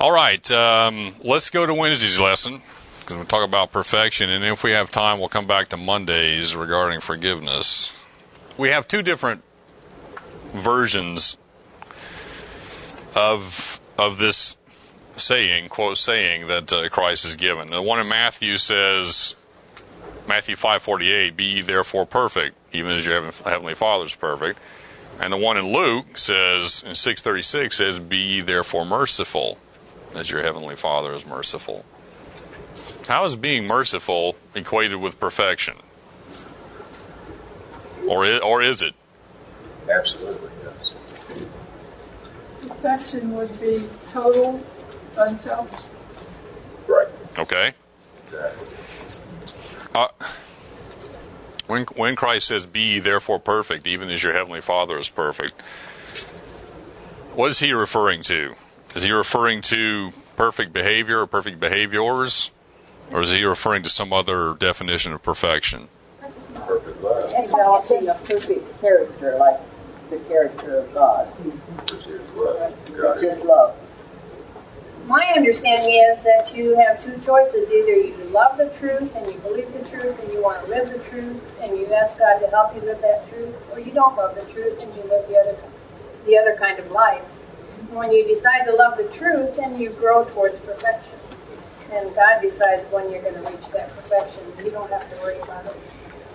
All 0.00 0.12
right, 0.12 0.50
um, 0.50 1.14
let's 1.22 1.50
go 1.50 1.66
to 1.66 1.72
Wednesday's 1.72 2.20
lesson 2.20 2.62
because 3.00 3.16
we'll 3.16 3.26
talk 3.26 3.46
about 3.46 3.70
perfection, 3.70 4.28
and 4.30 4.44
if 4.44 4.64
we 4.64 4.72
have 4.72 4.90
time, 4.90 5.18
we'll 5.18 5.28
come 5.28 5.46
back 5.46 5.68
to 5.68 5.76
Mondays 5.76 6.56
regarding 6.56 7.00
forgiveness. 7.00 7.96
We 8.56 8.70
have 8.70 8.88
two 8.88 9.02
different 9.02 9.42
versions 10.52 11.38
of 13.14 13.80
of 13.96 14.18
this 14.18 14.56
saying, 15.16 15.68
quote 15.68 15.96
saying 15.96 16.48
that 16.48 16.72
uh, 16.72 16.88
Christ 16.88 17.24
is 17.24 17.36
given. 17.36 17.70
The 17.70 17.80
one 17.80 18.00
in 18.00 18.08
Matthew 18.08 18.58
says, 18.58 19.36
Matthew 20.26 20.56
five 20.56 20.82
forty 20.82 21.12
eight, 21.12 21.36
"Be 21.36 21.44
ye 21.44 21.60
therefore 21.62 22.04
perfect, 22.06 22.56
even 22.74 22.92
as 22.92 23.06
your 23.06 23.22
heavenly 23.22 23.74
Father 23.74 24.04
is 24.04 24.14
perfect." 24.14 24.58
And 25.20 25.32
the 25.32 25.36
one 25.36 25.56
in 25.56 25.72
Luke 25.72 26.18
says 26.18 26.82
in 26.86 26.94
six 26.94 27.22
thirty 27.22 27.42
six 27.42 27.76
says, 27.76 27.98
"Be 27.98 28.16
ye 28.16 28.40
therefore 28.40 28.84
merciful, 28.84 29.58
as 30.14 30.30
your 30.30 30.42
heavenly 30.42 30.76
Father 30.76 31.12
is 31.12 31.24
merciful." 31.26 31.84
How 33.06 33.24
is 33.24 33.36
being 33.36 33.66
merciful 33.66 34.36
equated 34.54 34.96
with 34.96 35.20
perfection? 35.20 35.76
Or 38.08 38.24
is, 38.24 38.40
or 38.40 38.62
is 38.62 38.82
it? 38.82 38.94
Absolutely, 39.88 40.50
yes. 40.62 40.94
Perfection 42.66 43.34
would 43.34 43.60
be 43.60 43.84
total 44.10 44.64
unselfish. 45.16 45.80
Right. 46.86 47.08
Okay. 47.38 47.74
Exactly. 48.26 48.66
Uh, 49.94 50.08
when 51.66 51.84
when 51.96 52.16
Christ 52.16 52.48
says, 52.48 52.66
"Be 52.66 52.98
therefore 52.98 53.38
perfect, 53.38 53.86
even 53.86 54.10
as 54.10 54.22
your 54.22 54.32
heavenly 54.32 54.60
Father 54.60 54.98
is 54.98 55.08
perfect," 55.08 55.60
what 57.34 57.50
is 57.50 57.58
he 57.60 57.72
referring 57.72 58.22
to? 58.24 58.54
Is 58.94 59.02
he 59.02 59.10
referring 59.10 59.60
to 59.62 60.12
perfect 60.36 60.72
behavior 60.72 61.20
or 61.20 61.26
perfect 61.26 61.58
behaviors, 61.60 62.50
or 63.10 63.22
is 63.22 63.32
he 63.32 63.44
referring 63.44 63.82
to 63.82 63.90
some 63.90 64.12
other 64.12 64.54
definition 64.54 65.12
of 65.12 65.22
perfection? 65.22 65.88
Developing 66.54 68.08
a 68.08 68.14
perfect 68.14 68.80
character, 68.80 69.36
like 69.36 69.60
the 70.10 70.18
character 70.28 70.78
of 70.78 70.94
God. 70.94 71.28
Is 73.22 73.42
love. 73.42 73.74
My 75.06 75.32
understanding 75.36 75.92
is 75.92 76.22
that 76.24 76.54
you 76.56 76.76
have 76.76 77.02
two 77.02 77.18
choices. 77.20 77.70
Either 77.70 77.94
you 77.94 78.14
love 78.30 78.56
the 78.56 78.70
truth 78.70 79.14
and 79.14 79.26
you 79.26 79.38
believe 79.40 79.70
the 79.72 79.86
truth 79.88 80.22
and 80.22 80.32
you 80.32 80.42
want 80.42 80.64
to 80.64 80.70
live 80.70 80.90
the 80.90 80.98
truth 81.10 81.42
and 81.62 81.76
you 81.78 81.92
ask 81.92 82.18
God 82.18 82.38
to 82.38 82.48
help 82.48 82.74
you 82.74 82.80
live 82.80 83.00
that 83.02 83.28
truth, 83.28 83.54
or 83.72 83.80
you 83.80 83.92
don't 83.92 84.16
love 84.16 84.34
the 84.34 84.50
truth 84.50 84.82
and 84.82 84.94
you 84.96 85.02
live 85.02 85.28
the 85.28 85.36
other 85.36 85.56
the 86.24 86.38
other 86.38 86.56
kind 86.56 86.78
of 86.78 86.90
life. 86.90 87.22
When 87.90 88.10
you 88.10 88.26
decide 88.26 88.64
to 88.64 88.74
love 88.74 88.96
the 88.96 89.08
truth, 89.08 89.56
then 89.56 89.78
you 89.78 89.90
grow 89.90 90.24
towards 90.24 90.58
perfection. 90.60 91.18
And 91.92 92.14
God 92.14 92.40
decides 92.40 92.90
when 92.90 93.10
you're 93.10 93.22
going 93.22 93.34
to 93.34 93.40
reach 93.40 93.70
that 93.72 93.90
perfection. 93.90 94.42
You 94.64 94.70
don't 94.70 94.90
have 94.90 95.08
to 95.10 95.20
worry 95.20 95.38
about 95.40 95.66
it. 95.66 95.76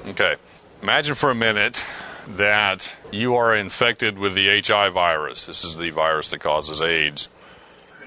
Okay. 0.10 0.36
Imagine 0.84 1.16
for 1.16 1.32
a 1.32 1.36
minute 1.36 1.84
that 2.28 2.96
you 3.12 3.36
are 3.36 3.56
infected 3.56 4.20
with 4.20 4.36
the 4.36 4.62
HI 4.62 4.90
virus. 4.90 5.46
This 5.46 5.66
is 5.66 5.76
the 5.76 5.90
virus 5.90 6.30
that 6.30 6.40
causes 6.40 6.82
AIDS, 6.82 7.30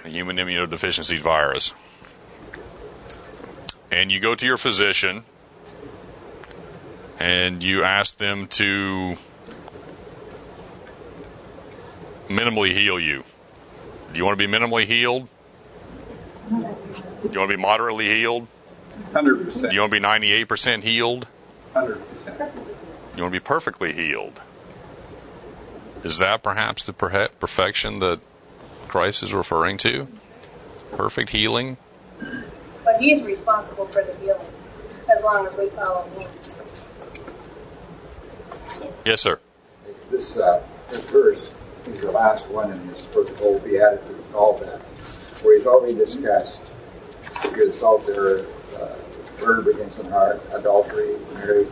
the 0.03 0.11
human 0.11 0.37
immunodeficiency 0.37 1.19
virus. 1.19 1.73
And 3.91 4.11
you 4.11 4.21
go 4.21 4.35
to 4.35 4.47
your 4.47 4.57
physician 4.57 5.25
and 7.19 7.63
you 7.63 7.85
ask 7.85 8.19
them 8.19 8.47
to 8.49 9.17
minimally 12.29 12.73
heal 12.73 12.99
you. 12.99 13.25
Do 14.13 14.19
you 14.19 14.25
want 14.25 14.39
to 14.39 14.47
be 14.47 14.53
minimally 14.53 14.85
healed? 14.85 15.29
Do 16.51 16.57
you 16.57 17.39
want 17.39 17.51
to 17.51 17.57
be 17.57 17.63
moderately 17.63 18.09
healed? 18.09 18.49
100%. 19.13 19.71
Do 19.71 19.75
you 19.75 19.81
want 19.81 19.93
to 19.93 20.01
be 20.01 20.05
98% 20.05 20.83
healed? 20.83 21.29
100%. 21.75 21.99
You 23.17 23.23
want 23.23 23.35
to 23.35 23.41
be 23.41 23.41
perfectly 23.41 23.93
healed. 23.93 24.41
Is 26.03 26.19
that 26.19 26.43
perhaps 26.43 26.85
the 26.85 26.93
perfection 26.93 28.01
that 28.01 28.21
Christ 28.93 29.23
is 29.23 29.33
referring 29.33 29.79
to? 29.79 30.07
Perfect 30.91 31.31
healing? 31.31 31.79
But 32.85 33.01
he's 33.01 33.23
responsible 33.23 33.87
for 33.87 34.05
the 34.05 34.15
healing, 34.17 34.47
as 35.11 35.25
long 35.25 35.47
as 35.47 35.57
we 35.57 35.71
follow 35.71 36.03
him. 36.11 36.29
Yes, 39.07 39.23
sir. 39.23 39.41
This, 40.11 40.37
uh, 40.37 40.63
this 40.91 41.09
verse 41.09 41.55
is 41.87 42.03
the 42.03 42.11
last 42.11 42.51
one 42.51 42.71
in 42.71 42.87
this 42.89 43.07
first 43.07 43.35
whole 43.37 43.59
beatitude 43.61 44.11
of 44.11 44.35
all 44.35 44.59
that, 44.59 44.83
where 45.43 45.57
he's 45.57 45.67
already 45.67 45.95
discussed 45.95 46.75
good 47.55 47.75
salt 47.75 48.05
the 48.05 48.15
earth, 48.15 48.79
uh, 48.79 49.43
murder 49.43 49.71
against 49.71 50.03
the 50.03 50.11
heart, 50.11 50.39
adultery, 50.53 51.17
marriage, 51.33 51.67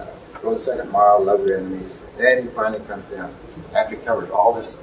uh, 0.00 0.06
go 0.42 0.54
the 0.54 0.58
second 0.58 0.90
mile, 0.90 1.22
love 1.22 1.46
your 1.46 1.58
enemies. 1.58 2.02
Then 2.16 2.42
he 2.42 2.48
finally 2.48 2.84
comes 2.88 3.04
down 3.14 3.32
after 3.76 3.94
he 3.94 4.02
covers 4.02 4.28
all 4.30 4.54
this 4.54 4.76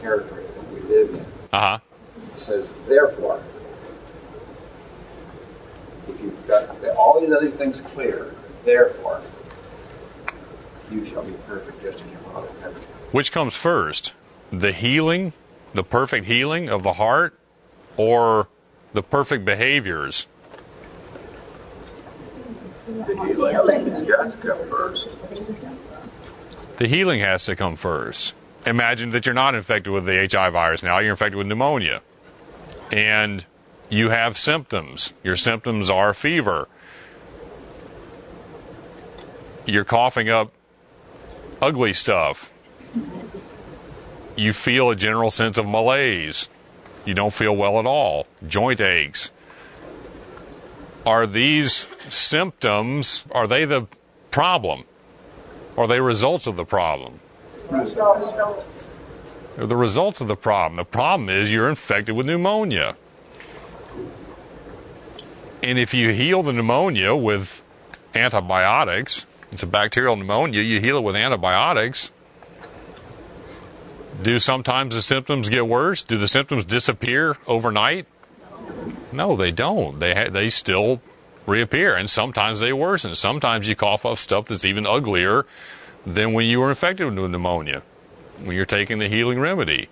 territory 0.00 0.44
that 0.44 0.72
we 0.72 0.80
live 0.80 1.14
in. 1.14 1.24
Uh 1.52 1.60
huh. 1.60 1.78
He 2.32 2.38
says, 2.38 2.72
therefore, 2.86 3.42
if 6.08 6.20
you've 6.20 6.46
got 6.48 6.68
all 6.96 7.20
these 7.20 7.32
other 7.32 7.50
things 7.50 7.80
clear, 7.80 8.34
therefore, 8.64 9.20
you 10.90 11.04
shall 11.04 11.22
be 11.22 11.32
perfect 11.46 11.82
just 11.82 12.04
as 12.04 12.10
your 12.10 12.20
Father 12.20 12.48
in 12.48 12.62
heaven. 12.62 12.82
Which 13.12 13.32
comes 13.32 13.56
first? 13.56 14.14
The 14.50 14.72
healing, 14.72 15.32
the 15.74 15.84
perfect 15.84 16.26
healing 16.26 16.68
of 16.68 16.82
the 16.82 16.94
heart, 16.94 17.38
or 17.96 18.48
the 18.92 19.02
perfect 19.02 19.44
behaviors? 19.44 20.26
The 22.86 23.14
healing 23.14 23.86
has 23.86 24.34
to 24.34 24.48
come 24.48 24.68
first. 24.68 25.08
The 26.78 26.88
healing 26.88 27.20
has 27.20 27.44
to 27.44 27.54
come 27.54 27.76
first. 27.76 28.34
Imagine 28.70 29.10
that 29.10 29.26
you're 29.26 29.34
not 29.34 29.56
infected 29.56 29.92
with 29.92 30.04
the 30.06 30.28
HIV 30.30 30.52
virus 30.52 30.80
now, 30.84 31.00
you're 31.00 31.10
infected 31.10 31.36
with 31.36 31.48
pneumonia. 31.48 32.02
And 32.92 33.44
you 33.88 34.10
have 34.10 34.38
symptoms. 34.38 35.12
Your 35.24 35.34
symptoms 35.34 35.90
are 35.90 36.14
fever. 36.14 36.68
You're 39.66 39.84
coughing 39.84 40.28
up 40.28 40.52
ugly 41.60 41.92
stuff. 41.92 42.48
You 44.36 44.52
feel 44.52 44.88
a 44.88 44.94
general 44.94 45.32
sense 45.32 45.58
of 45.58 45.66
malaise. 45.66 46.48
You 47.04 47.14
don't 47.14 47.34
feel 47.34 47.56
well 47.56 47.80
at 47.80 47.86
all. 47.86 48.28
Joint 48.46 48.80
aches. 48.80 49.32
Are 51.04 51.26
these 51.26 51.88
symptoms, 52.08 53.24
are 53.32 53.48
they 53.48 53.64
the 53.64 53.88
problem? 54.30 54.84
Are 55.76 55.88
they 55.88 56.00
results 56.00 56.46
of 56.46 56.54
the 56.54 56.64
problem? 56.64 57.18
They're 59.56 59.66
the 59.66 59.76
results 59.76 60.20
of 60.20 60.28
the 60.28 60.36
problem. 60.36 60.76
The 60.76 60.84
problem 60.84 61.28
is 61.28 61.52
you're 61.52 61.68
infected 61.68 62.14
with 62.14 62.26
pneumonia. 62.26 62.96
And 65.62 65.78
if 65.78 65.92
you 65.92 66.12
heal 66.12 66.42
the 66.42 66.52
pneumonia 66.52 67.14
with 67.14 67.62
antibiotics, 68.14 69.26
it's 69.52 69.62
a 69.62 69.66
bacterial 69.66 70.16
pneumonia, 70.16 70.62
you 70.62 70.80
heal 70.80 70.96
it 70.96 71.02
with 71.02 71.16
antibiotics. 71.16 72.12
Do 74.22 74.38
sometimes 74.38 74.94
the 74.94 75.02
symptoms 75.02 75.48
get 75.48 75.66
worse? 75.66 76.02
Do 76.02 76.16
the 76.16 76.28
symptoms 76.28 76.64
disappear 76.64 77.36
overnight? 77.46 78.06
No, 79.12 79.36
they 79.36 79.50
don't. 79.50 79.98
They 79.98 80.14
ha- 80.14 80.30
they 80.30 80.48
still 80.48 81.00
reappear, 81.46 81.96
and 81.96 82.08
sometimes 82.08 82.60
they 82.60 82.72
worsen. 82.72 83.14
Sometimes 83.14 83.68
you 83.68 83.74
cough 83.74 84.04
up 84.04 84.18
stuff 84.18 84.46
that's 84.46 84.64
even 84.64 84.86
uglier 84.86 85.46
than 86.06 86.32
when 86.32 86.46
you 86.46 86.60
were 86.60 86.70
infected 86.70 87.06
with 87.06 87.30
pneumonia. 87.30 87.82
When 88.38 88.56
you're 88.56 88.66
taking 88.66 88.98
the 88.98 89.08
healing 89.08 89.38
remedy, 89.38 89.88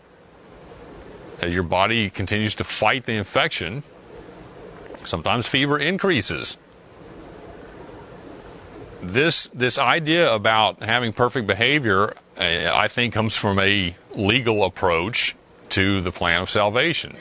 as 1.41 1.55
your 1.55 1.63
body 1.63 2.11
continues 2.11 2.55
to 2.57 2.65
fight 2.65 3.05
the 3.05 3.13
infection, 3.13 3.83
sometimes 5.05 5.47
fever 5.47 5.79
increases. 5.79 6.57
This 9.01 9.49
this 9.49 9.79
idea 9.79 10.33
about 10.35 10.83
having 10.83 11.13
perfect 11.13 11.47
behavior, 11.47 12.15
uh, 12.37 12.73
I 12.75 12.89
think, 12.89 13.15
comes 13.15 13.37
from 13.37 13.59
a 13.61 13.95
legal 14.15 14.65
approach 14.65 15.37
to 15.71 16.01
the 16.01 16.11
plan 16.11 16.43
of 16.43 16.51
salvation. 16.51 17.17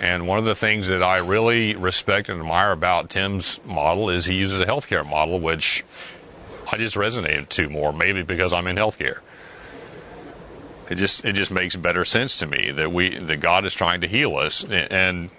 And 0.00 0.26
one 0.26 0.38
of 0.38 0.44
the 0.44 0.54
things 0.54 0.88
that 0.88 1.02
I 1.02 1.18
really 1.18 1.74
respect 1.74 2.28
and 2.28 2.40
admire 2.40 2.72
about 2.72 3.10
Tim's 3.10 3.60
model 3.64 4.08
is 4.08 4.26
he 4.26 4.34
uses 4.34 4.60
a 4.60 4.66
healthcare 4.66 5.06
model, 5.08 5.40
which 5.40 5.84
I 6.70 6.76
just 6.76 6.96
resonated 6.96 7.48
to 7.50 7.68
more, 7.68 7.92
maybe 7.92 8.22
because 8.22 8.52
I'm 8.52 8.66
in 8.66 8.76
healthcare. 8.76 9.18
It 10.88 10.96
just 10.96 11.24
it 11.24 11.32
just 11.34 11.50
makes 11.50 11.76
better 11.76 12.04
sense 12.04 12.36
to 12.38 12.46
me 12.46 12.70
that 12.72 12.92
we 12.92 13.16
that 13.16 13.40
God 13.40 13.64
is 13.64 13.74
trying 13.74 14.00
to 14.00 14.08
heal 14.08 14.36
us 14.36 14.64
and 14.64 15.30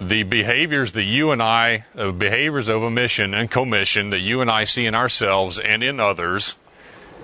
the 0.00 0.24
behaviors 0.24 0.92
that 0.92 1.04
you 1.04 1.30
and 1.30 1.42
I, 1.42 1.86
uh, 1.96 2.12
behaviors 2.12 2.68
of 2.68 2.82
omission 2.82 3.32
and 3.32 3.50
commission 3.50 4.10
that 4.10 4.18
you 4.18 4.42
and 4.42 4.50
I 4.50 4.64
see 4.64 4.84
in 4.84 4.94
ourselves 4.94 5.58
and 5.58 5.82
in 5.82 6.00
others, 6.00 6.56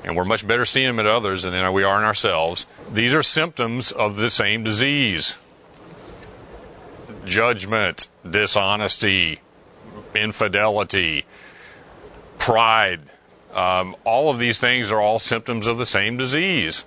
and 0.05 0.16
we're 0.16 0.24
much 0.24 0.47
better 0.47 0.64
seeing 0.64 0.86
them 0.86 0.99
in 0.99 1.07
others 1.07 1.43
than 1.43 1.72
we 1.74 1.84
are 1.84 1.99
in 1.99 2.05
ourselves, 2.05 2.66
these 2.90 3.14
are 3.14 3.22
symptoms 3.22 3.93
of 3.93 4.16
the 4.16 4.30
same 4.30 4.64
disease 4.64 5.36
judgment, 7.24 8.09
dishonesty, 8.28 9.38
infidelity, 10.14 11.24
pride. 12.43 13.01
Um, 13.55 13.97
all 14.05 14.30
of 14.30 14.38
these 14.38 14.59
things 14.59 14.90
are 14.90 15.01
all 15.01 15.18
symptoms 15.18 15.66
of 15.66 15.78
the 15.78 15.86
same 15.86 16.16
disease. 16.16 16.84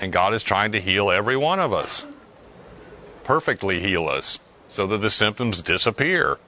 And 0.00 0.12
God 0.12 0.34
is 0.34 0.42
trying 0.42 0.72
to 0.72 0.80
heal 0.80 1.10
every 1.10 1.36
one 1.36 1.60
of 1.60 1.72
us 1.72 2.06
perfectly 3.24 3.80
heal 3.80 4.06
us 4.06 4.38
so 4.68 4.86
that 4.86 4.98
the 4.98 5.10
symptoms 5.10 5.60
disappear. 5.60 6.38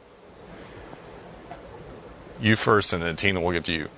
You 2.41 2.55
first, 2.55 2.93
and 2.93 3.03
then 3.03 3.17
Tina 3.17 3.41
will 3.41 3.53
get 3.53 3.65
to 3.65 3.73
you. 3.73 3.89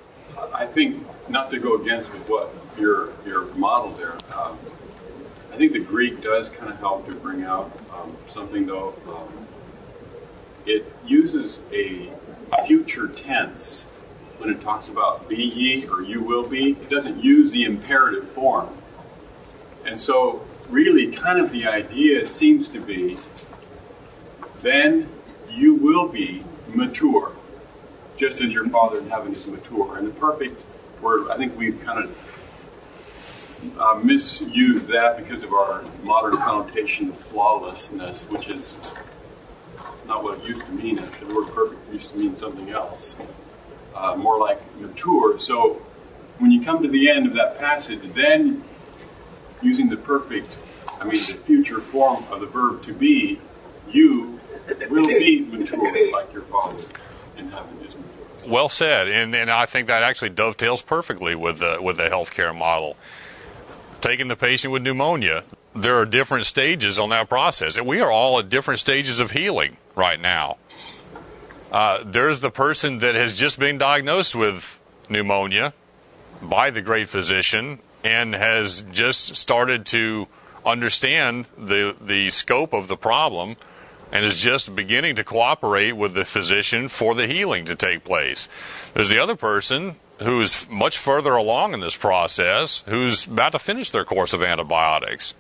I 0.55 0.65
think 0.65 1.05
not 1.29 1.51
to 1.51 1.59
go 1.59 1.81
against 1.81 2.09
what 2.29 2.51
your 2.79 3.13
your 3.27 3.47
model 3.55 3.91
there. 3.93 4.15
Um, 4.35 4.57
I 5.53 5.57
think 5.57 5.73
the 5.73 5.81
Greek 5.81 6.23
does 6.23 6.49
kind 6.49 6.71
of 6.71 6.79
help 6.79 7.07
to 7.07 7.15
bring 7.15 7.43
out 7.43 7.77
um, 7.93 8.17
something 8.33 8.67
though. 8.67 8.95
Um, 9.09 9.47
it 10.67 10.87
uses 11.05 11.59
a 11.73 12.11
future 12.67 13.09
tense 13.09 13.85
when 14.39 14.51
it 14.51 14.61
talks 14.61 14.89
about 14.89 15.29
be 15.29 15.37
ye 15.37 15.87
or 15.89 16.03
you 16.03 16.23
will 16.23 16.49
be. 16.49 16.71
It 16.71 16.89
doesn't 16.91 17.23
use 17.23 17.51
the 17.53 17.65
imperative 17.65 18.29
form, 18.29 18.69
and 19.85 20.01
so 20.01 20.45
really 20.69 21.11
kind 21.13 21.41
of 21.41 21.51
the 21.51 21.67
idea 21.67 22.27
seems 22.27 22.69
to 22.69 22.81
be 22.81 23.17
then 24.61 25.09
you 25.51 25.75
will 25.75 26.09
be 26.09 26.45
mature, 26.75 27.33
just 28.17 28.41
as 28.41 28.53
your 28.53 28.69
Father 28.69 29.01
in 29.01 29.09
heaven 29.09 29.35
is 29.35 29.47
mature. 29.47 29.97
And 29.97 30.07
the 30.07 30.13
perfect 30.13 30.63
word, 31.01 31.31
I 31.31 31.37
think 31.37 31.57
we've 31.57 31.81
kind 31.81 32.05
of 32.05 33.79
uh, 33.79 34.01
misused 34.03 34.89
that 34.89 35.17
because 35.17 35.43
of 35.43 35.53
our 35.53 35.85
modern 36.03 36.37
connotation 36.37 37.11
of 37.11 37.19
flawlessness, 37.19 38.25
which 38.25 38.49
is 38.49 38.75
not 40.09 40.25
what 40.25 40.39
it 40.39 40.49
used 40.49 40.65
to 40.67 40.73
mean, 40.73 40.99
actually. 40.99 41.29
The 41.29 41.35
word 41.35 41.53
perfect 41.53 41.93
used 41.93 42.11
to 42.11 42.19
mean 42.19 42.37
something 42.37 42.71
else, 42.71 43.15
uh, 43.95 44.17
more 44.17 44.39
like 44.39 44.61
mature. 44.81 45.39
So 45.39 45.75
when 46.39 46.51
you 46.51 46.63
come 46.63 46.83
to 46.83 46.89
the 46.89 47.11
end 47.11 47.27
of 47.27 47.35
that 47.35 47.59
passage, 47.59 48.01
then 48.15 48.65
using 49.63 49.89
the 49.89 49.97
perfect, 49.97 50.57
I 51.01 51.05
mean, 51.05 51.13
the 51.13 51.39
future 51.45 51.81
form 51.81 52.25
of 52.31 52.41
the 52.41 52.47
verb 52.47 52.83
to 52.83 52.93
be, 52.93 53.39
you 53.91 54.41
will 54.91 55.07
be 55.07 55.43
mature 55.43 56.13
like 56.13 56.33
your 56.33 56.43
Father 56.43 56.83
in 57.37 57.51
heaven 57.51 57.79
is 57.87 57.95
mature. 57.97 58.05
Well 58.47 58.69
said, 58.69 59.09
and 59.09 59.35
and 59.35 59.51
I 59.51 59.67
think 59.67 59.89
that 59.89 60.03
actually 60.03 60.31
dovetails 60.31 60.83
perfectly 60.83 61.35
with 61.35 61.59
the 61.59 61.79
with 61.81 61.99
the 61.99 62.09
healthcare 62.09 62.57
model. 62.57 62.97
Taking 64.01 64.29
the 64.29 64.37
patient 64.37 64.73
with 64.73 64.83
pneumonia, 64.83 65.45
there 65.83 65.99
are 65.99 66.07
different 66.07 66.47
stages 66.47 66.99
on 66.99 67.11
that 67.11 67.29
process, 67.29 67.77
and 67.77 67.87
we 67.87 68.01
are 68.01 68.11
all 68.11 68.39
at 68.39 68.49
different 68.49 68.81
stages 68.81 69.21
of 69.21 69.31
healing 69.31 69.77
right 69.95 70.21
now. 70.21 70.57
Uh, 71.71 72.03
there's 72.05 72.41
the 72.41 72.51
person 72.51 72.99
that 72.99 73.15
has 73.15 73.37
just 73.37 73.59
been 73.59 73.79
diagnosed 73.79 74.35
with 74.35 74.81
pneumonia 75.09 75.75
by 76.41 76.71
the 76.71 76.81
great 76.81 77.09
physician 77.09 77.79
and 78.05 78.35
has 78.35 78.83
just 78.93 79.37
started 79.37 79.85
to 79.87 80.27
understand 80.65 81.47
the 81.57 81.97
the 82.01 82.31
scope 82.31 82.73
of 82.73 82.89
the 82.89 82.97
problem 82.97 83.57
and 84.13 84.25
is 84.25 84.41
just 84.41 84.75
beginning 84.75 85.17
to 85.17 85.25
cooperate 85.25 85.93
with 85.93 86.15
the 86.15 86.25
physician 86.25 86.89
for 86.89 87.15
the 87.15 87.27
healing 87.27 87.65
to 87.67 87.75
take 87.75 88.05
place. 88.05 88.49
There's 88.95 89.09
the 89.09 89.19
other 89.19 89.37
person 89.37 89.97
who's 90.21 90.69
much 90.71 90.97
further 90.99 91.33
along 91.33 91.75
in 91.75 91.81
this 91.81 91.97
process, 91.97 92.83
who's 92.87 93.27
about 93.27 93.53
to 93.53 93.59
finish 93.59 93.91
their 93.91 94.05
course 94.05 94.33
of 94.33 94.43
antibiotics. 94.43 95.35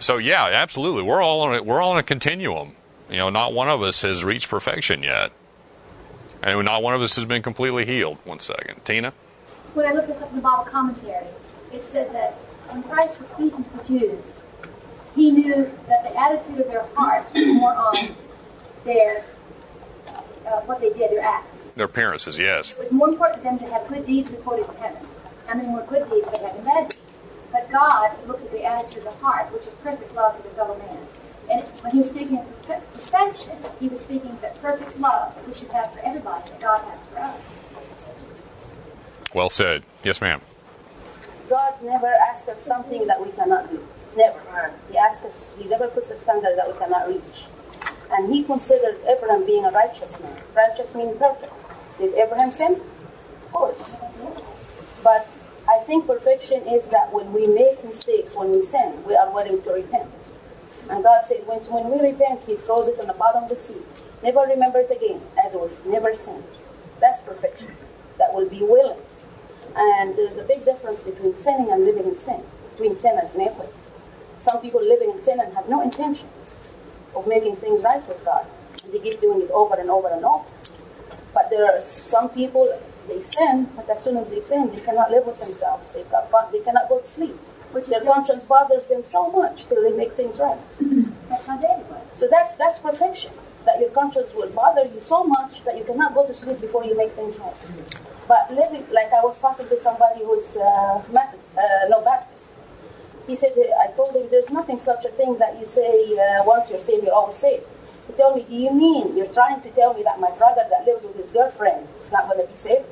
So 0.00 0.18
yeah, 0.18 0.44
absolutely, 0.46 1.02
we're 1.02 1.22
all 1.22 1.40
on 1.42 1.54
a, 1.56 1.62
we're 1.62 1.80
all 1.80 1.92
on 1.92 1.98
a 1.98 2.02
continuum. 2.02 2.76
You 3.10 3.16
know, 3.16 3.30
not 3.30 3.52
one 3.52 3.68
of 3.68 3.82
us 3.82 4.02
has 4.02 4.22
reached 4.22 4.48
perfection 4.48 5.02
yet, 5.02 5.32
and 6.42 6.64
not 6.64 6.82
one 6.82 6.94
of 6.94 7.00
us 7.02 7.16
has 7.16 7.24
been 7.24 7.42
completely 7.42 7.84
healed. 7.84 8.18
One 8.24 8.40
second, 8.40 8.84
Tina. 8.84 9.12
When 9.74 9.86
I 9.86 9.92
looked 9.92 10.08
this 10.08 10.20
up 10.20 10.30
in 10.30 10.36
the 10.36 10.42
Bible 10.42 10.64
commentary, 10.64 11.26
it 11.72 11.82
said 11.82 12.12
that 12.12 12.34
when 12.68 12.82
Christ 12.82 13.20
was 13.20 13.28
speaking 13.30 13.64
to 13.64 13.76
the 13.76 13.84
Jews, 13.84 14.42
he 15.14 15.30
knew 15.30 15.70
that 15.88 16.04
the 16.04 16.18
attitude 16.18 16.60
of 16.60 16.66
their 16.68 16.86
hearts 16.94 17.32
was 17.32 17.46
more 17.46 17.74
on 17.74 18.14
their 18.84 19.24
uh, 20.46 20.60
what 20.62 20.80
they 20.80 20.90
did, 20.90 21.10
their 21.10 21.20
acts. 21.20 21.70
Their 21.76 21.86
appearances, 21.86 22.38
yes. 22.38 22.70
It 22.70 22.78
was 22.78 22.92
more 22.92 23.08
important 23.08 23.42
to 23.42 23.44
them 23.44 23.58
to 23.58 23.66
have 23.66 23.86
good 23.88 24.06
deeds 24.06 24.30
recorded 24.30 24.68
in 24.68 24.76
heaven. 24.76 25.06
How 25.46 25.54
many 25.54 25.68
more 25.68 25.82
good 25.82 26.08
deeds 26.08 26.26
they 26.30 26.38
had 26.38 26.56
in 26.56 26.64
bad 26.64 26.88
deeds? 26.88 27.07
But 27.52 27.70
God 27.70 28.16
looks 28.26 28.44
at 28.44 28.52
the 28.52 28.64
attitude 28.64 28.98
of 28.98 29.04
the 29.04 29.24
heart, 29.24 29.52
which 29.52 29.66
is 29.66 29.74
perfect 29.76 30.14
love 30.14 30.36
for 30.36 30.42
the 30.42 30.54
fellow 30.54 30.76
man. 30.78 31.06
And 31.50 31.62
when 31.82 31.92
he 31.92 31.98
was 32.00 32.10
speaking 32.10 32.38
of 32.40 32.62
perfection, 32.62 33.56
he 33.80 33.88
was 33.88 34.00
speaking 34.00 34.30
of 34.30 34.40
that 34.42 34.60
perfect 34.60 35.00
love 35.00 35.34
that 35.34 35.48
we 35.48 35.54
should 35.54 35.70
have 35.70 35.92
for 35.92 36.00
everybody 36.00 36.50
that 36.50 36.60
God 36.60 36.78
has 36.80 37.06
for 37.06 37.18
us. 37.20 38.06
Well 39.34 39.48
said. 39.48 39.82
Yes, 40.04 40.20
ma'am. 40.20 40.40
God 41.48 41.74
never 41.82 42.06
asks 42.06 42.48
us 42.48 42.60
something 42.60 43.06
that 43.06 43.24
we 43.24 43.32
cannot 43.32 43.70
do. 43.70 43.86
Never. 44.16 44.40
Uh, 44.50 44.70
he 44.90 44.98
asks 44.98 45.24
us, 45.24 45.50
He 45.58 45.68
never 45.68 45.88
puts 45.88 46.10
a 46.10 46.16
standard 46.16 46.56
that 46.58 46.68
we 46.68 46.78
cannot 46.78 47.08
reach. 47.08 47.46
And 48.10 48.32
He 48.32 48.42
considers 48.42 49.02
Abraham 49.04 49.46
being 49.46 49.64
a 49.64 49.70
righteous 49.70 50.20
man. 50.20 50.36
Righteous 50.54 50.94
means 50.94 51.16
perfect. 51.18 51.52
Did 51.98 52.14
Abraham 52.14 52.52
sin? 52.52 52.74
Of 52.74 53.52
course. 53.52 53.96
But 55.02 55.28
I 55.68 55.80
think 55.80 56.06
perfection 56.06 56.66
is 56.66 56.86
that 56.88 57.12
when 57.12 57.32
we 57.32 57.46
make 57.46 57.84
mistakes, 57.84 58.34
when 58.34 58.50
we 58.52 58.64
sin, 58.64 59.04
we 59.04 59.14
are 59.14 59.32
willing 59.32 59.60
to 59.62 59.70
repent. 59.70 60.10
And 60.88 61.04
God 61.04 61.26
said, 61.26 61.46
when, 61.46 61.60
when 61.60 61.90
we 61.90 62.10
repent, 62.10 62.44
He 62.44 62.56
throws 62.56 62.88
it 62.88 62.98
on 63.00 63.06
the 63.06 63.12
bottom 63.12 63.44
of 63.44 63.50
the 63.50 63.56
sea. 63.56 63.76
Never 64.22 64.40
remember 64.40 64.80
it 64.80 64.90
again, 64.90 65.20
as 65.44 65.54
if 65.54 65.84
never 65.84 66.14
sinned. 66.14 66.44
That's 67.00 67.22
perfection. 67.22 67.72
That 68.16 68.34
will 68.34 68.48
be 68.48 68.62
willing. 68.62 68.98
And 69.76 70.16
there's 70.16 70.38
a 70.38 70.44
big 70.44 70.64
difference 70.64 71.02
between 71.02 71.36
sinning 71.36 71.70
and 71.70 71.84
living 71.84 72.06
in 72.06 72.18
sin, 72.18 72.42
between 72.70 72.96
sin 72.96 73.18
and 73.18 73.32
iniquity. 73.34 73.72
Some 74.38 74.60
people 74.60 74.82
living 74.82 75.10
in 75.10 75.22
sin 75.22 75.40
and 75.40 75.52
have 75.54 75.68
no 75.68 75.82
intentions 75.82 76.72
of 77.14 77.26
making 77.26 77.56
things 77.56 77.82
right 77.82 78.06
with 78.08 78.24
God. 78.24 78.46
And 78.84 78.92
they 78.92 78.98
keep 78.98 79.20
doing 79.20 79.42
it 79.42 79.50
over 79.50 79.74
and 79.74 79.90
over 79.90 80.08
and 80.08 80.24
over. 80.24 80.44
But 81.34 81.50
there 81.50 81.64
are 81.66 81.84
some 81.84 82.30
people, 82.30 82.80
they 83.08 83.22
sin, 83.22 83.68
but 83.74 83.88
as 83.90 84.02
soon 84.02 84.16
as 84.16 84.28
they 84.30 84.40
sin, 84.40 84.70
they 84.70 84.80
cannot 84.80 85.10
live 85.10 85.26
with 85.26 85.40
themselves. 85.40 85.92
They, 85.92 86.04
got, 86.04 86.52
they 86.52 86.60
cannot 86.60 86.88
go 86.88 86.98
to 87.00 87.06
sleep. 87.06 87.36
Which 87.72 87.86
their 87.86 88.00
conscience 88.00 88.44
bothers 88.46 88.88
them 88.88 89.04
so 89.04 89.30
much 89.30 89.66
till 89.66 89.82
they 89.82 89.94
make 89.96 90.12
things 90.12 90.38
right. 90.38 90.58
That's 91.28 91.44
how 91.46 91.58
David 91.58 91.88
was. 91.90 92.00
So 92.14 92.26
that's 92.30 92.56
that's 92.56 92.78
perfection. 92.78 93.32
That 93.66 93.80
your 93.80 93.90
conscience 93.90 94.32
will 94.34 94.48
bother 94.48 94.84
you 94.84 95.00
so 95.00 95.24
much 95.24 95.62
that 95.64 95.76
you 95.76 95.84
cannot 95.84 96.14
go 96.14 96.26
to 96.26 96.32
sleep 96.32 96.60
before 96.60 96.84
you 96.84 96.96
make 96.96 97.12
things 97.12 97.38
right. 97.38 97.54
But 98.26 98.54
living 98.54 98.86
like 98.90 99.12
I 99.12 99.22
was 99.22 99.38
talking 99.38 99.68
to 99.68 99.78
somebody 99.78 100.24
who's 100.24 100.56
uh, 100.56 101.02
Methodist, 101.12 101.44
uh, 101.58 101.88
no 101.88 102.00
Baptist. 102.00 102.54
He 103.26 103.36
said, 103.36 103.52
I 103.78 103.88
told 103.92 104.16
him 104.16 104.26
there's 104.30 104.48
nothing 104.50 104.78
such 104.78 105.04
a 105.04 105.10
thing 105.10 105.36
that 105.36 105.60
you 105.60 105.66
say 105.66 106.16
uh, 106.16 106.44
once 106.44 106.70
you're 106.70 106.80
saved, 106.80 107.04
you're 107.04 107.14
always 107.14 107.36
saved. 107.36 107.64
He 108.06 108.14
told 108.14 108.36
me, 108.36 108.46
Do 108.48 108.54
you 108.54 108.72
mean 108.72 109.16
you're 109.16 109.32
trying 109.32 109.60
to 109.60 109.70
tell 109.72 109.92
me 109.92 110.02
that 110.02 110.18
my 110.18 110.30
brother 110.30 110.64
that 110.70 110.86
lives 110.86 111.04
with 111.04 111.16
his 111.16 111.30
girlfriend 111.30 111.86
is 112.00 112.10
not 112.10 112.26
going 112.26 112.40
to 112.40 112.50
be 112.50 112.56
saved? 112.56 112.86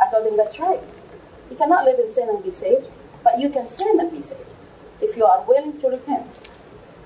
I 0.00 0.10
told 0.10 0.26
him, 0.26 0.36
That's 0.36 0.58
right. 0.58 0.80
You 1.50 1.56
cannot 1.56 1.84
live 1.84 1.98
in 1.98 2.10
sin 2.12 2.28
and 2.28 2.42
be 2.42 2.52
saved, 2.52 2.86
but 3.24 3.40
you 3.40 3.50
can 3.50 3.70
sin 3.70 3.98
and 4.00 4.10
be 4.10 4.22
saved 4.22 4.44
if 5.00 5.16
you 5.16 5.24
are 5.24 5.44
willing 5.46 5.80
to 5.80 5.88
repent. 5.88 6.26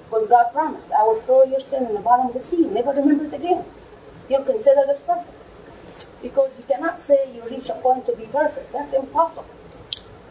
Because 0.05 0.29
God 0.29 0.53
promised, 0.53 0.93
I 0.93 1.03
will 1.05 1.21
throw 1.21 1.45
your 1.45 1.61
sin 1.61 1.87
in 1.87 1.95
the 1.95 2.01
bottom 2.01 2.27
of 2.27 2.35
the 2.35 2.41
sea, 2.43 2.67
never 2.67 2.91
remember 2.91 3.25
it 3.25 3.33
again. 3.33 3.65
You're 4.29 4.45
considered 4.45 4.89
as 4.91 5.01
perfect. 5.01 5.39
Because 6.21 6.57
you 6.59 6.65
cannot 6.65 7.01
say 7.01 7.31
you 7.35 7.43
reach 7.49 7.69
a 7.69 7.75
point 7.75 8.07
to 8.07 8.17
be 8.17 8.27
perfect. 8.27 8.73
That's 8.73 8.93
impossible. 8.93 9.47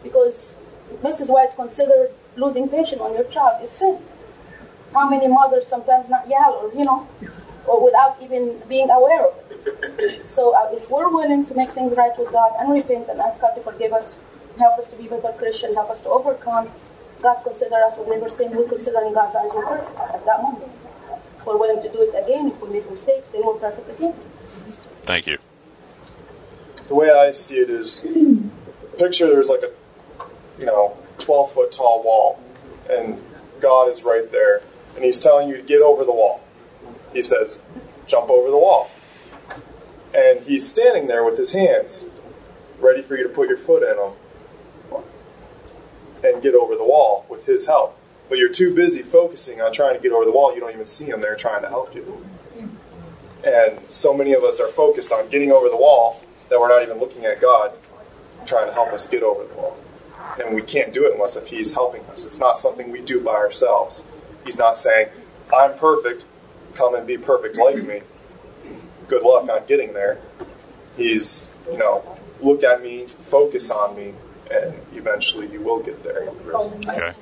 Because 0.02 0.56
Mrs. 1.02 1.30
White 1.30 1.54
considered 1.56 2.10
losing 2.36 2.68
patience 2.68 3.00
on 3.00 3.14
your 3.14 3.24
child 3.24 3.62
is 3.62 3.70
sin. 3.70 3.98
How 4.94 5.08
many 5.08 5.28
mothers 5.28 5.66
sometimes 5.66 6.08
not 6.08 6.28
yell 6.28 6.52
or, 6.52 6.78
you 6.78 6.84
know, 6.84 7.08
or 7.66 7.84
without 7.84 8.16
even 8.22 8.60
being 8.68 8.90
aware 8.90 9.26
of 9.26 9.34
it. 9.50 10.28
So 10.28 10.54
uh, 10.54 10.70
if 10.72 10.90
we're 10.90 11.08
willing 11.08 11.46
to 11.46 11.54
make 11.54 11.70
things 11.70 11.96
right 11.96 12.16
with 12.18 12.32
God 12.32 12.52
and 12.58 12.72
repent 12.72 13.08
and 13.08 13.20
ask 13.20 13.40
God 13.40 13.54
to 13.54 13.60
forgive 13.60 13.92
us, 13.92 14.20
help 14.58 14.78
us 14.78 14.90
to 14.90 14.96
be 14.96 15.08
better 15.08 15.32
Christian, 15.38 15.74
help 15.74 15.90
us 15.90 16.00
to 16.02 16.08
overcome, 16.08 16.68
God 17.22 17.42
consider 17.44 17.76
us 17.76 17.96
with 17.96 18.08
never 18.08 18.28
sin, 18.28 18.56
we 18.56 18.68
consider 18.68 19.00
in 19.02 19.14
God's 19.14 19.36
eyes 19.36 19.50
we're 19.54 19.64
perfect 19.64 19.98
at 19.98 20.24
that 20.26 20.42
moment. 20.42 20.70
If 21.38 21.46
we're 21.46 21.56
willing 21.56 21.82
to 21.82 21.92
do 21.92 22.02
it 22.02 22.24
again, 22.24 22.48
if 22.48 22.60
we 22.62 22.70
make 22.70 22.90
mistakes, 22.90 23.28
then 23.30 23.46
we're 23.46 23.54
perfect 23.54 23.88
again. 23.90 24.14
Thank 25.04 25.26
you. 25.26 25.38
The 26.88 26.94
way 26.94 27.10
I 27.10 27.32
see 27.32 27.56
it 27.56 27.70
is, 27.70 28.06
picture 28.98 29.28
there's 29.28 29.48
like 29.48 29.62
a, 29.62 29.70
you 30.58 30.66
know, 30.66 30.96
12 31.18 31.52
foot 31.52 31.72
tall 31.72 32.02
wall, 32.02 32.42
and 32.90 33.20
God 33.60 33.88
is 33.88 34.02
right 34.02 34.30
there, 34.30 34.62
and 34.96 35.04
He's 35.04 35.18
telling 35.20 35.48
you 35.48 35.56
to 35.56 35.62
get 35.62 35.80
over 35.80 36.04
the 36.04 36.12
wall. 36.12 36.42
He 37.12 37.22
says, 37.22 37.60
jump 38.06 38.30
over 38.30 38.50
the 38.50 38.58
wall. 38.58 38.90
And 40.14 40.40
He's 40.40 40.68
standing 40.68 41.06
there 41.06 41.24
with 41.24 41.38
His 41.38 41.52
hands, 41.52 42.08
ready 42.78 43.02
for 43.02 43.16
you 43.16 43.22
to 43.22 43.28
put 43.28 43.48
your 43.48 43.56
foot 43.56 43.82
in 43.82 43.96
them 43.96 45.02
and 46.24 46.42
get 46.42 46.54
over 46.54 46.76
the 46.76 46.84
wall 46.84 47.26
with 47.28 47.46
His 47.46 47.66
help. 47.66 47.98
But 48.28 48.38
you're 48.38 48.52
too 48.52 48.74
busy 48.74 49.02
focusing 49.02 49.60
on 49.60 49.72
trying 49.72 49.94
to 49.94 50.00
get 50.00 50.12
over 50.12 50.24
the 50.24 50.32
wall, 50.32 50.54
you 50.54 50.60
don't 50.60 50.72
even 50.72 50.86
see 50.86 51.06
Him 51.06 51.20
there 51.20 51.36
trying 51.36 51.62
to 51.62 51.68
help 51.68 51.94
you. 51.94 52.24
And 53.44 53.80
so 53.88 54.14
many 54.14 54.32
of 54.32 54.44
us 54.44 54.60
are 54.60 54.68
focused 54.68 55.10
on 55.10 55.28
getting 55.28 55.50
over 55.50 55.68
the 55.68 55.76
wall 55.76 56.22
that 56.48 56.60
we're 56.60 56.68
not 56.68 56.82
even 56.82 56.98
looking 56.98 57.24
at 57.24 57.40
God 57.40 57.72
trying 58.46 58.68
to 58.68 58.72
help 58.72 58.92
us 58.92 59.06
get 59.06 59.22
over 59.22 59.44
the 59.44 59.54
wall. 59.54 59.76
And 60.38 60.54
we 60.54 60.62
can't 60.62 60.92
do 60.92 61.06
it 61.06 61.14
unless 61.14 61.36
if 61.36 61.48
He's 61.48 61.74
helping 61.74 62.02
us. 62.06 62.24
It's 62.24 62.38
not 62.38 62.58
something 62.58 62.90
we 62.90 63.00
do 63.00 63.20
by 63.20 63.32
ourselves. 63.32 64.04
He's 64.44 64.58
not 64.58 64.76
saying, 64.76 65.08
I'm 65.52 65.76
perfect, 65.76 66.24
come 66.74 66.94
and 66.94 67.06
be 67.06 67.18
perfect 67.18 67.58
like 67.58 67.82
me. 67.84 68.02
Good 69.08 69.22
luck 69.22 69.48
on 69.48 69.66
getting 69.66 69.92
there. 69.92 70.20
He's, 70.96 71.50
you 71.70 71.78
know, 71.78 72.18
look 72.40 72.62
at 72.62 72.82
me, 72.82 73.06
focus 73.06 73.70
on 73.70 73.96
me, 73.96 74.14
and 74.50 74.74
eventually 74.94 75.50
you 75.50 75.60
will 75.60 75.80
get 75.80 76.02
there. 76.02 76.28
Okay. 76.28 77.12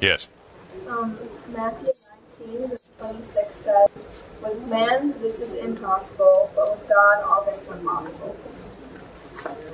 Yes. 0.00 0.28
Um, 0.88 1.18
Matthew 1.48 1.90
19, 2.38 2.68
verse 2.68 2.88
26 2.98 3.54
says, 3.54 3.88
With 4.42 4.66
men 4.68 5.14
this 5.20 5.40
is 5.40 5.54
impossible, 5.54 6.50
but 6.54 6.78
with 6.78 6.88
God 6.88 7.22
all 7.24 7.44
things 7.44 7.68
are 7.68 7.76
possible. 7.76 8.36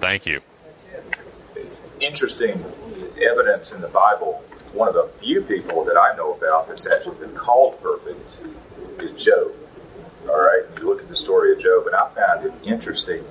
Thank 0.01 0.27
you. 0.27 0.41
Interesting 2.01 2.65
evidence 3.21 3.73
in 3.73 3.81
the 3.81 3.89
Bible. 3.89 4.45
One 4.73 4.89
of 4.89 4.95
the 4.95 5.09
few 5.19 5.41
people 5.41 5.85
that 5.85 5.97
I 5.97 6.15
know 6.17 6.35
about 6.35 6.69
that's 6.69 6.87
actually 6.87 7.17
been 7.17 7.35
called 7.35 7.81
perfect 7.81 8.39
is 9.03 9.23
Job. 9.23 9.53
All 10.29 10.41
right, 10.41 10.63
you 10.79 10.87
look 10.87 11.01
at 11.01 11.09
the 11.09 11.17
story 11.17 11.53
of 11.53 11.59
Job, 11.61 11.87
and 11.87 11.95
I 11.95 12.09
found 12.15 12.47
it 12.47 12.53
interesting 12.65 13.25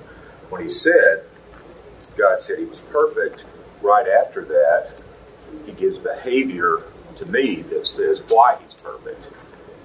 when 0.48 0.62
he 0.62 0.70
said, 0.70 1.24
God 2.16 2.42
said 2.42 2.58
he 2.58 2.64
was 2.64 2.80
perfect. 2.80 3.44
Right 3.82 4.08
after 4.08 4.44
that, 4.44 5.02
he 5.66 5.72
gives 5.72 5.98
behavior 5.98 6.82
to 7.18 7.26
me 7.26 7.62
that 7.62 7.86
says 7.86 8.22
why 8.28 8.58
he's 8.62 8.74
perfect. 8.80 9.28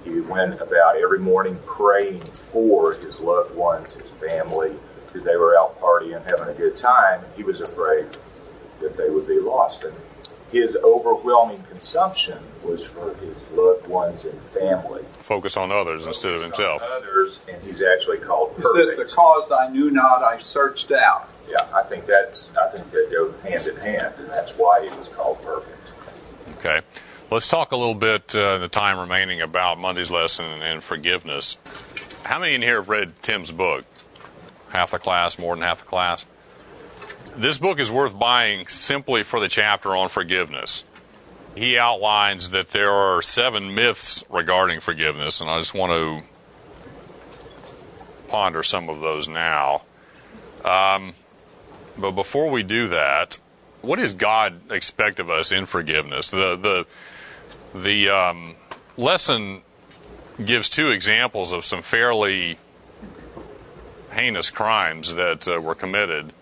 He 0.04 0.20
went 0.20 0.60
about 0.60 0.96
every 0.96 1.18
morning 1.18 1.58
praying 1.66 2.24
for 2.24 2.92
his 2.94 3.20
loved 3.20 3.54
ones, 3.54 3.94
his 3.94 4.10
family, 4.10 4.72
because 5.06 5.24
they 5.24 5.36
were 5.36 5.56
out 5.56 5.80
partying, 5.80 6.24
having 6.24 6.48
a 6.48 6.58
good 6.58 6.76
time. 6.76 7.22
He 7.36 7.42
was 7.42 7.60
afraid 7.60 8.06
that 8.80 8.96
they 8.96 9.10
would 9.10 9.28
be 9.28 9.38
lost. 9.38 9.84
And 9.84 9.94
his 10.50 10.76
overwhelming 10.76 11.62
consumption 11.64 12.38
was 12.64 12.84
for 12.84 13.14
his 13.16 13.40
loved 13.52 13.86
ones 13.86 14.24
and 14.24 14.40
family. 14.42 15.04
Focus 15.32 15.56
on 15.56 15.72
others 15.72 16.04
instead 16.04 16.34
of 16.34 16.42
himself. 16.42 16.82
Others, 16.82 17.40
and 17.48 17.56
he's 17.62 17.80
actually 17.80 18.18
called 18.18 18.52
He 18.54 18.62
perfect. 18.62 18.88
says, 18.90 18.98
"The 18.98 19.04
cause 19.06 19.50
I 19.50 19.68
knew 19.70 19.90
not, 19.90 20.22
I 20.22 20.38
searched 20.38 20.92
out." 20.92 21.26
Yeah, 21.48 21.66
I 21.74 21.82
think 21.84 22.04
that's 22.04 22.48
I 22.62 22.68
think 22.68 22.90
that 22.90 23.08
go 23.10 23.32
hand 23.48 23.66
in 23.66 23.76
hand, 23.76 24.14
and 24.18 24.28
that's 24.28 24.52
why 24.58 24.86
he 24.86 24.94
was 24.94 25.08
called 25.08 25.42
perfect. 25.42 25.78
Okay. 26.58 26.82
Let's 27.30 27.48
talk 27.48 27.72
a 27.72 27.76
little 27.76 27.94
bit 27.94 28.34
uh, 28.36 28.56
in 28.56 28.60
the 28.60 28.68
time 28.68 28.98
remaining 28.98 29.40
about 29.40 29.78
Monday's 29.78 30.10
lesson 30.10 30.44
and 30.44 30.84
forgiveness. 30.84 31.56
How 32.24 32.38
many 32.38 32.54
in 32.54 32.60
here 32.60 32.76
have 32.76 32.90
read 32.90 33.14
Tim's 33.22 33.52
book? 33.52 33.86
Half 34.68 34.90
the 34.90 34.98
class, 34.98 35.38
more 35.38 35.54
than 35.54 35.62
half 35.64 35.80
the 35.80 35.86
class? 35.86 36.26
This 37.36 37.56
book 37.56 37.80
is 37.80 37.90
worth 37.90 38.18
buying 38.18 38.66
simply 38.66 39.22
for 39.22 39.40
the 39.40 39.48
chapter 39.48 39.96
on 39.96 40.10
forgiveness. 40.10 40.84
He 41.54 41.76
outlines 41.76 42.50
that 42.50 42.68
there 42.68 42.92
are 42.92 43.20
seven 43.20 43.74
myths 43.74 44.24
regarding 44.30 44.80
forgiveness, 44.80 45.40
and 45.40 45.50
I 45.50 45.58
just 45.58 45.74
want 45.74 45.92
to 45.92 46.22
ponder 48.28 48.62
some 48.62 48.88
of 48.88 49.00
those 49.00 49.28
now. 49.28 49.82
Um, 50.64 51.14
but 51.98 52.12
before 52.12 52.50
we 52.50 52.62
do 52.62 52.88
that, 52.88 53.38
what 53.82 53.98
does 53.98 54.14
God 54.14 54.70
expect 54.70 55.20
of 55.20 55.28
us 55.28 55.52
in 55.52 55.66
forgiveness? 55.66 56.30
The 56.30 56.56
the 56.56 56.86
the 57.78 58.08
um, 58.08 58.56
lesson 58.96 59.62
gives 60.42 60.68
two 60.68 60.90
examples 60.90 61.52
of 61.52 61.64
some 61.64 61.82
fairly 61.82 62.58
heinous 64.12 64.50
crimes 64.50 65.14
that 65.14 65.46
uh, 65.48 65.60
were 65.60 65.74
committed. 65.74 66.32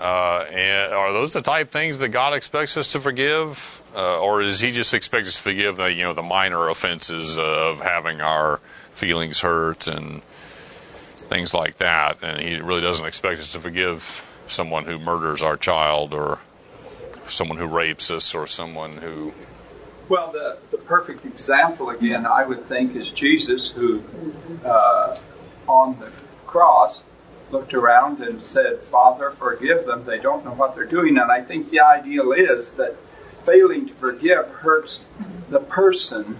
Uh, 0.00 0.46
and 0.50 0.94
are 0.94 1.12
those 1.12 1.32
the 1.32 1.42
type 1.42 1.70
things 1.70 1.98
that 1.98 2.08
God 2.08 2.32
expects 2.32 2.74
us 2.78 2.92
to 2.92 3.00
forgive, 3.00 3.82
uh, 3.94 4.18
or 4.18 4.40
does 4.40 4.58
He 4.58 4.70
just 4.70 4.94
expect 4.94 5.26
us 5.26 5.36
to 5.36 5.42
forgive 5.42 5.76
the 5.76 5.92
you 5.92 6.04
know 6.04 6.14
the 6.14 6.22
minor 6.22 6.70
offenses 6.70 7.38
of 7.38 7.82
having 7.82 8.22
our 8.22 8.60
feelings 8.94 9.40
hurt 9.40 9.86
and 9.86 10.22
things 11.16 11.52
like 11.52 11.76
that? 11.78 12.16
And 12.22 12.40
He 12.40 12.56
really 12.62 12.80
doesn't 12.80 13.04
expect 13.04 13.40
us 13.40 13.52
to 13.52 13.60
forgive 13.60 14.24
someone 14.46 14.86
who 14.86 14.98
murders 14.98 15.42
our 15.42 15.58
child, 15.58 16.14
or 16.14 16.38
someone 17.28 17.58
who 17.58 17.66
rapes 17.66 18.10
us, 18.10 18.34
or 18.34 18.46
someone 18.46 18.96
who 18.96 19.34
Well, 20.08 20.32
the, 20.32 20.56
the 20.70 20.78
perfect 20.78 21.26
example, 21.26 21.90
again, 21.90 22.24
I 22.24 22.46
would 22.46 22.64
think, 22.64 22.96
is 22.96 23.10
Jesus, 23.10 23.68
who 23.68 24.02
uh, 24.64 25.18
on 25.68 25.98
the 26.00 26.10
cross 26.46 27.02
looked 27.50 27.74
around 27.74 28.20
and 28.20 28.42
said, 28.42 28.80
Father, 28.80 29.30
forgive 29.30 29.86
them. 29.86 30.04
They 30.04 30.18
don't 30.18 30.44
know 30.44 30.52
what 30.52 30.74
they're 30.74 30.84
doing. 30.84 31.18
And 31.18 31.30
I 31.30 31.42
think 31.42 31.70
the 31.70 31.80
ideal 31.80 32.32
is 32.32 32.72
that 32.72 32.96
failing 33.44 33.88
to 33.88 33.94
forgive 33.94 34.48
hurts 34.48 35.06
the 35.48 35.60
person 35.60 36.38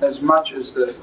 as 0.00 0.20
much 0.20 0.52
as 0.52 0.74
the 0.74 0.94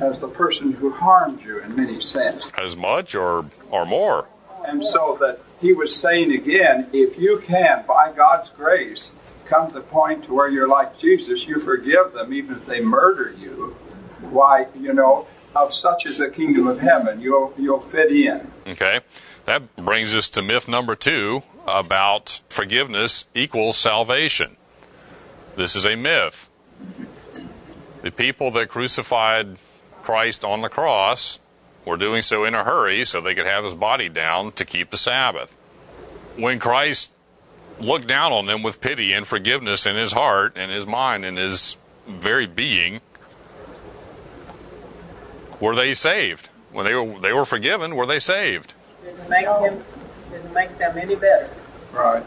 as 0.00 0.20
the 0.20 0.28
person 0.28 0.72
who 0.72 0.90
harmed 0.90 1.42
you 1.42 1.58
in 1.58 1.76
many 1.76 2.00
sense. 2.00 2.50
as 2.56 2.76
much 2.76 3.14
or 3.14 3.46
or 3.70 3.86
more. 3.86 4.28
And 4.66 4.84
so 4.84 5.16
that 5.20 5.40
he 5.60 5.72
was 5.72 5.94
saying 5.94 6.32
again, 6.32 6.88
if 6.92 7.18
you 7.18 7.38
can, 7.38 7.84
by 7.86 8.12
God's 8.12 8.50
grace, 8.50 9.10
come 9.46 9.68
to 9.68 9.74
the 9.74 9.80
point 9.80 10.24
to 10.24 10.34
where 10.34 10.48
you're 10.48 10.68
like 10.68 10.98
Jesus, 10.98 11.46
you 11.46 11.58
forgive 11.60 12.12
them 12.12 12.32
even 12.32 12.56
if 12.56 12.66
they 12.66 12.80
murder 12.80 13.34
you, 13.38 13.76
why, 14.20 14.66
you 14.78 14.92
know, 14.92 15.26
of 15.64 15.74
such 15.74 16.06
is 16.06 16.18
the 16.18 16.30
kingdom 16.30 16.66
of 16.66 16.80
heaven, 16.80 17.20
you'll 17.20 17.52
you'll 17.58 17.80
fit 17.80 18.10
in. 18.10 18.50
Okay. 18.66 19.00
That 19.46 19.76
brings 19.76 20.12
us 20.12 20.28
to 20.30 20.42
myth 20.42 20.66
number 20.66 20.96
two 20.96 21.42
about 21.66 22.40
forgiveness 22.48 23.26
equals 23.34 23.76
salvation. 23.76 24.56
This 25.56 25.76
is 25.76 25.86
a 25.86 25.94
myth. 25.94 26.50
The 28.02 28.10
people 28.10 28.50
that 28.52 28.68
crucified 28.68 29.56
Christ 30.02 30.44
on 30.44 30.60
the 30.60 30.68
cross 30.68 31.40
were 31.84 31.96
doing 31.96 32.22
so 32.22 32.44
in 32.44 32.54
a 32.54 32.64
hurry 32.64 33.04
so 33.04 33.20
they 33.20 33.34
could 33.34 33.46
have 33.46 33.64
his 33.64 33.74
body 33.74 34.08
down 34.08 34.52
to 34.52 34.64
keep 34.64 34.90
the 34.90 34.96
Sabbath. 34.96 35.56
When 36.36 36.58
Christ 36.58 37.12
looked 37.80 38.06
down 38.06 38.32
on 38.32 38.46
them 38.46 38.62
with 38.62 38.80
pity 38.80 39.12
and 39.12 39.26
forgiveness 39.26 39.86
in 39.86 39.96
his 39.96 40.12
heart 40.12 40.52
and 40.56 40.70
his 40.70 40.86
mind 40.86 41.24
and 41.24 41.38
his 41.38 41.76
very 42.06 42.46
being, 42.46 43.00
were 45.60 45.74
they 45.74 45.94
saved? 45.94 46.48
When 46.72 46.84
they 46.84 46.94
were 46.94 47.18
they 47.20 47.32
were 47.32 47.46
forgiven, 47.46 47.96
were 47.96 48.06
they 48.06 48.18
saved? 48.18 48.74
Didn't 49.04 49.28
make 49.28 49.46
him, 49.46 49.84
didn't 50.30 50.52
make 50.52 50.76
them 50.78 50.98
any 50.98 51.14
better. 51.14 51.50
Right. 51.92 52.24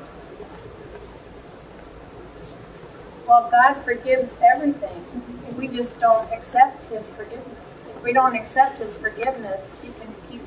Well, 3.27 3.47
God 3.51 3.75
forgives 3.83 4.33
everything. 4.41 5.05
If 5.47 5.55
we 5.55 5.67
just 5.67 5.99
don't 5.99 6.31
accept 6.33 6.85
His 6.85 7.07
forgiveness. 7.11 7.79
If 7.95 8.03
we 8.03 8.11
don't 8.11 8.35
accept 8.35 8.79
His 8.79 8.97
forgiveness, 8.97 9.79
He 9.83 9.89
can 9.89 10.15
keep 10.27 10.41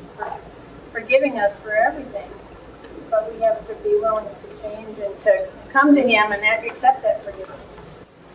forgiving 0.90 1.38
us 1.38 1.54
for 1.54 1.76
everything. 1.76 2.28
But 3.08 3.32
we 3.32 3.40
have 3.42 3.64
to 3.68 3.74
be 3.84 3.90
willing 4.00 4.24
to 4.24 4.62
change 4.62 4.98
and 4.98 5.20
to 5.20 5.48
come 5.68 5.94
to 5.94 6.02
Him 6.02 6.32
and 6.32 6.66
accept 6.66 7.02
that 7.02 7.24
forgiveness. 7.24 7.60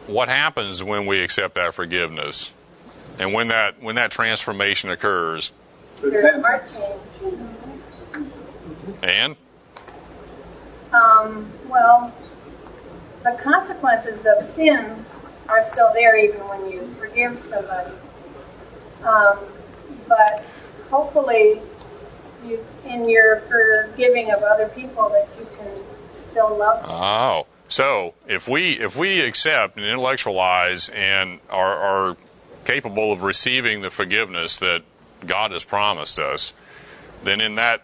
What 0.05 0.29
happens 0.29 0.81
when 0.81 1.05
we 1.05 1.21
accept 1.21 1.55
that 1.55 1.73
forgiveness? 1.73 2.53
And 3.19 3.33
when 3.33 3.47
that 3.47 3.81
when 3.81 3.95
that 3.95 4.11
transformation 4.11 4.89
occurs? 4.89 5.51
There's 6.01 6.35
a 6.35 6.41
heart 6.41 6.67
change. 6.67 8.29
And 9.03 9.35
Um, 10.93 11.51
well, 11.67 12.13
the 13.23 13.31
consequences 13.41 14.25
of 14.25 14.45
sin 14.45 15.05
are 15.49 15.61
still 15.61 15.91
there 15.93 16.17
even 16.17 16.39
when 16.47 16.71
you 16.71 16.95
forgive 16.99 17.41
somebody. 17.41 17.91
Um, 19.03 19.39
but 20.07 20.43
hopefully, 20.89 21.61
you, 22.45 22.65
in 22.85 23.09
your 23.09 23.41
forgiving 23.41 24.31
of 24.31 24.43
other 24.43 24.67
people, 24.69 25.09
that 25.09 25.27
you 25.37 25.47
can 25.57 25.83
still 26.11 26.57
love 26.57 26.81
them. 26.81 26.91
Oh, 26.91 27.47
so 27.67 28.13
if 28.27 28.47
we 28.47 28.73
if 28.79 28.95
we 28.95 29.21
accept 29.21 29.77
and 29.77 29.85
intellectualize 29.85 30.89
and 30.89 31.39
are, 31.49 31.75
are 31.75 32.17
capable 32.67 33.13
of 33.13 33.23
receiving 33.23 33.79
the 33.79 33.89
forgiveness 33.89 34.57
that 34.57 34.83
God 35.25 35.51
has 35.51 35.63
promised 35.63 36.19
us, 36.19 36.53
then 37.23 37.39
in 37.39 37.55
that 37.55 37.83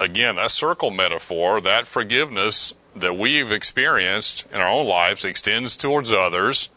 again 0.00 0.34
that 0.34 0.50
circle 0.50 0.90
metaphor, 0.90 1.60
that 1.60 1.86
forgiveness 1.86 2.74
that 2.96 3.16
we've 3.16 3.52
experienced 3.52 4.44
in 4.52 4.60
our 4.60 4.68
own 4.68 4.88
lives 4.88 5.24
extends 5.24 5.76
towards 5.76 6.12
others 6.12 6.68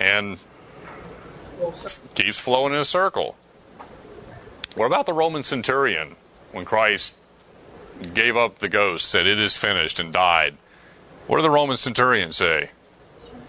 and 0.00 0.38
keeps 2.16 2.36
flowing 2.36 2.72
in 2.72 2.80
a 2.80 2.84
circle. 2.84 3.36
What 4.74 4.86
about 4.86 5.06
the 5.06 5.12
Roman 5.12 5.44
centurion 5.44 6.16
when 6.50 6.64
Christ 6.64 7.14
gave 8.12 8.36
up 8.36 8.58
the 8.58 8.68
ghost, 8.68 9.08
said 9.08 9.28
it 9.28 9.38
is 9.38 9.56
finished, 9.56 10.00
and 10.00 10.12
died? 10.12 10.56
What 11.28 11.36
did 11.36 11.44
the 11.44 11.50
Roman 11.50 11.76
centurion 11.76 12.32
say? 12.32 12.70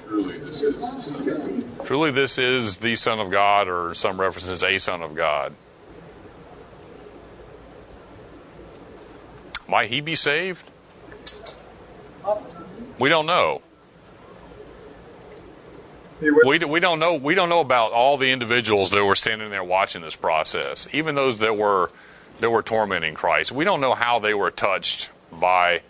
Truly, 0.05 0.37
this 0.37 0.61
is 0.61 0.75
the 0.75 0.81
Son 0.81 1.15
of 1.15 1.25
God. 1.25 1.72
Truly, 1.85 2.11
this 2.11 2.37
is 2.37 2.77
the 2.77 2.95
Son 2.95 3.19
of 3.19 3.29
God, 3.29 3.67
or 3.67 3.93
some 3.93 4.19
references 4.19 4.63
a 4.63 4.77
Son 4.77 5.01
of 5.01 5.15
God. 5.15 5.53
Might 9.67 9.89
he 9.89 10.01
be 10.01 10.15
saved? 10.15 10.69
We 12.99 13.09
don't 13.09 13.25
know. 13.25 13.61
We, 16.21 16.59
we 16.59 16.79
don't 16.79 16.99
know 16.99 17.15
we 17.15 17.35
don't 17.35 17.49
know 17.49 17.59
about 17.59 17.91
all 17.91 18.17
the 18.17 18.31
individuals 18.31 18.91
that 18.91 19.03
were 19.03 19.15
standing 19.15 19.49
there 19.49 19.63
watching 19.63 20.01
this 20.01 20.15
process, 20.15 20.87
even 20.93 21.15
those 21.15 21.39
that 21.39 21.57
were 21.57 21.91
that 22.39 22.49
were 22.49 22.63
tormenting 22.63 23.13
Christ. 23.13 23.51
We 23.51 23.65
don't 23.65 23.81
know 23.81 23.93
how 23.93 24.19
they 24.19 24.33
were 24.33 24.51
touched 24.51 25.09
by. 25.31 25.81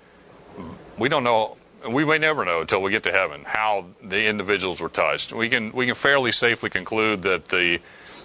We 0.98 1.10
don't 1.10 1.24
know. 1.24 1.58
We 1.90 2.06
may 2.06 2.18
never 2.18 2.46
know 2.46 2.62
until 2.62 2.82
we 2.82 2.92
get 2.92 3.04
to 3.04 3.12
heaven 3.12 3.44
how 3.46 3.88
the 4.02 4.26
individuals 4.26 4.80
were 4.80 4.90
touched. 4.90 5.34
We 5.34 5.50
can 5.50 5.72
we 5.74 5.86
can 5.86 5.96
fairly 5.96 6.32
safely 6.32 6.70
conclude 6.70 7.24
that 7.24 7.50
the 7.50 7.80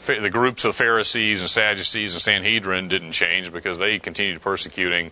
the 0.07 0.31
groups 0.31 0.65
of 0.65 0.77
Pharisees 0.77 1.41
and 1.41 1.51
Sadducees 1.51 2.15
and 2.15 2.23
Sanhedrin 2.23 2.89
didn't 2.89 3.13
change 3.13 3.53
because 3.53 3.79
they 3.79 3.99
continued 3.99 4.41
persecuting 4.41 5.11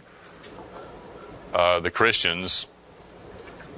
uh, 1.52 1.80
the 1.80 1.90
Christians. 1.90 2.66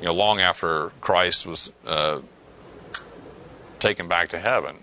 You 0.00 0.06
know, 0.06 0.14
long 0.14 0.40
after 0.40 0.90
Christ 1.00 1.46
was 1.46 1.72
uh, 1.86 2.20
taken 3.80 4.06
back 4.06 4.28
to 4.28 4.38
heaven. 4.38 4.76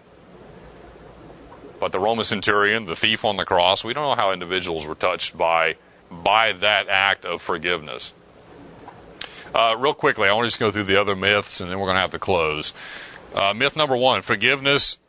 But 1.80 1.92
the 1.92 2.00
Roman 2.00 2.26
centurion, 2.26 2.86
the 2.86 2.96
thief 2.96 3.24
on 3.24 3.38
the 3.38 3.46
cross, 3.46 3.84
we 3.84 3.94
don't 3.94 4.04
know 4.04 4.16
how 4.16 4.32
individuals 4.32 4.88
were 4.88 4.96
touched 4.96 5.38
by 5.38 5.76
by 6.10 6.54
that 6.54 6.90
act 6.90 7.26
of 7.26 7.42
forgiveness. 7.42 8.14
Uh, 9.56 9.74
real 9.78 9.94
quickly, 9.94 10.28
I 10.28 10.34
want 10.34 10.44
to 10.44 10.48
just 10.50 10.60
go 10.60 10.70
through 10.70 10.84
the 10.84 11.00
other 11.00 11.16
myths, 11.16 11.62
and 11.62 11.72
then 11.72 11.80
we're 11.80 11.86
going 11.86 11.96
to 11.96 12.02
have 12.02 12.12
to 12.12 12.20
close. 12.20 12.74
Uh, 13.34 13.54
myth 13.54 13.78
number 13.78 13.96
one: 13.96 14.22
forgiveness. 14.22 15.00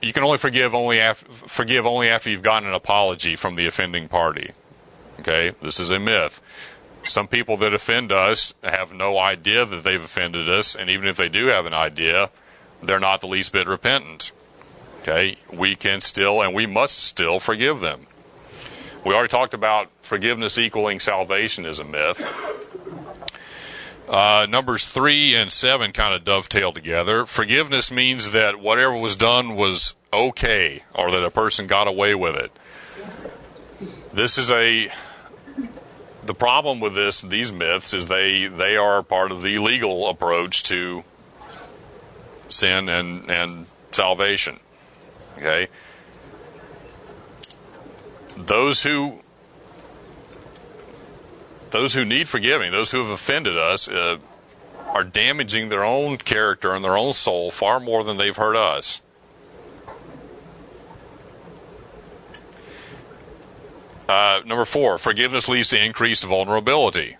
You 0.00 0.14
can 0.14 0.22
only 0.22 0.38
forgive 0.38 0.74
only 0.74 0.98
after 0.98 1.30
forgive 1.30 1.84
only 1.84 2.08
after 2.08 2.30
you've 2.30 2.42
gotten 2.42 2.66
an 2.66 2.74
apology 2.74 3.36
from 3.36 3.56
the 3.56 3.66
offending 3.66 4.08
party. 4.08 4.52
Okay, 5.18 5.52
this 5.60 5.78
is 5.78 5.90
a 5.90 5.98
myth. 5.98 6.40
Some 7.06 7.28
people 7.28 7.58
that 7.58 7.74
offend 7.74 8.10
us 8.10 8.54
have 8.64 8.94
no 8.94 9.18
idea 9.18 9.66
that 9.66 9.84
they've 9.84 10.02
offended 10.02 10.48
us, 10.48 10.74
and 10.74 10.88
even 10.88 11.06
if 11.06 11.18
they 11.18 11.28
do 11.28 11.48
have 11.48 11.66
an 11.66 11.74
idea, 11.74 12.30
they're 12.82 13.00
not 13.00 13.20
the 13.20 13.26
least 13.26 13.52
bit 13.52 13.68
repentant. 13.68 14.32
Okay, 15.00 15.36
we 15.52 15.76
can 15.76 16.00
still 16.00 16.40
and 16.40 16.54
we 16.54 16.64
must 16.64 16.98
still 17.00 17.38
forgive 17.38 17.80
them. 17.80 18.06
We 19.04 19.12
already 19.12 19.28
talked 19.28 19.52
about 19.52 19.90
forgiveness 20.00 20.56
equaling 20.56 21.00
salvation 21.00 21.66
is 21.66 21.78
a 21.78 21.84
myth. 21.84 22.50
Uh, 24.10 24.44
numbers 24.50 24.86
three 24.86 25.36
and 25.36 25.52
seven 25.52 25.92
kind 25.92 26.12
of 26.12 26.24
dovetail 26.24 26.72
together. 26.72 27.24
Forgiveness 27.26 27.92
means 27.92 28.32
that 28.32 28.58
whatever 28.58 28.96
was 28.96 29.14
done 29.14 29.54
was 29.54 29.94
okay, 30.12 30.82
or 30.92 31.12
that 31.12 31.22
a 31.22 31.30
person 31.30 31.68
got 31.68 31.86
away 31.86 32.12
with 32.16 32.34
it. 32.34 32.50
This 34.12 34.36
is 34.36 34.50
a 34.50 34.90
the 36.24 36.34
problem 36.34 36.80
with 36.80 36.96
this 36.96 37.20
these 37.20 37.52
myths 37.52 37.94
is 37.94 38.08
they 38.08 38.48
they 38.48 38.76
are 38.76 39.04
part 39.04 39.30
of 39.30 39.42
the 39.42 39.60
legal 39.60 40.08
approach 40.08 40.64
to 40.64 41.04
sin 42.48 42.88
and 42.88 43.30
and 43.30 43.66
salvation. 43.92 44.58
Okay. 45.38 45.68
those 48.36 48.82
who 48.82 49.20
those 51.70 51.94
who 51.94 52.04
need 52.04 52.28
forgiving, 52.28 52.72
those 52.72 52.90
who 52.90 52.98
have 52.98 53.10
offended 53.10 53.56
us, 53.56 53.88
uh, 53.88 54.18
are 54.86 55.04
damaging 55.04 55.68
their 55.68 55.84
own 55.84 56.16
character 56.16 56.74
and 56.74 56.84
their 56.84 56.96
own 56.96 57.12
soul 57.12 57.50
far 57.50 57.78
more 57.78 58.02
than 58.02 58.16
they've 58.16 58.36
hurt 58.36 58.56
us. 58.56 59.02
Uh, 64.08 64.40
number 64.44 64.64
four, 64.64 64.98
forgiveness 64.98 65.48
leads 65.48 65.68
to 65.68 65.80
increased 65.80 66.24
vulnerability. 66.24 67.16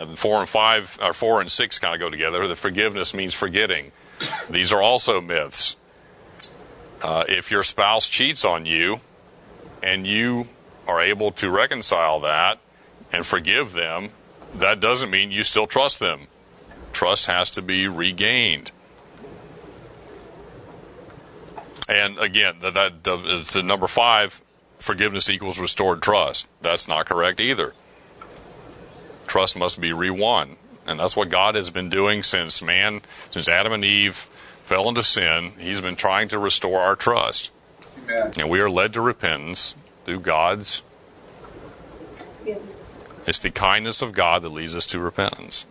And 0.00 0.18
four 0.18 0.40
and 0.40 0.48
five, 0.48 0.98
or 1.00 1.12
four 1.12 1.40
and 1.40 1.48
six 1.48 1.78
kind 1.78 1.94
of 1.94 2.00
go 2.00 2.10
together. 2.10 2.48
The 2.48 2.56
forgiveness 2.56 3.14
means 3.14 3.34
forgetting. 3.34 3.92
These 4.48 4.72
are 4.72 4.82
also 4.82 5.20
myths. 5.20 5.76
Uh, 7.02 7.24
if 7.28 7.52
your 7.52 7.62
spouse 7.62 8.08
cheats 8.08 8.44
on 8.44 8.66
you 8.66 9.00
and 9.82 10.06
you 10.06 10.48
are 10.88 11.00
able 11.00 11.30
to 11.32 11.50
reconcile 11.50 12.20
that 12.20 12.58
and 13.12 13.26
forgive 13.26 13.72
them, 13.72 14.10
that 14.54 14.80
doesn't 14.80 15.10
mean 15.10 15.30
you 15.30 15.42
still 15.42 15.66
trust 15.66 15.98
them. 15.98 16.28
Trust 16.92 17.26
has 17.26 17.50
to 17.50 17.62
be 17.62 17.86
regained. 17.88 18.72
And 21.88 22.18
again, 22.18 22.56
that, 22.60 22.74
that 22.74 23.24
is 23.26 23.50
the 23.50 23.62
number 23.62 23.88
five 23.88 24.40
forgiveness 24.78 25.28
equals 25.28 25.58
restored 25.58 26.02
trust. 26.02 26.48
That's 26.60 26.88
not 26.88 27.06
correct 27.06 27.40
either. 27.40 27.74
Trust 29.26 29.56
must 29.56 29.80
be 29.80 29.92
re-won. 29.92 30.56
And 30.86 30.98
that's 30.98 31.16
what 31.16 31.28
God 31.28 31.54
has 31.54 31.70
been 31.70 31.90
doing 31.90 32.22
since 32.22 32.62
man, 32.62 33.02
since 33.30 33.48
Adam 33.48 33.72
and 33.72 33.84
Eve 33.84 34.16
fell 34.64 34.88
into 34.88 35.02
sin. 35.02 35.52
He's 35.58 35.80
been 35.80 35.96
trying 35.96 36.28
to 36.28 36.38
restore 36.38 36.80
our 36.80 36.96
trust. 36.96 37.50
Amen. 38.04 38.32
And 38.38 38.48
we 38.48 38.60
are 38.60 38.70
led 38.70 38.92
to 38.94 39.00
repentance 39.00 39.76
through 40.04 40.20
God's. 40.20 40.82
It's 43.30 43.38
the 43.38 43.52
kindness 43.52 44.02
of 44.02 44.12
God 44.12 44.42
that 44.42 44.48
leads 44.48 44.74
us 44.74 44.86
to 44.86 44.98
repentance. 44.98 45.64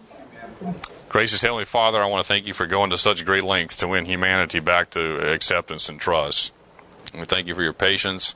Gracious 1.10 1.42
Heavenly 1.42 1.66
Father, 1.66 2.02
I 2.02 2.06
want 2.06 2.26
to 2.26 2.28
thank 2.28 2.48
you 2.48 2.54
for 2.54 2.66
going 2.66 2.90
to 2.92 2.98
such 2.98 3.26
great 3.26 3.44
lengths 3.44 3.76
to 3.78 3.88
win 3.90 4.06
humanity 4.06 4.62
back 4.62 4.92
to 4.92 5.34
acceptance 5.34 5.90
and 5.90 6.00
trust. 6.00 6.54
We 7.14 7.26
thank 7.26 7.48
you 7.48 7.56
for 7.56 7.62
your 7.62 7.74
patience. 7.74 8.34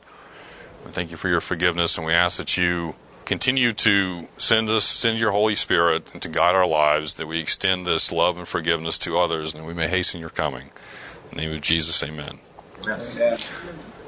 We 0.85 0.91
thank 0.91 1.09
you 1.09 1.15
for 1.15 1.29
your 1.29 1.39
forgiveness, 1.39 1.97
and 1.97 2.05
we 2.05 2.11
ask 2.11 2.35
that 2.35 2.57
you 2.57 2.95
continue 3.23 3.71
to 3.71 4.27
send 4.37 4.69
us, 4.69 4.83
send 4.83 5.17
your 5.17 5.31
Holy 5.31 5.55
Spirit 5.55 6.05
and 6.11 6.21
to 6.21 6.27
guide 6.27 6.53
our 6.53 6.67
lives, 6.67 7.13
that 7.13 7.25
we 7.25 7.39
extend 7.39 7.87
this 7.87 8.11
love 8.11 8.37
and 8.37 8.45
forgiveness 8.45 8.97
to 8.99 9.17
others, 9.17 9.53
and 9.53 9.65
we 9.65 9.73
may 9.73 9.87
hasten 9.87 10.19
your 10.19 10.31
coming. 10.31 10.69
In 11.31 11.37
the 11.37 11.43
name 11.43 11.53
of 11.53 11.61
Jesus, 11.61 12.03
amen. 12.03 12.39
Amen. 12.81 13.37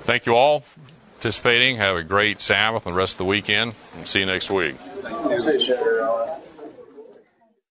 Thank 0.02 0.26
you 0.26 0.36
all 0.36 0.60
for 0.60 0.80
participating. 1.14 1.78
Have 1.78 1.96
a 1.96 2.04
great 2.04 2.42
Sabbath 2.42 2.86
and 2.86 2.94
the 2.94 2.98
rest 2.98 3.14
of 3.14 3.20
the 3.20 3.24
weekend, 3.24 3.76
and 3.96 4.06
see 4.06 4.20
you 4.20 4.26
next 4.26 4.52
week. 4.52 4.76
Say 5.38 5.60
cheddar, 5.60 6.40